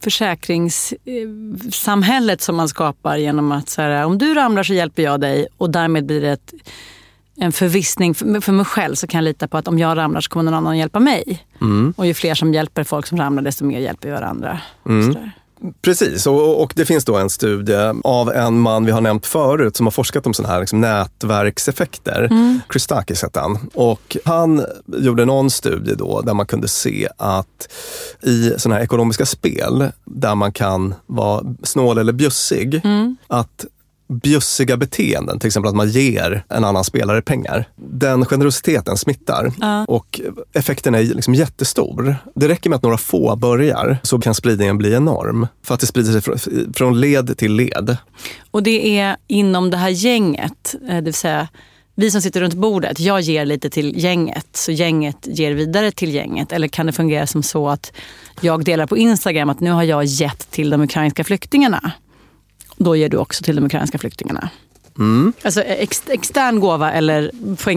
försäkringssamhället 0.00 2.40
som 2.40 2.56
man 2.56 2.68
skapar 2.68 3.16
genom 3.16 3.52
att 3.52 3.68
så 3.68 3.82
här, 3.82 4.04
om 4.04 4.18
du 4.18 4.34
ramlar 4.34 4.62
så 4.62 4.74
hjälper 4.74 5.02
jag 5.02 5.20
dig 5.20 5.46
och 5.56 5.70
därmed 5.70 6.06
blir 6.06 6.20
det 6.20 6.30
ett, 6.30 6.52
en 7.36 7.52
förvissning. 7.52 8.14
För, 8.14 8.40
för 8.40 8.52
mig 8.52 8.64
själv 8.64 8.94
så 8.94 9.06
kan 9.06 9.18
jag 9.18 9.24
lita 9.24 9.48
på 9.48 9.56
att 9.56 9.68
om 9.68 9.78
jag 9.78 9.98
ramlar 9.98 10.20
så 10.20 10.30
kommer 10.30 10.44
någon 10.44 10.54
annan 10.54 10.78
hjälpa 10.78 11.00
mig. 11.00 11.44
Och 11.96 12.06
ju 12.06 12.14
fler 12.14 12.34
som 12.34 12.54
hjälper 12.54 12.84
folk 12.84 13.06
som 13.06 13.18
ramlar 13.18 13.42
desto 13.42 13.64
mer 13.64 13.78
hjälper 13.78 14.08
vi 14.08 14.14
varandra. 14.14 14.60
Sådär. 15.14 15.32
Precis, 15.82 16.26
och, 16.26 16.62
och 16.62 16.72
det 16.76 16.84
finns 16.84 17.04
då 17.04 17.16
en 17.16 17.30
studie 17.30 17.92
av 18.04 18.32
en 18.32 18.58
man 18.60 18.84
vi 18.84 18.92
har 18.92 19.00
nämnt 19.00 19.26
förut 19.26 19.76
som 19.76 19.86
har 19.86 19.90
forskat 19.90 20.26
om 20.26 20.34
sådana 20.34 20.54
här 20.54 20.60
liksom 20.60 20.80
nätverkseffekter. 20.80 22.28
Christakis 22.72 23.22
hette 23.22 23.40
han. 23.40 23.58
Och 23.74 24.16
han 24.24 24.64
gjorde 24.86 25.24
någon 25.24 25.50
studie 25.50 25.94
då 25.94 26.20
där 26.20 26.34
man 26.34 26.46
kunde 26.46 26.68
se 26.68 27.08
att 27.16 27.68
i 28.22 28.52
sådana 28.56 28.76
här 28.76 28.84
ekonomiska 28.84 29.26
spel 29.26 29.88
där 30.04 30.34
man 30.34 30.52
kan 30.52 30.94
vara 31.06 31.54
snål 31.62 31.98
eller 31.98 32.12
bjussig, 32.12 32.80
att 33.26 33.66
bjussiga 34.08 34.76
beteenden, 34.76 35.38
till 35.38 35.46
exempel 35.46 35.68
att 35.68 35.76
man 35.76 35.88
ger 35.88 36.44
en 36.48 36.64
annan 36.64 36.84
spelare 36.84 37.22
pengar. 37.22 37.68
Den 37.76 38.24
generositeten 38.24 38.96
smittar 38.96 39.52
och 39.88 40.20
effekten 40.52 40.94
är 40.94 41.02
liksom 41.02 41.34
jättestor. 41.34 42.16
Det 42.34 42.48
räcker 42.48 42.70
med 42.70 42.76
att 42.76 42.82
några 42.82 42.98
få 42.98 43.36
börjar 43.36 43.98
så 44.02 44.18
kan 44.18 44.34
spridningen 44.34 44.78
bli 44.78 44.94
enorm. 44.94 45.46
För 45.62 45.74
att 45.74 45.80
det 45.80 45.86
sprider 45.86 46.12
sig 46.12 46.20
från, 46.20 46.38
från 46.74 47.00
led 47.00 47.38
till 47.38 47.52
led. 47.52 47.96
Och 48.50 48.62
det 48.62 48.98
är 48.98 49.16
inom 49.26 49.70
det 49.70 49.76
här 49.76 49.88
gänget, 49.88 50.74
eh, 50.88 50.94
det 50.94 51.00
vill 51.00 51.14
säga 51.14 51.48
vi 51.94 52.10
som 52.10 52.22
sitter 52.22 52.40
runt 52.40 52.54
bordet, 52.54 53.00
jag 53.00 53.20
ger 53.20 53.44
lite 53.44 53.70
till 53.70 54.04
gänget, 54.04 54.46
så 54.52 54.72
gänget 54.72 55.16
ger 55.26 55.52
vidare 55.52 55.90
till 55.90 56.14
gänget. 56.14 56.52
Eller 56.52 56.68
kan 56.68 56.86
det 56.86 56.92
fungera 56.92 57.26
som 57.26 57.42
så 57.42 57.68
att 57.68 57.92
jag 58.40 58.64
delar 58.64 58.86
på 58.86 58.96
Instagram 58.96 59.50
att 59.50 59.60
nu 59.60 59.70
har 59.70 59.82
jag 59.82 60.04
gett 60.04 60.50
till 60.50 60.70
de 60.70 60.80
ukrainska 60.80 61.24
flyktingarna. 61.24 61.92
Då 62.78 62.96
ger 62.96 63.08
du 63.08 63.16
också 63.16 63.44
till 63.44 63.56
de 63.56 63.64
ukrainska 63.64 63.98
flyktingarna. 63.98 64.50
Alltså 65.44 65.62
ex, 65.62 66.02
extern 66.08 66.60
gåva 66.60 66.92
eller 66.92 67.30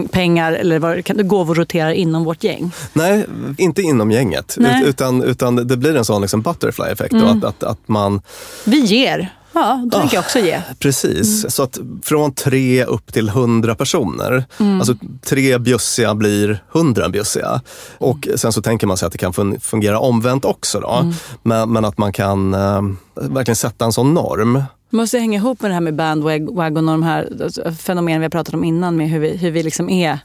pengar 0.08 0.52
eller 0.52 0.78
vad, 0.78 1.04
kan, 1.04 1.28
gåvor 1.28 1.54
roterar 1.54 1.90
inom 1.90 2.24
vårt 2.24 2.44
gäng. 2.44 2.72
Nej, 2.92 3.26
inte 3.58 3.82
inom 3.82 4.10
gänget. 4.10 4.56
Mm. 4.56 4.82
Ut, 4.82 4.88
utan, 4.88 5.22
utan 5.22 5.56
det 5.56 5.76
blir 5.76 5.96
en 5.96 6.04
sån 6.04 6.22
liksom 6.22 6.42
butterfly-effekt. 6.42 7.14
då, 7.14 7.26
Att, 7.26 7.44
att, 7.44 7.62
att 7.62 7.88
man 7.88 8.20
Vi 8.64 8.80
ger. 8.80 9.28
Ja, 9.54 9.82
då 9.86 9.98
tänker 9.98 10.16
jag 10.16 10.22
också 10.22 10.38
ge. 10.38 10.60
Precis, 10.78 11.54
så 11.54 11.62
att 11.62 11.78
från 12.02 12.34
tre 12.34 12.84
upp 12.84 13.12
till 13.12 13.28
hundra 13.28 13.74
personer. 13.74 14.44
Alltså 14.58 14.94
tre 15.24 15.58
bjussiga 15.58 16.14
blir 16.14 16.62
hundra 16.72 17.08
bjussiga. 17.08 17.60
Och 17.98 18.28
sen 18.36 18.52
så 18.52 18.62
tänker 18.62 18.86
man 18.86 18.96
sig 18.96 19.06
att 19.06 19.12
det 19.12 19.18
kan 19.18 19.32
fun- 19.32 19.60
fungera 19.60 19.98
omvänt 19.98 20.44
också. 20.44 20.80
Då. 20.80 21.12
Men, 21.42 21.72
men 21.72 21.84
att 21.84 21.98
man 21.98 22.12
kan 22.12 22.54
eh, 22.54 22.82
verkligen 23.14 23.56
sätta 23.56 23.84
en 23.84 23.92
sån 23.92 24.14
norm. 24.14 24.62
Det 24.92 24.96
måste 24.96 25.18
hänga 25.18 25.38
ihop 25.38 25.62
med 25.62 25.70
det 25.70 25.74
här 25.74 25.80
med 25.80 25.94
bandwagon 25.94 26.88
och 26.88 26.94
de 26.94 27.02
här 27.02 27.42
alltså, 27.42 27.72
fenomenen 27.72 28.20
vi 28.20 28.24
har 28.24 28.30
pratat 28.30 28.54
om 28.54 28.64
innan 28.64 28.96
med 28.96 29.08
hur 29.10 29.18
vi, 29.18 29.36
hur 29.36 29.50
vi 29.50 29.62
liksom 29.62 29.88
är. 29.88 30.18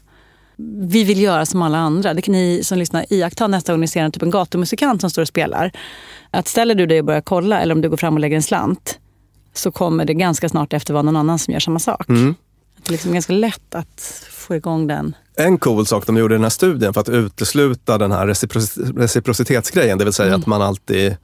Vi 0.80 1.04
vill 1.04 1.20
göra 1.20 1.46
som 1.46 1.62
alla 1.62 1.78
andra. 1.78 2.14
Det 2.14 2.22
kan 2.22 2.32
ni 2.32 2.60
som 2.64 2.78
lyssnar 2.78 3.12
iaktta 3.12 3.46
nästa 3.46 3.72
gång 3.72 3.80
ni 3.80 3.88
ser 3.88 4.00
en, 4.02 4.12
typ 4.12 4.22
en 4.22 4.30
gatumusikant 4.30 5.00
som 5.00 5.10
står 5.10 5.22
och 5.22 5.28
spelar. 5.28 5.72
Att 6.30 6.48
ställer 6.48 6.74
du 6.74 6.86
dig 6.86 6.98
och 6.98 7.04
börjar 7.04 7.20
kolla 7.20 7.60
eller 7.60 7.74
om 7.74 7.80
du 7.80 7.88
går 7.90 7.96
fram 7.96 8.14
och 8.14 8.20
lägger 8.20 8.36
en 8.36 8.42
slant 8.42 8.98
så 9.54 9.70
kommer 9.72 10.04
det 10.04 10.14
ganska 10.14 10.48
snart 10.48 10.72
efter 10.72 10.92
vara 10.94 11.02
någon 11.02 11.16
annan 11.16 11.38
som 11.38 11.52
gör 11.52 11.60
samma 11.60 11.78
sak. 11.78 12.00
Att 12.00 12.06
Det 12.06 12.88
är 12.88 12.92
liksom 12.92 13.12
ganska 13.12 13.32
lätt 13.32 13.74
att 13.74 14.28
få 14.30 14.56
igång 14.56 14.86
den. 14.86 15.14
En 15.36 15.58
cool 15.58 15.86
sak 15.86 16.06
de 16.06 16.16
gjorde 16.16 16.34
i 16.34 16.36
den 16.36 16.42
här 16.42 16.50
studien 16.50 16.94
för 16.94 17.00
att 17.00 17.08
utesluta 17.08 17.98
den 17.98 18.12
här 18.12 18.26
reciproci- 18.26 18.98
reciprocitetsgrejen, 18.98 19.98
det 19.98 20.04
vill 20.04 20.14
säga 20.14 20.34
att 20.34 20.46
man 20.46 20.62
alltid 20.62 21.16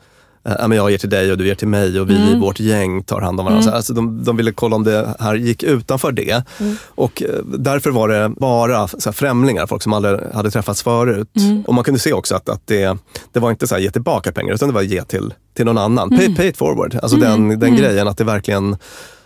men 0.45 0.73
jag 0.73 0.91
ger 0.91 0.99
till 0.99 1.11
dig 1.11 1.33
och 1.33 1.39
du 1.39 1.47
ger 1.47 1.55
till 1.55 1.69
mig 1.69 2.01
och 2.01 2.11
vi 2.11 2.15
i 2.15 2.39
vårt 2.39 2.61
gäng 2.61 3.03
tar 3.03 3.21
hand 3.21 3.41
om 3.41 3.47
varandra. 3.47 3.71
Så 3.71 3.77
Alltså 3.77 3.93
de, 3.95 4.25
de 4.25 4.37
ville 4.37 4.53
kolla 4.53 4.77
om 4.77 4.85
det 4.85 5.15
här 5.19 5.35
gick 5.35 5.63
utanför 5.63 6.13
det. 6.13 6.43
Och 6.87 7.23
eh, 7.23 7.29
därför 7.45 7.91
var 7.91 8.09
det 8.09 8.29
bara 8.29 8.89
så 8.89 8.99
här, 9.05 9.13
främlingar, 9.13 9.67
folk 9.67 9.83
som 9.83 9.93
aldrig 9.93 10.19
hade 10.35 10.51
träffats 10.51 10.83
förut. 10.83 11.29
Och 11.67 11.75
man 11.75 11.85
kunde 11.85 12.01
se 12.01 12.13
också 12.13 12.35
att, 12.37 12.49
att 12.49 12.63
det, 12.67 12.99
det 13.33 13.41
var 13.41 13.51
inte 13.51 13.67
så 13.67 13.75
här, 13.75 13.83
ge 13.83 13.91
tillbaka 13.91 14.33
pengar, 14.33 14.55
utan 14.55 14.69
det 14.69 14.75
var 14.75 14.83
ge 14.83 15.03
till, 15.05 15.35
till 15.57 15.65
någon 15.65 15.79
annan. 15.79 16.11
Pay, 16.11 16.35
pay 16.37 16.47
it 16.49 16.57
forward, 16.57 16.99
alltså 17.03 17.17
den, 17.17 17.59
den 17.61 17.77
grejen 17.77 18.09
att 18.09 18.19
det 18.19 18.25
verkligen 18.25 18.77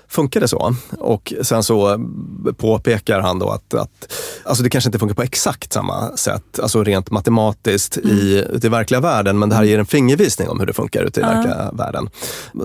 funkade 0.08 0.48
så. 0.48 0.74
Och 0.98 1.32
sen 1.42 1.62
så 1.62 2.06
påpekar 2.56 3.20
han 3.20 3.38
då 3.38 3.50
att, 3.50 3.74
att 3.74 4.12
alltså 4.44 4.64
det 4.64 4.70
kanske 4.70 4.88
inte 4.88 4.98
funkar 4.98 5.14
på 5.14 5.22
exakt 5.22 5.72
samma 5.72 6.16
sätt, 6.16 6.60
alltså 6.62 6.84
rent 6.84 7.10
matematiskt 7.10 7.96
i, 7.96 8.44
ute 8.50 8.66
i 8.66 8.70
verkliga 8.70 9.00
världen, 9.00 9.38
men 9.38 9.48
det 9.48 9.54
här 9.54 9.64
ger 9.64 9.78
en 9.78 9.86
fingervisning 9.86 10.48
om 10.48 10.60
hur 10.60 10.66
det 10.66 10.72
funkar 10.72 11.02
ute 11.02 11.20
i 11.20 11.22
verkliga 11.22 11.70
världen. 11.72 12.10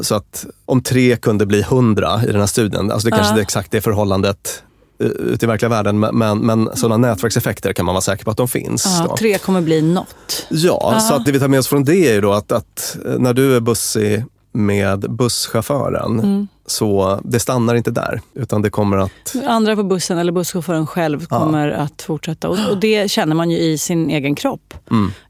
Så 0.02 0.16
att 0.16 0.46
om 0.66 0.82
tre 0.82 1.16
kunde 1.16 1.46
bli 1.46 1.62
hundra 1.62 2.22
i 2.24 2.32
den 2.32 2.40
här 2.40 2.48
studien, 2.48 2.92
alltså 2.92 3.10
det 3.10 3.12
kanske 3.12 3.30
inte 3.30 3.42
är 3.42 3.44
exakt 3.44 3.72
det 3.72 3.82
förhållandet 3.82 4.64
eh, 5.00 5.08
ute 5.08 5.46
i 5.46 5.48
verkliga 5.48 5.70
världen, 5.70 6.00
men, 6.00 6.40
men, 6.40 6.70
sådana 6.74 7.08
nätverkseffekter 7.08 7.74
kan 7.74 7.86
man 7.86 7.96
vara 7.96 8.02
säker 8.02 8.26
på 8.26 8.32
att 8.32 8.38
de 8.38 8.48
finns. 8.48 8.86
Ja, 8.86 9.06
då. 9.10 9.18
tre 9.18 9.38
kommer 9.38 9.62
bli 9.62 9.82
något. 9.82 10.48
Ja, 10.50 11.00
så 11.00 11.14
att 11.14 11.26
det 11.26 11.32
vi 11.32 11.40
tar 11.40 11.48
med 11.48 11.60
oss 11.60 11.68
från 11.68 11.84
det 11.84 11.96
är 11.96 12.14
ju 12.14 12.22
då 12.22 12.32
att, 12.32 12.52
att 12.52 12.98
när 13.18 13.34
du 13.34 13.56
är 13.56 13.60
bussig 13.60 14.26
med 14.54 15.00
busschauffören, 15.00 16.20
Mm. 16.20 16.48
Så 16.66 17.20
det 17.24 17.40
stannar 17.40 17.76
inte 17.76 17.92
där. 17.92 18.22
Utan 18.34 18.62
det 18.62 18.70
kommer 18.70 18.98
att... 18.98 19.36
Andra 19.48 19.76
på 19.76 19.84
bussen 19.84 20.18
eller 20.18 20.32
busschauffören 20.32 20.88
själv 20.88 21.26
kommer 21.26 21.72
att 21.72 22.02
fortsätta. 22.02 22.50
Och, 22.50 22.58
och 22.72 22.78
det 22.78 23.12
känner 23.12 23.36
man 23.36 23.52
ju 23.52 23.58
i 23.58 23.78
sin 23.78 24.10
egen 24.10 24.36
kropp. 24.36 24.74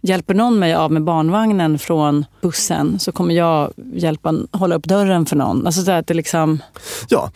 Hjälper 0.02 0.34
någon 0.34 0.60
mig 0.60 0.74
av 0.74 0.92
med 0.92 1.04
barnvagnen 1.04 1.80
från 1.80 2.26
bussen 2.42 3.00
så 3.00 3.12
kommer 3.12 3.36
jag 3.36 3.74
hjälpa, 3.94 4.34
hålla 4.52 4.76
upp 4.76 4.86
dörren 4.86 5.26
för 5.26 5.36
någon. 5.36 5.66
Alltså 5.66 5.82
så 5.82 5.92
att 5.92 6.08
det 6.08 6.14
liksom... 6.14 6.60
Ja, 7.08 7.32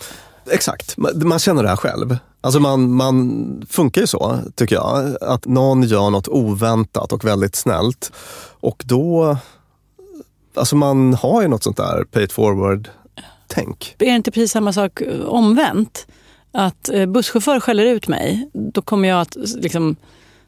exakt. 0.52 0.98
Man, 0.98 1.12
man 1.28 1.40
känner 1.40 1.64
det 1.64 1.70
här 1.70 1.76
själv. 1.76 2.18
Alltså 2.42 2.60
man, 2.60 2.92
man 2.92 3.66
funkar 3.70 4.02
ju 4.02 4.08
så, 4.08 4.40
tycker 4.56 4.76
jag. 4.76 5.18
Att 5.22 5.46
någon 5.46 5.84
gör 5.84 6.10
något 6.10 6.28
oväntat 6.28 7.12
och 7.12 7.26
väldigt 7.26 7.56
snällt. 7.56 8.12
Och 8.60 8.84
då... 8.86 9.38
Alltså 10.56 10.76
man 10.76 11.14
har 11.14 11.42
ju 11.42 11.48
något 11.48 11.64
sånt 11.64 11.78
där 11.78 12.04
pay 12.04 12.24
it 12.24 12.32
forward-tänk. 13.48 13.96
Är 14.00 14.06
det 14.06 14.16
inte 14.16 14.32
precis 14.32 14.52
samma 14.52 14.74
sak 14.74 15.02
eh, 15.02 15.22
omvänt? 15.22 16.08
Att 16.52 16.90
eh, 16.90 17.06
busschaufför 17.06 17.60
skäller 17.60 17.86
ut 17.86 18.08
mig, 18.08 18.50
då 18.54 18.82
kommer 18.82 19.10
jag 19.10 19.22
att 19.22 19.36
liksom 19.36 19.96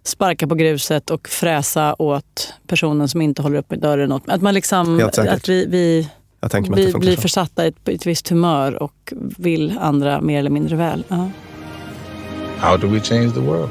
sparka 0.03 0.47
på 0.47 0.55
gruset 0.55 1.09
och 1.09 1.27
fräsa 1.27 1.95
åt 1.99 2.53
personen 2.67 3.07
som 3.07 3.21
inte 3.21 3.41
håller 3.41 3.57
upp 3.57 3.69
med 3.69 3.79
dörren 3.79 4.11
åt 4.11 4.27
mig. 4.27 4.35
Att, 4.35 4.41
man 4.41 4.53
liksom, 4.53 5.09
att 5.17 5.49
vi, 5.49 5.65
vi, 5.65 6.09
vi 6.75 6.93
blir 6.93 7.15
så. 7.15 7.21
försatta 7.21 7.65
i 7.65 7.67
ett, 7.67 7.89
i 7.89 7.95
ett 7.95 8.05
visst 8.05 8.29
humör 8.29 8.83
och 8.83 9.13
vill 9.37 9.77
andra 9.79 10.21
mer 10.21 10.39
eller 10.39 10.49
mindre 10.49 10.75
väl. 10.75 11.03
Ja. 11.07 11.29
How 12.57 12.77
do 12.77 12.87
we 12.87 12.99
change 12.99 13.31
the 13.31 13.39
world? 13.39 13.69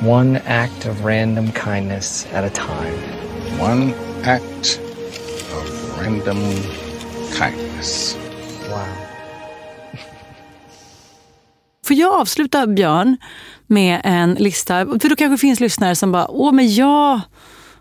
One 0.00 0.40
act 0.46 0.86
of 0.86 1.04
random 1.04 1.50
kindness 1.52 2.26
at 2.34 2.44
a 2.44 2.50
time. 2.54 3.72
One 3.72 3.92
act 4.24 4.80
random 6.04 6.38
kindness. 7.38 8.16
Wow. 8.68 8.78
Får 11.86 11.96
jag 11.96 12.14
avsluta, 12.14 12.66
Björn, 12.66 13.16
med 13.66 14.00
en 14.04 14.34
lista? 14.34 14.86
För 14.86 15.08
då 15.08 15.16
kanske 15.16 15.28
det 15.28 15.38
finns 15.38 15.60
lyssnare 15.60 15.96
som 15.96 16.12
bara, 16.12 16.30
åh 16.30 16.52
men 16.52 16.74
jag 16.74 17.20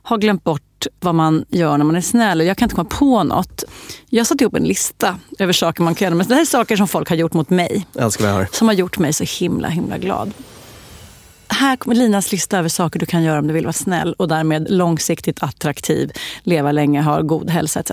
har 0.01 0.17
glömt 0.17 0.43
bort 0.43 0.87
vad 0.99 1.15
man 1.15 1.45
gör 1.49 1.77
när 1.77 1.85
man 1.85 1.95
är 1.95 2.01
snäll 2.01 2.39
och 2.39 2.45
jag 2.45 2.57
kan 2.57 2.65
inte 2.65 2.75
komma 2.75 2.89
på 2.89 3.23
något. 3.23 3.63
Jag 4.09 4.27
satte 4.27 4.43
ihop 4.43 4.55
en 4.55 4.63
lista 4.63 5.19
över 5.39 5.53
saker 5.53 5.83
man 5.83 5.95
kan 5.95 6.05
göra. 6.05 6.15
Men 6.15 6.27
det 6.27 6.33
här 6.33 6.41
är 6.41 6.45
saker 6.45 6.75
som 6.75 6.87
folk 6.87 7.09
har 7.09 7.15
gjort 7.15 7.33
mot 7.33 7.49
mig. 7.49 7.87
Jag 7.93 8.03
älskar 8.03 8.23
vad 8.23 8.33
jag 8.33 8.37
hör. 8.37 8.47
Som 8.51 8.67
har 8.67 8.75
gjort 8.75 8.97
mig 8.97 9.13
så 9.13 9.23
himla, 9.39 9.67
himla 9.67 9.97
glad. 9.97 10.33
Här 11.57 11.75
kommer 11.75 11.95
Linas 11.95 12.31
lista 12.31 12.57
över 12.57 12.69
saker 12.69 12.99
du 12.99 13.05
kan 13.05 13.23
göra 13.23 13.39
om 13.39 13.47
du 13.47 13.53
vill 13.53 13.65
vara 13.65 13.73
snäll 13.73 14.13
och 14.13 14.27
därmed 14.27 14.71
långsiktigt 14.71 15.43
attraktiv, 15.43 16.11
leva 16.43 16.71
länge, 16.71 17.01
ha 17.01 17.21
god 17.21 17.49
hälsa 17.49 17.79
etc. 17.79 17.91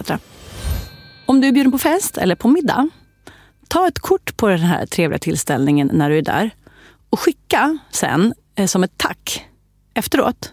Om 1.27 1.41
du 1.41 1.49
är 1.49 1.53
bjuden 1.53 1.73
på 1.73 1.79
fest 1.79 2.19
eller 2.19 2.35
på 2.35 2.49
middag, 2.49 2.89
ta 3.69 3.89
ett 3.89 3.99
kort 3.99 4.37
på 4.37 4.49
den 4.49 4.59
här 4.59 4.87
trevliga 4.87 5.19
tillställningen 5.19 5.91
när 5.93 6.11
du 6.11 6.19
är 6.19 6.23
där 6.23 6.51
och 7.11 7.21
skicka 7.21 7.79
sen 7.91 8.35
eh, 8.55 8.67
som 8.67 8.85
ett 8.85 8.93
tack 8.97 9.47
efteråt. 9.95 10.53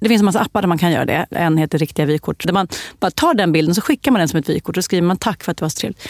Det 0.00 0.08
finns 0.08 0.20
en 0.20 0.24
massa 0.24 0.40
appar 0.40 0.62
där 0.62 0.68
man 0.68 0.78
kan 0.78 0.90
göra 0.90 1.04
det. 1.04 1.26
En 1.30 1.58
heter 1.58 1.78
Riktiga 1.78 2.06
vykort. 2.06 2.46
Där 2.46 2.52
man 2.52 2.68
bara 3.00 3.10
tar 3.10 3.34
den 3.34 3.52
bilden 3.52 3.74
så 3.74 3.80
skickar 3.80 4.10
man 4.10 4.18
den 4.18 4.28
som 4.28 4.38
ett 4.38 4.48
vykort 4.48 4.76
och 4.76 4.84
skriver 4.84 5.06
man 5.06 5.16
tack 5.16 5.44
för 5.44 5.50
att 5.52 5.58
det 5.58 5.64
var 5.64 5.68
så 5.68 5.80
trevligt. 5.80 6.08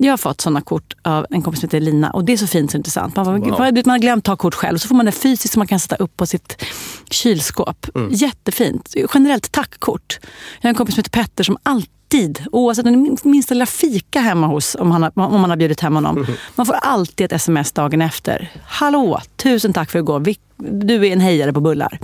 Jag 0.00 0.12
har 0.12 0.16
fått 0.16 0.40
sådana 0.40 0.60
kort 0.60 0.94
av 1.02 1.26
en 1.30 1.42
kompis 1.42 1.60
som 1.60 1.66
heter 1.66 1.80
Lina 1.80 2.10
och 2.10 2.24
det 2.24 2.32
är 2.32 2.36
så 2.36 2.46
fint 2.46 2.70
och 2.70 2.74
intressant. 2.78 3.16
Man, 3.16 3.24
bara, 3.26 3.38
Wow. 3.38 3.72
man 3.84 3.90
har 3.90 3.98
glömt 3.98 4.24
ta 4.24 4.36
kort 4.36 4.54
själv 4.54 4.78
så 4.78 4.88
får 4.88 4.94
man 4.94 5.06
det 5.06 5.12
fysiskt 5.12 5.54
som 5.54 5.60
man 5.60 5.66
kan 5.66 5.80
sätta 5.80 5.96
upp 5.96 6.16
på 6.16 6.26
sitt 6.26 6.64
kylskåp. 7.10 7.86
Jättefint. 8.10 8.94
Generellt 9.14 9.52
tackkort. 9.52 10.18
Jag 10.60 10.62
har 10.64 10.68
en 10.68 10.74
kompis 10.74 10.94
som 10.94 11.00
heter 11.00 11.10
Petter 11.22 11.44
som 11.44 11.56
alltid, 11.62 12.44
oavsett 12.52 12.84
min- 12.86 13.16
minsta 13.22 13.54
lilla 13.54 13.66
fika 13.66 14.20
hemma 14.20 14.46
hos, 14.46 14.74
om, 14.80 14.90
han 14.90 15.02
har, 15.02 15.12
om 15.16 15.40
man 15.40 15.50
har 15.50 15.56
bjudit 15.56 15.80
hem 15.80 15.94
honom. 15.94 16.26
Man 16.54 16.66
får 16.66 16.74
alltid 16.74 17.24
ett 17.24 17.32
sms 17.32 17.72
dagen 17.72 18.02
efter. 18.02 18.50
Hallå, 18.64 19.20
tusen 19.36 19.72
tack 19.72 19.90
för 19.90 19.98
igår. 19.98 20.34
Du 20.56 21.06
är 21.06 21.12
en 21.12 21.20
hejare 21.20 21.52
på 21.52 21.60
bullar. 21.60 21.98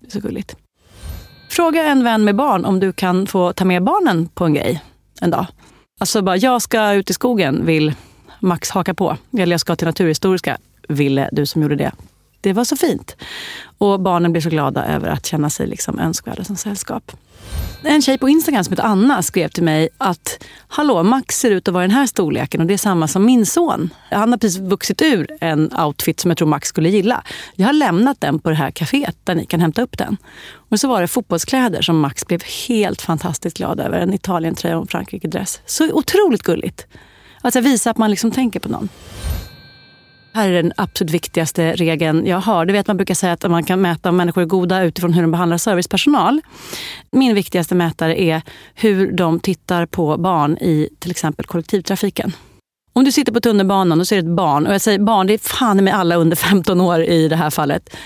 Det 0.00 0.06
är 0.06 0.10
så 0.10 0.20
gulligt. 0.20 0.56
Fråga 1.50 1.86
en 1.86 2.04
vän 2.04 2.24
med 2.24 2.36
barn 2.36 2.64
om 2.64 2.80
du 2.80 2.92
kan 2.92 3.26
få 3.26 3.52
ta 3.52 3.64
med 3.64 3.84
barnen 3.84 4.28
på 4.28 4.44
en 4.44 4.54
grej 4.54 4.82
en 5.20 5.30
dag. 5.30 5.46
Alltså 5.98 6.22
bara, 6.22 6.36
jag 6.36 6.62
ska 6.62 6.92
ut 6.92 7.10
i 7.10 7.12
skogen, 7.12 7.66
vill 7.66 7.94
Max 8.40 8.70
haka 8.70 8.94
på. 8.94 9.16
Eller 9.38 9.52
jag 9.52 9.60
ska 9.60 9.76
till 9.76 9.86
Naturhistoriska, 9.86 10.58
ville 10.88 11.28
du 11.32 11.46
som 11.46 11.62
gjorde 11.62 11.76
det. 11.76 11.92
Det 12.40 12.52
var 12.52 12.64
så 12.64 12.76
fint. 12.76 13.16
Och 13.78 14.00
barnen 14.00 14.32
blev 14.32 14.42
så 14.42 14.48
glada 14.48 14.84
över 14.84 15.08
att 15.08 15.26
känna 15.26 15.50
sig 15.50 15.66
liksom 15.66 15.98
önskvärda 15.98 16.44
som 16.44 16.56
sällskap. 16.56 17.12
En 17.82 18.02
tjej 18.02 18.18
på 18.18 18.28
Instagram 18.28 18.64
som 18.64 18.72
heter 18.72 18.84
Anna 18.84 19.22
skrev 19.22 19.48
till 19.48 19.62
mig 19.62 19.88
att 19.98 20.44
Hallå, 20.68 21.02
Max 21.02 21.40
ser 21.40 21.50
ut 21.50 21.68
att 21.68 21.74
vara 21.74 21.84
i 21.84 21.88
den 21.88 21.96
här 21.96 22.06
storleken 22.06 22.60
och 22.60 22.66
det 22.66 22.74
är 22.74 22.78
samma 22.78 23.08
som 23.08 23.24
min 23.24 23.46
son. 23.46 23.90
Han 24.10 24.30
har 24.30 24.38
precis 24.38 24.60
vuxit 24.60 25.02
ur 25.02 25.26
en 25.40 25.78
outfit 25.78 26.20
som 26.20 26.30
jag 26.30 26.38
tror 26.38 26.48
Max 26.48 26.68
skulle 26.68 26.88
gilla. 26.88 27.24
Jag 27.54 27.66
har 27.66 27.72
lämnat 27.72 28.20
den 28.20 28.38
på 28.38 28.50
det 28.50 28.56
här 28.56 28.70
kaféet 28.70 29.16
där 29.24 29.34
ni 29.34 29.46
kan 29.46 29.60
hämta 29.60 29.82
upp 29.82 29.98
den. 29.98 30.16
Och 30.70 30.80
så 30.80 30.88
var 30.88 31.00
det 31.00 31.08
fotbollskläder 31.08 31.82
som 31.82 32.00
Max 32.00 32.26
blev 32.26 32.42
helt 32.68 33.02
fantastiskt 33.02 33.56
glad 33.56 33.80
över. 33.80 33.98
En 33.98 34.14
Italien-tröja 34.14 34.76
och 34.76 34.82
en 34.82 34.88
Frankrike-dress. 34.88 35.60
Så 35.66 35.92
otroligt 35.92 36.42
gulligt. 36.42 36.86
Alltså 37.40 37.60
visa 37.60 37.90
att 37.90 37.98
man 37.98 38.10
liksom 38.10 38.30
tänker 38.30 38.60
på 38.60 38.68
någon. 38.68 38.88
Här 40.38 40.48
är 40.48 40.62
den 40.62 40.72
absolut 40.76 41.14
viktigaste 41.14 41.72
regeln 41.72 42.26
jag 42.26 42.40
har. 42.40 42.66
Du 42.66 42.72
vet 42.72 42.86
man 42.86 42.96
brukar 42.96 43.14
säga 43.14 43.32
att 43.32 43.50
man 43.50 43.64
kan 43.64 43.80
mäta 43.80 44.08
om 44.08 44.16
människor 44.16 44.42
är 44.42 44.46
goda 44.46 44.82
utifrån 44.82 45.12
hur 45.12 45.22
de 45.22 45.30
behandlar 45.30 45.58
servicepersonal. 45.58 46.40
Min 47.12 47.34
viktigaste 47.34 47.74
mätare 47.74 48.20
är 48.20 48.42
hur 48.74 49.12
de 49.12 49.40
tittar 49.40 49.86
på 49.86 50.16
barn 50.16 50.58
i 50.58 50.88
till 50.98 51.10
exempel 51.10 51.46
kollektivtrafiken. 51.46 52.32
Om 52.92 53.04
du 53.04 53.12
sitter 53.12 53.32
på 53.32 53.40
tunnelbanan 53.40 54.00
och 54.00 54.08
ser 54.08 54.18
ett 54.18 54.36
barn, 54.36 54.66
och 54.66 54.74
jag 54.74 54.80
säger 54.80 54.98
barn, 54.98 55.26
det 55.26 55.34
är 55.34 55.38
fan 55.38 55.84
med 55.84 55.94
alla 55.94 56.16
under 56.16 56.36
15 56.36 56.80
år 56.80 57.02
i 57.02 57.28
det 57.28 57.36
här 57.36 57.50
fallet. 57.50 57.96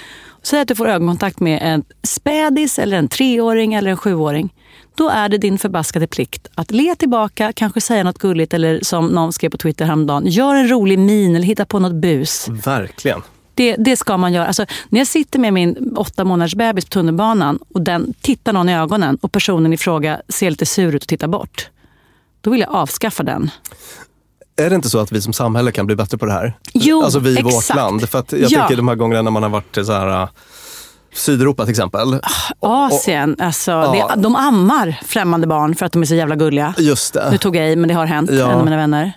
Säg 0.43 0.61
att 0.61 0.69
du 0.69 0.75
får 0.75 0.89
ögonkontakt 0.89 1.41
med 1.41 1.59
en 1.63 1.85
spädis, 2.03 2.79
eller 2.79 2.97
en 2.97 3.09
treåring 3.09 3.75
eller 3.75 3.91
en 3.91 3.97
sjuåring. 3.97 4.53
Då 4.95 5.09
är 5.09 5.29
det 5.29 5.39
din 5.39 5.59
förbaskade 5.59 6.07
plikt 6.07 6.49
att 6.55 6.71
le 6.71 6.95
tillbaka, 6.95 7.53
kanske 7.53 7.81
säga 7.81 8.05
något 8.05 8.19
gulligt 8.19 8.55
eller 8.55 8.81
som 8.83 9.07
någon 9.07 9.33
skrev 9.33 9.51
på 9.51 9.57
Twitter 9.59 9.85
häromdagen, 9.85 10.27
gör 10.27 10.55
en 10.55 10.69
rolig 10.69 10.99
min 10.99 11.37
eller 11.37 11.47
hitta 11.47 11.65
på 11.65 11.79
något 11.79 11.95
bus. 11.95 12.49
Verkligen. 12.49 13.23
Det, 13.55 13.77
det 13.77 13.97
ska 13.97 14.17
man 14.17 14.33
göra. 14.33 14.47
Alltså, 14.47 14.67
när 14.89 15.01
jag 15.01 15.07
sitter 15.07 15.39
med 15.39 15.53
min 15.53 15.95
åtta 15.97 16.25
månaders 16.25 16.55
bebis 16.55 16.85
på 16.85 16.89
tunnelbanan 16.89 17.59
och 17.75 17.83
den 17.83 18.15
tittar 18.21 18.53
någon 18.53 18.69
i 18.69 18.75
ögonen 18.77 19.19
och 19.21 19.33
personen 19.33 19.73
i 19.73 19.77
fråga 19.77 20.21
ser 20.29 20.51
lite 20.51 20.67
sur 20.67 20.95
ut 20.95 21.03
och 21.03 21.09
tittar 21.09 21.29
bort. 21.29 21.69
Då 22.41 22.51
vill 22.51 22.61
jag 22.61 22.71
avskaffa 22.71 23.23
den. 23.23 23.51
Är 24.57 24.71
det 24.71 24.77
inte 24.77 24.91
så 24.91 24.99
att 24.99 25.13
vi 25.13 25.21
som 25.21 25.33
samhälle 25.33 25.73
kan 25.73 25.87
bli 25.87 25.97
bättre 25.97 26.19
på 26.19 26.27
det 26.27 26.33
här? 26.33 26.59
Jo, 26.75 27.03
alltså 27.03 27.19
vi 27.19 27.39
i 27.39 27.43
vårt 27.43 27.75
land. 27.75 28.09
För 28.09 28.19
att 28.19 28.33
jag 28.33 28.51
Ja. 28.51 28.59
tänker 28.59 28.77
de 28.77 28.89
här 28.89 28.95
gångerna 28.95 29.23
när 29.23 29.31
man 29.31 29.43
har 29.43 29.51
varit 29.51 29.75
så 29.87 29.93
här, 29.93 30.29
Sydeuropa 31.15 31.63
till 31.65 31.71
exempel. 31.71 32.21
Asien, 32.61 33.37
alltså, 33.39 33.71
Ja. 33.71 34.11
det, 34.17 34.23
de 34.23 34.37
ammar 34.37 35.01
främmande 35.05 35.47
barn 35.47 35.75
för 35.75 35.87
att 35.87 35.93
de 35.93 36.03
är 36.03 36.07
så 36.07 36.15
jävla 36.15 36.37
gulliga. 36.37 36.75
Just 36.79 37.15
det. 37.15 37.29
Nu 37.31 37.39
tog 37.39 37.57
jag 37.57 37.73
i, 37.73 37.77
men 37.77 37.89
det 37.89 37.95
har 37.95 38.07
hänt. 38.07 38.31
Ja. 38.33 38.51
En 38.53 38.59
av 38.59 38.65
mina 38.65 38.77
vänner. 38.77 39.13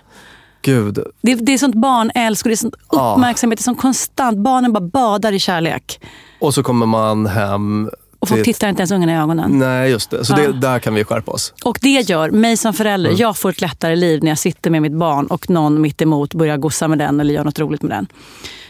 Gud. 0.62 0.98
Det, 1.22 1.34
det 1.34 1.52
är 1.54 1.58
sånt 1.58 1.74
barnälsk 1.74 2.46
och 2.46 2.48
det 2.48 2.54
är 2.54 2.56
sånt 2.56 2.74
Ja. 2.92 3.12
uppmärksamhet. 3.16 3.58
Det 3.58 3.60
är 3.60 3.64
sånt 3.64 3.80
konstant. 3.80 4.38
Barnen 4.38 4.72
bara 4.72 4.80
badar 4.80 5.32
i 5.32 5.38
kärlek. 5.38 6.00
Och 6.40 6.54
så 6.54 6.62
kommer 6.62 6.86
man 6.86 7.26
hem 7.26 7.90
Och 8.18 8.28
folk 8.28 8.44
tittar 8.44 8.68
inte 8.68 8.80
ens 8.80 8.90
ungarna 8.90 9.12
i 9.12 9.16
ögonen. 9.16 9.58
Nej, 9.58 9.90
just 9.90 10.10
det. 10.10 10.24
Så 10.24 10.32
Ja. 10.32 10.46
det, 10.46 10.52
där 10.60 10.78
kan 10.78 10.94
vi 10.94 11.04
skärpa 11.04 11.32
oss. 11.32 11.54
Och 11.64 11.78
det 11.82 11.88
gör 12.10 12.30
mig 12.30 12.56
som 12.56 12.72
förälder, 12.74 13.10
Mm. 13.10 13.20
jag 13.20 13.36
får 13.36 13.50
ett 13.50 13.60
lättare 13.60 13.96
liv 13.96 14.22
när 14.24 14.30
jag 14.30 14.38
sitter 14.38 14.70
med 14.70 14.82
mitt 14.82 14.92
barn 14.92 15.26
och 15.26 15.50
någon 15.50 15.80
mitt 15.80 16.02
emot 16.02 16.34
börjar 16.34 16.56
gossa 16.56 16.88
med 16.88 16.98
den 16.98 17.20
eller 17.20 17.34
gör 17.34 17.44
något 17.44 17.58
roligt 17.58 17.82
med 17.82 17.90
den. 17.90 18.06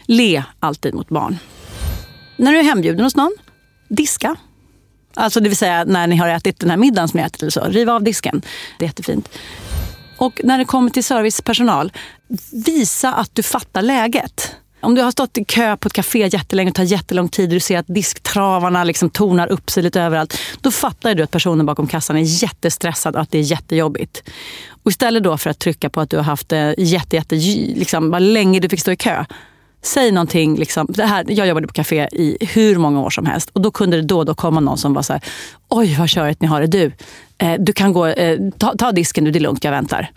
Le 0.05 0.43
alltid 0.59 0.93
mot 0.93 1.09
barn. 1.09 1.37
När 2.37 2.51
du 2.51 2.59
är 2.59 2.63
hembjuden 2.63 3.03
hos 3.03 3.15
någon, 3.15 3.35
diska. 3.87 4.35
Alltså 5.13 5.39
det 5.39 5.49
vill 5.49 5.57
säga 5.57 5.83
när 5.83 6.07
ni 6.07 6.15
har 6.15 6.27
ätit 6.27 6.59
den 6.59 6.69
här 6.69 6.77
middagen 6.77 7.07
som 7.07 7.17
ni 7.17 7.23
ätit 7.23 7.41
eller 7.41 7.51
så. 7.51 7.63
Riv 7.63 7.89
av 7.89 8.03
disken. 8.03 8.41
Det 8.79 8.85
är 8.85 8.87
jättefint. 8.87 9.29
Och 10.17 10.41
när 10.43 10.57
det 10.57 10.65
kommer 10.65 10.89
till 10.89 11.03
servicepersonal, 11.03 11.91
visa 12.65 13.13
att 13.13 13.35
du 13.35 13.43
fattar 13.43 13.81
läget. 13.81 14.55
Om 14.81 14.95
du 14.95 15.01
har 15.01 15.11
stått 15.11 15.37
i 15.37 15.45
kö 15.45 15.77
på 15.77 15.87
ett 15.87 15.93
café 15.93 16.27
jättelänge 16.27 16.69
och 16.69 16.75
tar 16.75 16.83
jättelång 16.83 17.29
tid 17.29 17.49
och 17.49 17.53
du 17.53 17.59
ser 17.59 17.77
att 17.77 17.87
disktravarna 17.87 18.83
liksom 18.83 19.09
tornar 19.09 19.47
upp 19.47 19.69
sig 19.69 19.83
lite 19.83 20.01
överallt. 20.01 20.39
Då 20.61 20.71
fattar 20.71 21.15
du 21.15 21.23
att 21.23 21.31
personen 21.31 21.65
bakom 21.65 21.87
kassan 21.87 22.17
är 22.17 22.43
jättestressad 22.43 23.15
och 23.15 23.21
att 23.21 23.31
det 23.31 23.37
är 23.37 23.41
jättejobbigt. 23.41 24.23
Och 24.83 24.91
istället 24.91 25.23
då 25.23 25.37
för 25.37 25.49
att 25.49 25.59
trycka 25.59 25.89
på 25.89 26.01
att 26.01 26.09
du 26.09 26.17
har 26.17 26.23
haft 26.23 26.49
det 26.49 26.75
jätte, 26.77 27.15
jätte, 27.15 27.35
liksom, 27.35 28.09
vad 28.11 28.21
länge 28.21 28.59
du 28.59 28.69
fick 28.69 28.81
stå 28.81 28.91
i 28.91 28.95
kö. 28.95 29.25
Säg 29.81 30.11
någonting, 30.11 30.57
liksom, 30.57 30.87
det 30.89 31.05
här, 31.05 31.25
jag 31.27 31.47
jobbade 31.47 31.67
på 31.67 31.73
café 31.73 32.07
i 32.11 32.37
hur 32.53 32.77
många 32.77 33.01
år 33.01 33.09
som 33.09 33.25
helst 33.25 33.49
och 33.53 33.61
då 33.61 33.71
kunde 33.71 33.97
det 33.97 34.03
då 34.03 34.17
och 34.17 34.25
då 34.25 34.35
komma 34.35 34.59
någon 34.59 34.77
som 34.77 34.93
var 34.93 35.01
så 35.01 35.13
här, 35.13 35.21
oj 35.69 35.95
vad 35.99 36.09
körigt 36.09 36.41
ni 36.41 36.47
har 36.47 36.61
det 36.61 36.67
du. 36.67 36.91
Eh, 37.37 37.53
du 37.59 37.73
kan 37.73 37.93
gå, 37.93 38.05
eh, 38.07 38.39
ta, 38.57 38.73
ta 38.77 38.91
disken 38.91 39.23
du, 39.23 39.31
det 39.31 39.39
är 39.39 39.41
lugnt, 39.41 39.63
jag 39.63 39.71
väntar. 39.71 40.11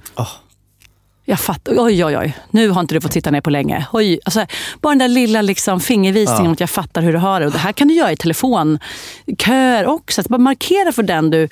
Jag 1.25 1.41
fattar, 1.41 1.73
oj 1.79 2.05
oj 2.05 2.17
oj, 2.19 2.37
nu 2.51 2.69
har 2.69 2.81
inte 2.81 2.95
du 2.95 3.01
fått 3.01 3.13
sitta 3.13 3.31
ner 3.31 3.41
på 3.41 3.51
länge. 3.51 3.87
Oj, 3.93 4.21
alltså, 4.25 4.47
bara 4.81 4.89
den 4.91 4.99
där 4.99 5.09
lilla 5.09 5.43
liksom, 5.43 5.81
fingervisningen 5.81 6.43
Ja. 6.45 6.49
om 6.49 6.53
att 6.53 6.61
jag 6.61 6.71
fattar 6.71 7.03
hur 7.03 7.13
du 7.13 7.19
har 7.19 7.41
det. 7.41 7.47
Och 7.47 7.53
det 7.53 7.59
här 7.59 7.73
kan 7.73 7.89
du 7.89 7.95
göra 7.95 8.13
i 8.13 8.17
telefonköer 8.17 9.87
också. 9.87 10.21
Att 10.21 10.29
bara 10.29 10.39
markera 10.39 10.93
för 10.93 11.03
den 11.03 11.31
du 11.31 11.49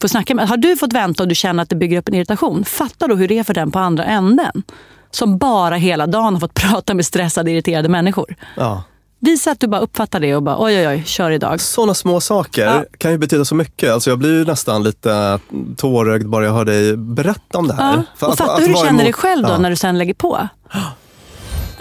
får 0.00 0.08
snacka 0.08 0.34
med. 0.34 0.48
Har 0.48 0.56
du 0.56 0.76
fått 0.76 0.92
vänta 0.92 1.22
och 1.22 1.28
du 1.28 1.34
känner 1.34 1.62
att 1.62 1.68
det 1.70 1.76
bygger 1.76 1.98
upp 1.98 2.08
en 2.08 2.14
irritation, 2.14 2.64
fatta 2.64 3.06
då 3.06 3.14
hur 3.14 3.28
det 3.28 3.38
är 3.38 3.44
för 3.44 3.54
den 3.54 3.70
på 3.70 3.78
andra 3.78 4.04
änden. 4.04 4.62
Som 5.10 5.38
bara 5.38 5.74
hela 5.76 6.06
dagen 6.06 6.32
har 6.34 6.40
fått 6.40 6.54
prata 6.70 6.94
med 6.94 7.06
stressade, 7.06 7.50
irriterade 7.50 7.88
människor. 7.88 8.34
Ja. 8.56 8.82
Visa 9.20 9.50
att 9.50 9.60
du 9.60 9.66
bara 9.68 9.80
uppfattar 9.80 10.20
det 10.20 10.36
och 10.36 10.42
bara 10.42 10.56
oj 10.64 10.76
oj 10.78 10.88
oj, 10.88 11.02
kör 11.06 11.30
idag. 11.30 11.60
Sådana 11.60 11.94
små 11.94 12.20
saker 12.20 12.64
Ja. 12.64 12.84
kan 12.98 13.10
ju 13.10 13.18
betyda 13.18 13.44
så 13.44 13.54
mycket. 13.54 13.90
Alltså 13.92 14.10
jag 14.10 14.18
blir 14.18 14.38
ju 14.38 14.44
nästan 14.44 14.82
lite 14.82 15.38
tårögd 15.76 16.28
bara 16.28 16.44
jag 16.44 16.52
hör 16.52 16.64
dig 16.64 16.96
berätta 16.96 17.58
om 17.58 17.68
det 17.68 17.74
här. 17.74 17.96
Ja. 17.96 18.02
För 18.16 18.26
Och 18.26 18.32
att- 18.32 18.38
fatta 18.38 18.52
att 18.52 18.60
hur 18.60 18.66
du 18.66 18.72
vara 18.72 18.86
känner 18.86 18.98
dig 18.98 19.06
emot- 19.06 19.16
själv 19.16 19.42
då 19.42 19.48
Ja. 19.52 19.58
när 19.58 19.70
du 19.70 19.76
sen 19.76 19.98
lägger 19.98 20.14
på. 20.14 20.48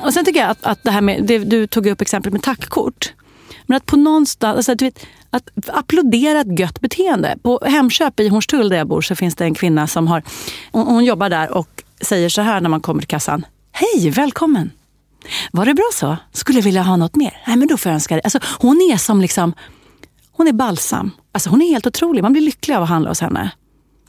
Och 0.04 0.14
sen 0.14 0.26
tycker 0.26 0.40
jag 0.40 0.50
att, 0.50 0.58
att 0.66 0.80
det 0.84 0.92
här 0.92 1.02
med, 1.02 1.24
det, 1.28 1.38
du 1.38 1.68
tog 1.68 1.88
upp 1.88 2.02
exemplet 2.02 2.34
med 2.34 2.44
tackkort. 2.44 3.14
Men 3.66 3.78
att 3.78 3.86
på 3.86 3.98
någonstans, 3.98 4.56
alltså, 4.58 4.72
att, 4.72 4.80
du 4.80 4.86
vet, 4.86 5.06
att 5.30 5.50
applådera 5.68 6.40
ett 6.42 6.60
gött 6.60 6.82
beteende. 6.82 7.36
På 7.44 7.60
Hemköp 7.66 8.20
i 8.20 8.28
Hornstull 8.28 8.70
där 8.70 8.78
jag 8.78 8.88
bor 8.88 9.02
så 9.02 9.16
finns 9.16 9.36
det 9.36 9.44
en 9.44 9.54
kvinna 9.54 9.88
som 9.88 10.08
har, 10.08 10.24
hon, 10.72 10.88
hon 10.88 11.06
jobbar 11.06 11.30
där 11.30 11.52
och 11.52 11.68
säger 12.02 12.30
så 12.30 12.42
här 12.42 12.62
när 12.62 12.70
man 12.70 12.82
kommer 12.82 13.02
till 13.02 13.08
kassan. 13.08 13.46
Hej, 13.72 14.10
välkommen! 14.10 14.72
Var 15.52 15.66
det 15.66 15.74
bra 15.74 15.90
så? 15.94 16.18
Skulle 16.34 16.62
vilja 16.62 16.82
ha 16.82 16.96
något 16.96 17.16
mer? 17.16 17.42
Nej, 17.48 17.58
men 17.58 17.68
då 17.68 17.78
får 17.78 17.90
jag 17.90 17.94
önska 17.94 18.16
dig. 18.16 18.22
Alltså, 18.24 18.40
hon 18.60 18.90
är 18.94 18.98
som 18.98 19.22
liksom, 19.22 19.54
hon 20.32 20.48
är 20.48 20.54
balsam. 20.54 21.12
Alltså, 21.32 21.50
hon 21.50 21.62
är 21.62 21.70
helt 21.70 21.88
otrolig. 21.88 22.22
Man 22.22 22.32
blir 22.32 22.42
lycklig 22.42 22.76
av 22.76 22.84
att 22.84 22.90
handla 22.90 23.10
hos 23.10 23.22
henne. 23.22 23.52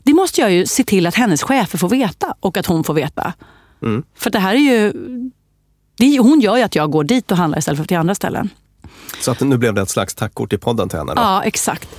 Det 0.03 0.13
måste 0.13 0.41
jag 0.41 0.51
ju 0.51 0.65
se 0.65 0.83
till 0.83 1.07
att 1.07 1.15
hennes 1.15 1.43
chefer 1.43 1.77
får 1.77 1.89
veta 1.89 2.35
och 2.39 2.57
att 2.57 2.65
hon 2.65 2.83
får 2.83 2.93
veta. 2.93 3.33
Mm. 3.81 4.03
För 4.15 4.29
det 4.29 4.39
här 4.39 4.53
är 4.53 4.59
ju 4.59 4.93
Det, 5.97 6.19
hon 6.19 6.39
gör 6.39 6.57
ju 6.57 6.63
att 6.63 6.75
jag 6.75 6.91
går 6.91 7.03
dit 7.03 7.31
och 7.31 7.37
handlar 7.37 7.59
istället 7.59 7.79
för 7.79 7.85
till 7.87 7.97
andra 7.97 8.15
ställen. 8.15 8.49
Så 9.19 9.31
att 9.31 9.39
nu 9.39 9.57
blev 9.57 9.73
det 9.73 9.81
ett 9.81 9.89
slags 9.89 10.15
tackkort 10.15 10.53
i 10.53 10.57
podden 10.57 10.89
till 10.89 10.99
henne 10.99 11.13
då? 11.15 11.21
Ja, 11.21 11.43
exakt. 11.43 11.89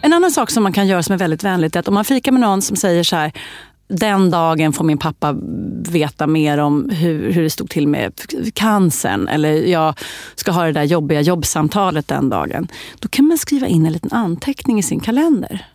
En 0.00 0.12
annan 0.12 0.30
sak 0.30 0.50
som 0.50 0.62
man 0.62 0.72
kan 0.72 0.86
göra 0.86 1.02
som 1.02 1.12
är 1.12 1.18
väldigt 1.18 1.44
vänligt 1.44 1.76
är 1.76 1.80
att 1.80 1.88
om 1.88 1.94
man 1.94 2.04
fikar 2.04 2.32
med 2.32 2.40
någon 2.40 2.62
som 2.62 2.76
säger 2.76 3.02
så 3.04 3.16
här 3.16 3.32
den 3.90 4.30
dagen 4.30 4.72
får 4.72 4.84
min 4.84 4.98
pappa 4.98 5.36
veta 5.88 6.26
mer 6.26 6.58
om 6.58 6.90
hur, 6.90 7.32
hur 7.32 7.42
det 7.42 7.50
stod 7.50 7.70
till 7.70 7.88
med 7.88 8.12
cancern 8.54 9.28
eller 9.28 9.52
jag 9.52 9.94
ska 10.34 10.50
ha 10.50 10.64
det 10.64 10.72
där 10.72 10.84
jobbiga 10.84 11.20
jobbsamtalet 11.20 12.08
den 12.08 12.28
dagen. 12.28 12.68
Då 12.98 13.08
kan 13.08 13.26
man 13.26 13.38
skriva 13.38 13.66
in 13.66 13.86
en 13.86 13.92
liten 13.92 14.12
anteckning 14.12 14.78
i 14.78 14.82
sin 14.82 15.00
kalender. 15.00 15.66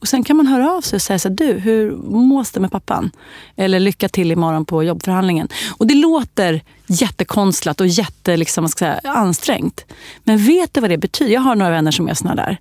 Och 0.00 0.08
Sen 0.08 0.24
kan 0.24 0.36
man 0.36 0.46
höra 0.46 0.72
av 0.72 0.80
sig 0.80 0.96
och 0.96 1.02
säga 1.02 1.18
så 1.18 1.28
här, 1.28 1.36
du, 1.36 1.52
hur 1.52 1.96
mås 1.96 2.50
det 2.50 2.60
med 2.60 2.72
pappan? 2.72 3.10
Eller 3.56 3.80
lycka 3.80 4.08
till 4.08 4.32
imorgon 4.32 4.64
på 4.64 4.84
jobbförhandlingen. 4.84 5.48
Och 5.78 5.86
Det 5.86 5.94
låter 5.94 6.62
jättekonstlat 6.86 7.80
och 7.80 7.86
jätte, 7.86 8.36
liksom, 8.36 8.68
ska 8.68 8.78
säga, 8.78 9.00
ansträngt. 9.04 9.84
Men 10.24 10.38
vet 10.38 10.74
du 10.74 10.80
vad 10.80 10.90
det 10.90 10.98
betyder? 10.98 11.32
Jag 11.32 11.40
har 11.40 11.54
några 11.54 11.70
vänner 11.70 11.90
som 11.90 12.08
är 12.08 12.14
såna 12.14 12.34
där. 12.34 12.58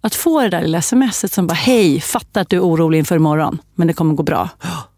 Att 0.00 0.14
få 0.14 0.42
det 0.42 0.48
där 0.48 0.62
lilla 0.62 0.82
smset 0.82 1.32
som 1.32 1.46
bara, 1.46 1.54
hej, 1.54 2.00
fattar 2.00 2.40
att 2.40 2.48
du 2.48 2.56
är 2.56 2.60
orolig 2.60 2.98
inför 2.98 3.16
imorgon, 3.16 3.58
men 3.74 3.86
det 3.86 3.92
kommer 3.92 4.14
gå 4.14 4.22
bra. 4.22 4.48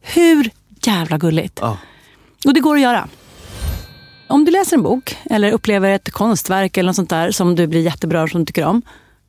Hur 0.01 0.51
jävla 0.83 1.19
gulligt? 1.19 1.59
Ja. 1.63 1.79
Och 2.45 2.55
det 2.55 2.61
går 2.61 2.75
att 2.75 2.83
göra. 2.83 3.09
Om 4.29 4.45
du 4.45 4.51
läser 4.51 4.77
en 4.77 4.83
bok 4.83 5.17
eller 5.31 5.53
upplever 5.53 5.91
ett 5.91 6.11
konstverk 6.13 6.77
eller 6.77 6.87
något 6.87 6.97
sånt 6.97 7.11
där 7.11 7.31
som 7.31 7.57
du 7.57 7.67
blir 7.67 7.81
jättebra 7.81 8.23
och 8.23 8.31
som 8.31 8.41
du 8.41 8.47
tycker 8.47 8.65
om. 8.65 8.83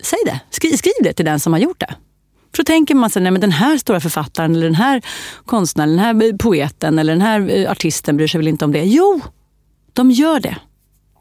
Säg 0.04 0.20
det. 0.26 0.40
Skriv, 0.50 0.76
skriv 0.76 0.94
det 1.04 1.14
till 1.14 1.26
den 1.26 1.40
som 1.40 1.54
har 1.54 1.60
gjort 1.60 1.80
det. 1.80 1.96
För 2.56 2.58
då 2.58 2.64
tänker 2.64 2.96
man 2.96 3.10
sig, 3.10 3.22
nej 3.22 3.32
men 3.32 3.42
den 3.42 3.52
här 3.52 3.78
stora 3.78 4.00
författaren 4.00 4.56
eller 4.56 4.66
den 4.66 4.76
här 4.76 5.02
konstnären, 5.46 5.90
den 5.90 6.00
här 6.00 6.38
poeten 6.38 7.00
eller 7.00 7.14
den 7.14 7.22
här 7.22 7.50
eh, 7.50 7.72
artisten 7.72 8.18
bryr 8.18 8.28
sig 8.28 8.38
väl 8.38 8.48
inte 8.48 8.66
om 8.66 8.72
det. 8.72 8.84
Jo, 8.84 9.22
de 9.94 10.12
gör 10.12 10.40
det. 10.40 10.56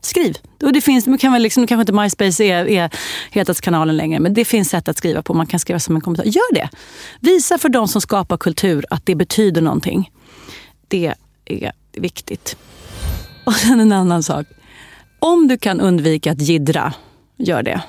Skriv. 0.00 0.38
Och 0.62 0.72
det 0.72 0.80
finns, 0.80 1.06
man 1.06 1.18
kan 1.18 1.32
väl 1.32 1.42
liksom, 1.42 1.66
kanske 1.66 1.80
inte 1.80 1.92
MySpace 1.92 2.44
är, 2.44 2.68
är 2.68 2.90
hetaste 3.30 3.62
kanalen 3.62 3.96
längre, 3.96 4.20
men 4.20 4.34
det 4.34 4.44
finns 4.44 4.70
sätt 4.70 4.88
att 4.88 4.98
skriva 4.98 5.22
på. 5.22 5.34
Man 5.34 5.46
kan 5.46 5.60
skriva 5.60 5.78
som 5.78 5.94
en 5.96 6.00
kommentar. 6.00 6.24
Gör 6.24 6.54
det! 6.54 6.68
Visa 7.20 7.58
för 7.58 7.68
de 7.68 7.88
som 7.88 8.00
skapar 8.00 8.36
kultur 8.36 8.84
att 8.90 9.06
det 9.06 9.14
betyder 9.14 9.62
någonting. 9.62 10.10
Det 10.88 11.14
är 11.44 11.72
viktigt. 11.92 12.56
Och 13.46 13.54
sen 13.54 13.80
en 13.80 13.92
annan 13.92 14.22
sak. 14.22 14.46
Om 15.18 15.48
du 15.48 15.58
kan 15.58 15.80
undvika 15.80 16.32
att 16.32 16.40
gidra, 16.40 16.92
gör 17.36 17.62
det. 17.62 17.82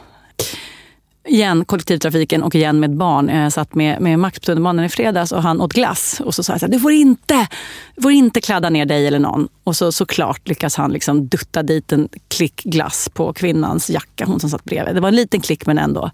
Igen 1.31 1.65
kollektivtrafiken 1.65 2.43
och 2.43 2.55
igen 2.55 2.79
med 2.79 2.97
barn. 2.97 3.29
Jag 3.29 3.53
satt 3.53 3.75
med, 3.75 4.01
med 4.01 4.19
Max 4.19 4.39
på 4.39 4.45
tunnelbanan 4.45 4.85
i 4.85 4.89
fredags 4.89 5.31
och 5.31 5.43
han 5.43 5.61
åt 5.61 5.73
glass. 5.73 6.21
Och 6.25 6.35
så 6.35 6.43
sa 6.43 6.53
jag 6.53 6.59
så 6.59 6.65
här, 6.65 6.73
du 6.73 6.79
får 6.79 6.91
inte, 6.91 7.47
du 7.95 8.01
får 8.01 8.11
inte 8.11 8.41
kladda 8.41 8.69
ner 8.69 8.85
dig 8.85 9.07
eller 9.07 9.19
någon. 9.19 9.47
Och 9.63 9.75
så 9.75 9.91
såklart 9.91 10.47
lyckas 10.47 10.75
han 10.75 10.91
liksom 10.91 11.27
dutta 11.27 11.63
dit 11.63 11.91
en 11.91 12.09
klick 12.27 12.63
glass 12.63 13.09
på 13.13 13.33
kvinnans 13.33 13.89
jacka, 13.89 14.25
hon 14.25 14.39
som 14.39 14.49
satt 14.49 14.63
bredvid. 14.63 14.95
Det 14.95 15.01
var 15.01 15.09
en 15.09 15.15
liten 15.15 15.41
klick 15.41 15.65
men 15.65 15.77
ändå. 15.77 16.11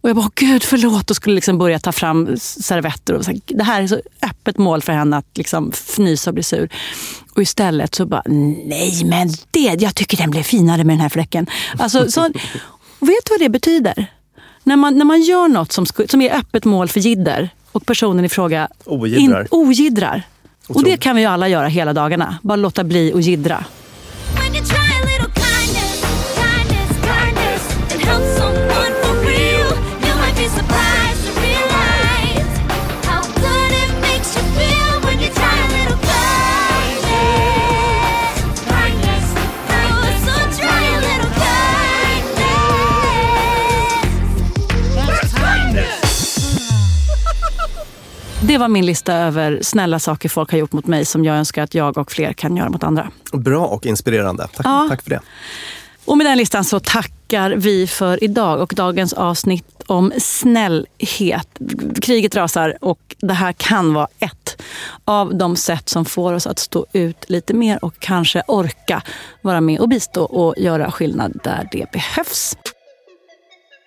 Och 0.00 0.08
jag 0.08 0.16
bara, 0.16 0.30
gud 0.34 0.62
förlåt, 0.62 1.10
och 1.10 1.16
skulle 1.16 1.34
liksom 1.34 1.58
börja 1.58 1.78
ta 1.78 1.92
fram 1.92 2.36
servetter. 2.38 3.14
Och 3.14 3.24
så 3.24 3.30
här, 3.30 3.40
det 3.46 3.64
här 3.64 3.82
är 3.82 3.86
så 3.86 4.00
öppet 4.22 4.58
mål 4.58 4.82
för 4.82 4.92
henne 4.92 5.16
att 5.16 5.38
liksom 5.38 5.72
fnysa 5.72 6.30
och 6.30 6.34
bli 6.34 6.42
sur. 6.42 6.68
Och 7.34 7.42
istället 7.42 7.94
så 7.94 8.06
bara, 8.06 8.22
nej 8.26 9.04
men 9.04 9.28
det, 9.50 9.76
jag 9.80 9.94
tycker 9.94 10.16
den 10.16 10.30
blev 10.30 10.42
finare 10.42 10.84
med 10.84 10.92
den 10.92 11.00
här 11.00 11.08
fläcken. 11.08 11.46
Alltså, 11.78 12.10
så, 12.10 12.22
vet 13.00 13.24
du 13.24 13.30
vad 13.30 13.40
det 13.40 13.48
betyder? 13.48 14.15
När 14.66 14.76
man, 14.76 14.98
när 14.98 15.04
man 15.04 15.20
gör 15.22 15.48
något 15.48 15.72
som, 15.72 15.86
som 15.86 16.20
är 16.22 16.34
öppet 16.38 16.64
mål 16.64 16.88
för 16.88 17.00
jidder 17.00 17.48
och 17.72 17.86
personen 17.86 18.24
i 18.24 18.28
fråga 18.28 18.68
Ogidrar. 18.84 19.40
in- 19.40 19.46
ogidrar. 19.50 20.22
Och 20.68 20.84
det 20.84 20.96
kan 20.96 21.16
vi 21.16 21.22
ju 21.22 21.28
alla 21.28 21.48
göra 21.48 21.66
hela 21.68 21.92
dagarna. 21.92 22.38
Bara 22.42 22.56
låta 22.56 22.84
bli 22.84 23.12
att 23.12 23.24
jiddra. 23.24 23.64
Det 48.46 48.58
var 48.58 48.68
min 48.68 48.86
lista 48.86 49.14
över 49.14 49.58
snälla 49.62 49.98
saker 49.98 50.28
folk 50.28 50.50
har 50.50 50.58
gjort 50.58 50.72
mot 50.72 50.86
mig 50.86 51.04
som 51.04 51.24
jag 51.24 51.36
önskar 51.36 51.62
att 51.62 51.74
jag 51.74 51.98
och 51.98 52.12
fler 52.12 52.32
kan 52.32 52.56
göra 52.56 52.70
mot 52.70 52.82
andra. 52.82 53.10
Bra 53.32 53.66
och 53.66 53.86
inspirerande. 53.86 54.48
Tack, 54.54 54.66
Ja. 54.66 54.86
tack 54.90 55.02
för 55.02 55.10
det. 55.10 55.20
Och 56.04 56.16
med 56.18 56.26
den 56.26 56.38
listan 56.38 56.64
så 56.64 56.80
tackar 56.80 57.50
vi 57.50 57.86
för 57.86 58.24
idag 58.24 58.60
och 58.60 58.72
dagens 58.76 59.12
avsnitt 59.12 59.82
om 59.86 60.12
snällhet. 60.18 61.48
Kriget 62.02 62.36
rasar 62.36 62.76
och 62.80 63.16
det 63.18 63.32
här 63.34 63.52
kan 63.52 63.94
vara 63.94 64.08
ett 64.18 64.62
av 65.04 65.34
de 65.34 65.56
sätt 65.56 65.88
som 65.88 66.04
får 66.04 66.32
oss 66.32 66.46
att 66.46 66.58
stå 66.58 66.86
ut 66.92 67.24
lite 67.28 67.54
mer 67.54 67.84
och 67.84 67.94
kanske 67.98 68.42
orka 68.48 69.02
vara 69.42 69.60
med 69.60 69.80
och 69.80 69.88
bistå 69.88 70.22
och 70.24 70.54
göra 70.58 70.90
skillnad 70.90 71.40
där 71.44 71.68
det 71.72 71.92
behövs. 71.92 72.56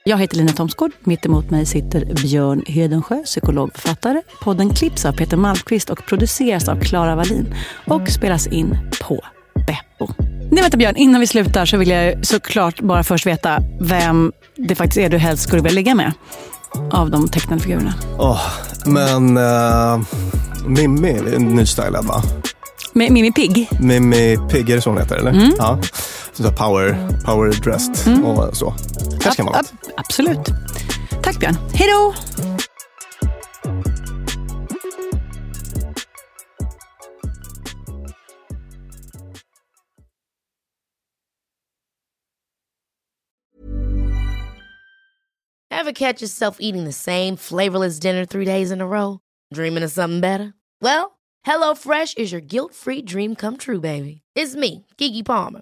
Jag 0.09 0.17
heter 0.17 0.37
Lina 0.37 0.51
Thomsgård. 0.51 0.91
Mitt 1.03 1.25
emot 1.25 1.49
mig 1.49 1.65
sitter 1.65 2.05
Björn 2.05 2.63
Hedensjö, 2.67 3.23
psykologförfattare. 3.23 4.21
Podden 4.41 4.73
klipps 4.73 5.05
av 5.05 5.11
Peter 5.11 5.37
Malmqvist 5.37 5.89
och 5.89 6.05
produceras 6.05 6.69
av 6.69 6.79
Klara 6.79 7.15
Wallin 7.15 7.55
och 7.87 8.09
spelas 8.09 8.47
in 8.47 8.77
på 9.01 9.23
Beppo. 9.53 10.13
Nej, 10.51 10.61
vänta 10.61 10.77
Björn, 10.77 10.95
innan 10.95 11.21
vi 11.21 11.27
slutar 11.27 11.65
så 11.65 11.77
vill 11.77 11.89
jag 11.89 12.25
såklart 12.25 12.81
bara 12.81 13.03
först 13.03 13.25
veta 13.25 13.59
vem 13.79 14.31
det 14.55 14.75
faktiskt 14.75 14.97
är 14.97 15.09
du 15.09 15.17
helst 15.17 15.43
skulle 15.43 15.61
vilja 15.61 15.75
ligga 15.75 15.95
med 15.95 16.13
av 16.91 17.11
de 17.11 17.27
tecknade 17.27 17.61
figurerna. 17.61 17.93
Åh, 18.17 18.41
men 18.85 19.37
uh, 19.37 20.01
Mimmi 20.65 21.09
är 21.09 21.39
nystylad 21.39 22.05
va? 22.05 22.21
Mimmi 22.93 23.31
Pigg? 23.31 23.69
Mimmi 23.79 24.37
Pigg, 24.51 24.69
är 24.69 24.75
det 24.75 24.81
så 24.81 24.89
hon 24.89 24.97
heter 24.99 25.15
eller? 25.15 25.31
Mm. 25.31 25.51
Ja. 25.57 25.79
Sån 26.39 26.47
där 26.47 26.57
power, 26.57 27.21
power 27.25 27.51
dressed 27.61 28.23
och 28.23 28.57
så. 28.57 28.71
Kanske 29.21 29.35
kan 29.35 29.45
vara 29.45 29.57
något. 29.57 29.73
Ab- 29.73 29.93
absolut. 29.97 30.39
Tack 31.23 31.39
Björn. 31.39 31.55
Hej 31.73 31.87
då! 31.91 32.13
Ever 45.71 45.91
catch 45.91 46.21
yourself 46.21 46.57
eating 46.59 46.85
the 46.85 46.91
same 46.91 47.35
flavorless 47.35 47.99
dinner 47.99 48.25
three 48.25 48.45
days 48.45 48.71
in 48.71 48.81
a 48.81 48.87
row? 48.87 49.19
Dreaming 49.53 49.83
of 49.83 49.91
something 49.91 50.21
better? 50.21 50.53
Well, 50.81 51.19
HelloFresh 51.45 52.17
is 52.17 52.31
your 52.31 52.41
guilt-free 52.41 53.01
dream 53.01 53.35
come 53.35 53.57
true, 53.57 53.81
baby. 53.81 54.21
It's 54.35 54.55
me, 54.55 54.85
Gigi 54.97 55.23
Palmer. 55.23 55.61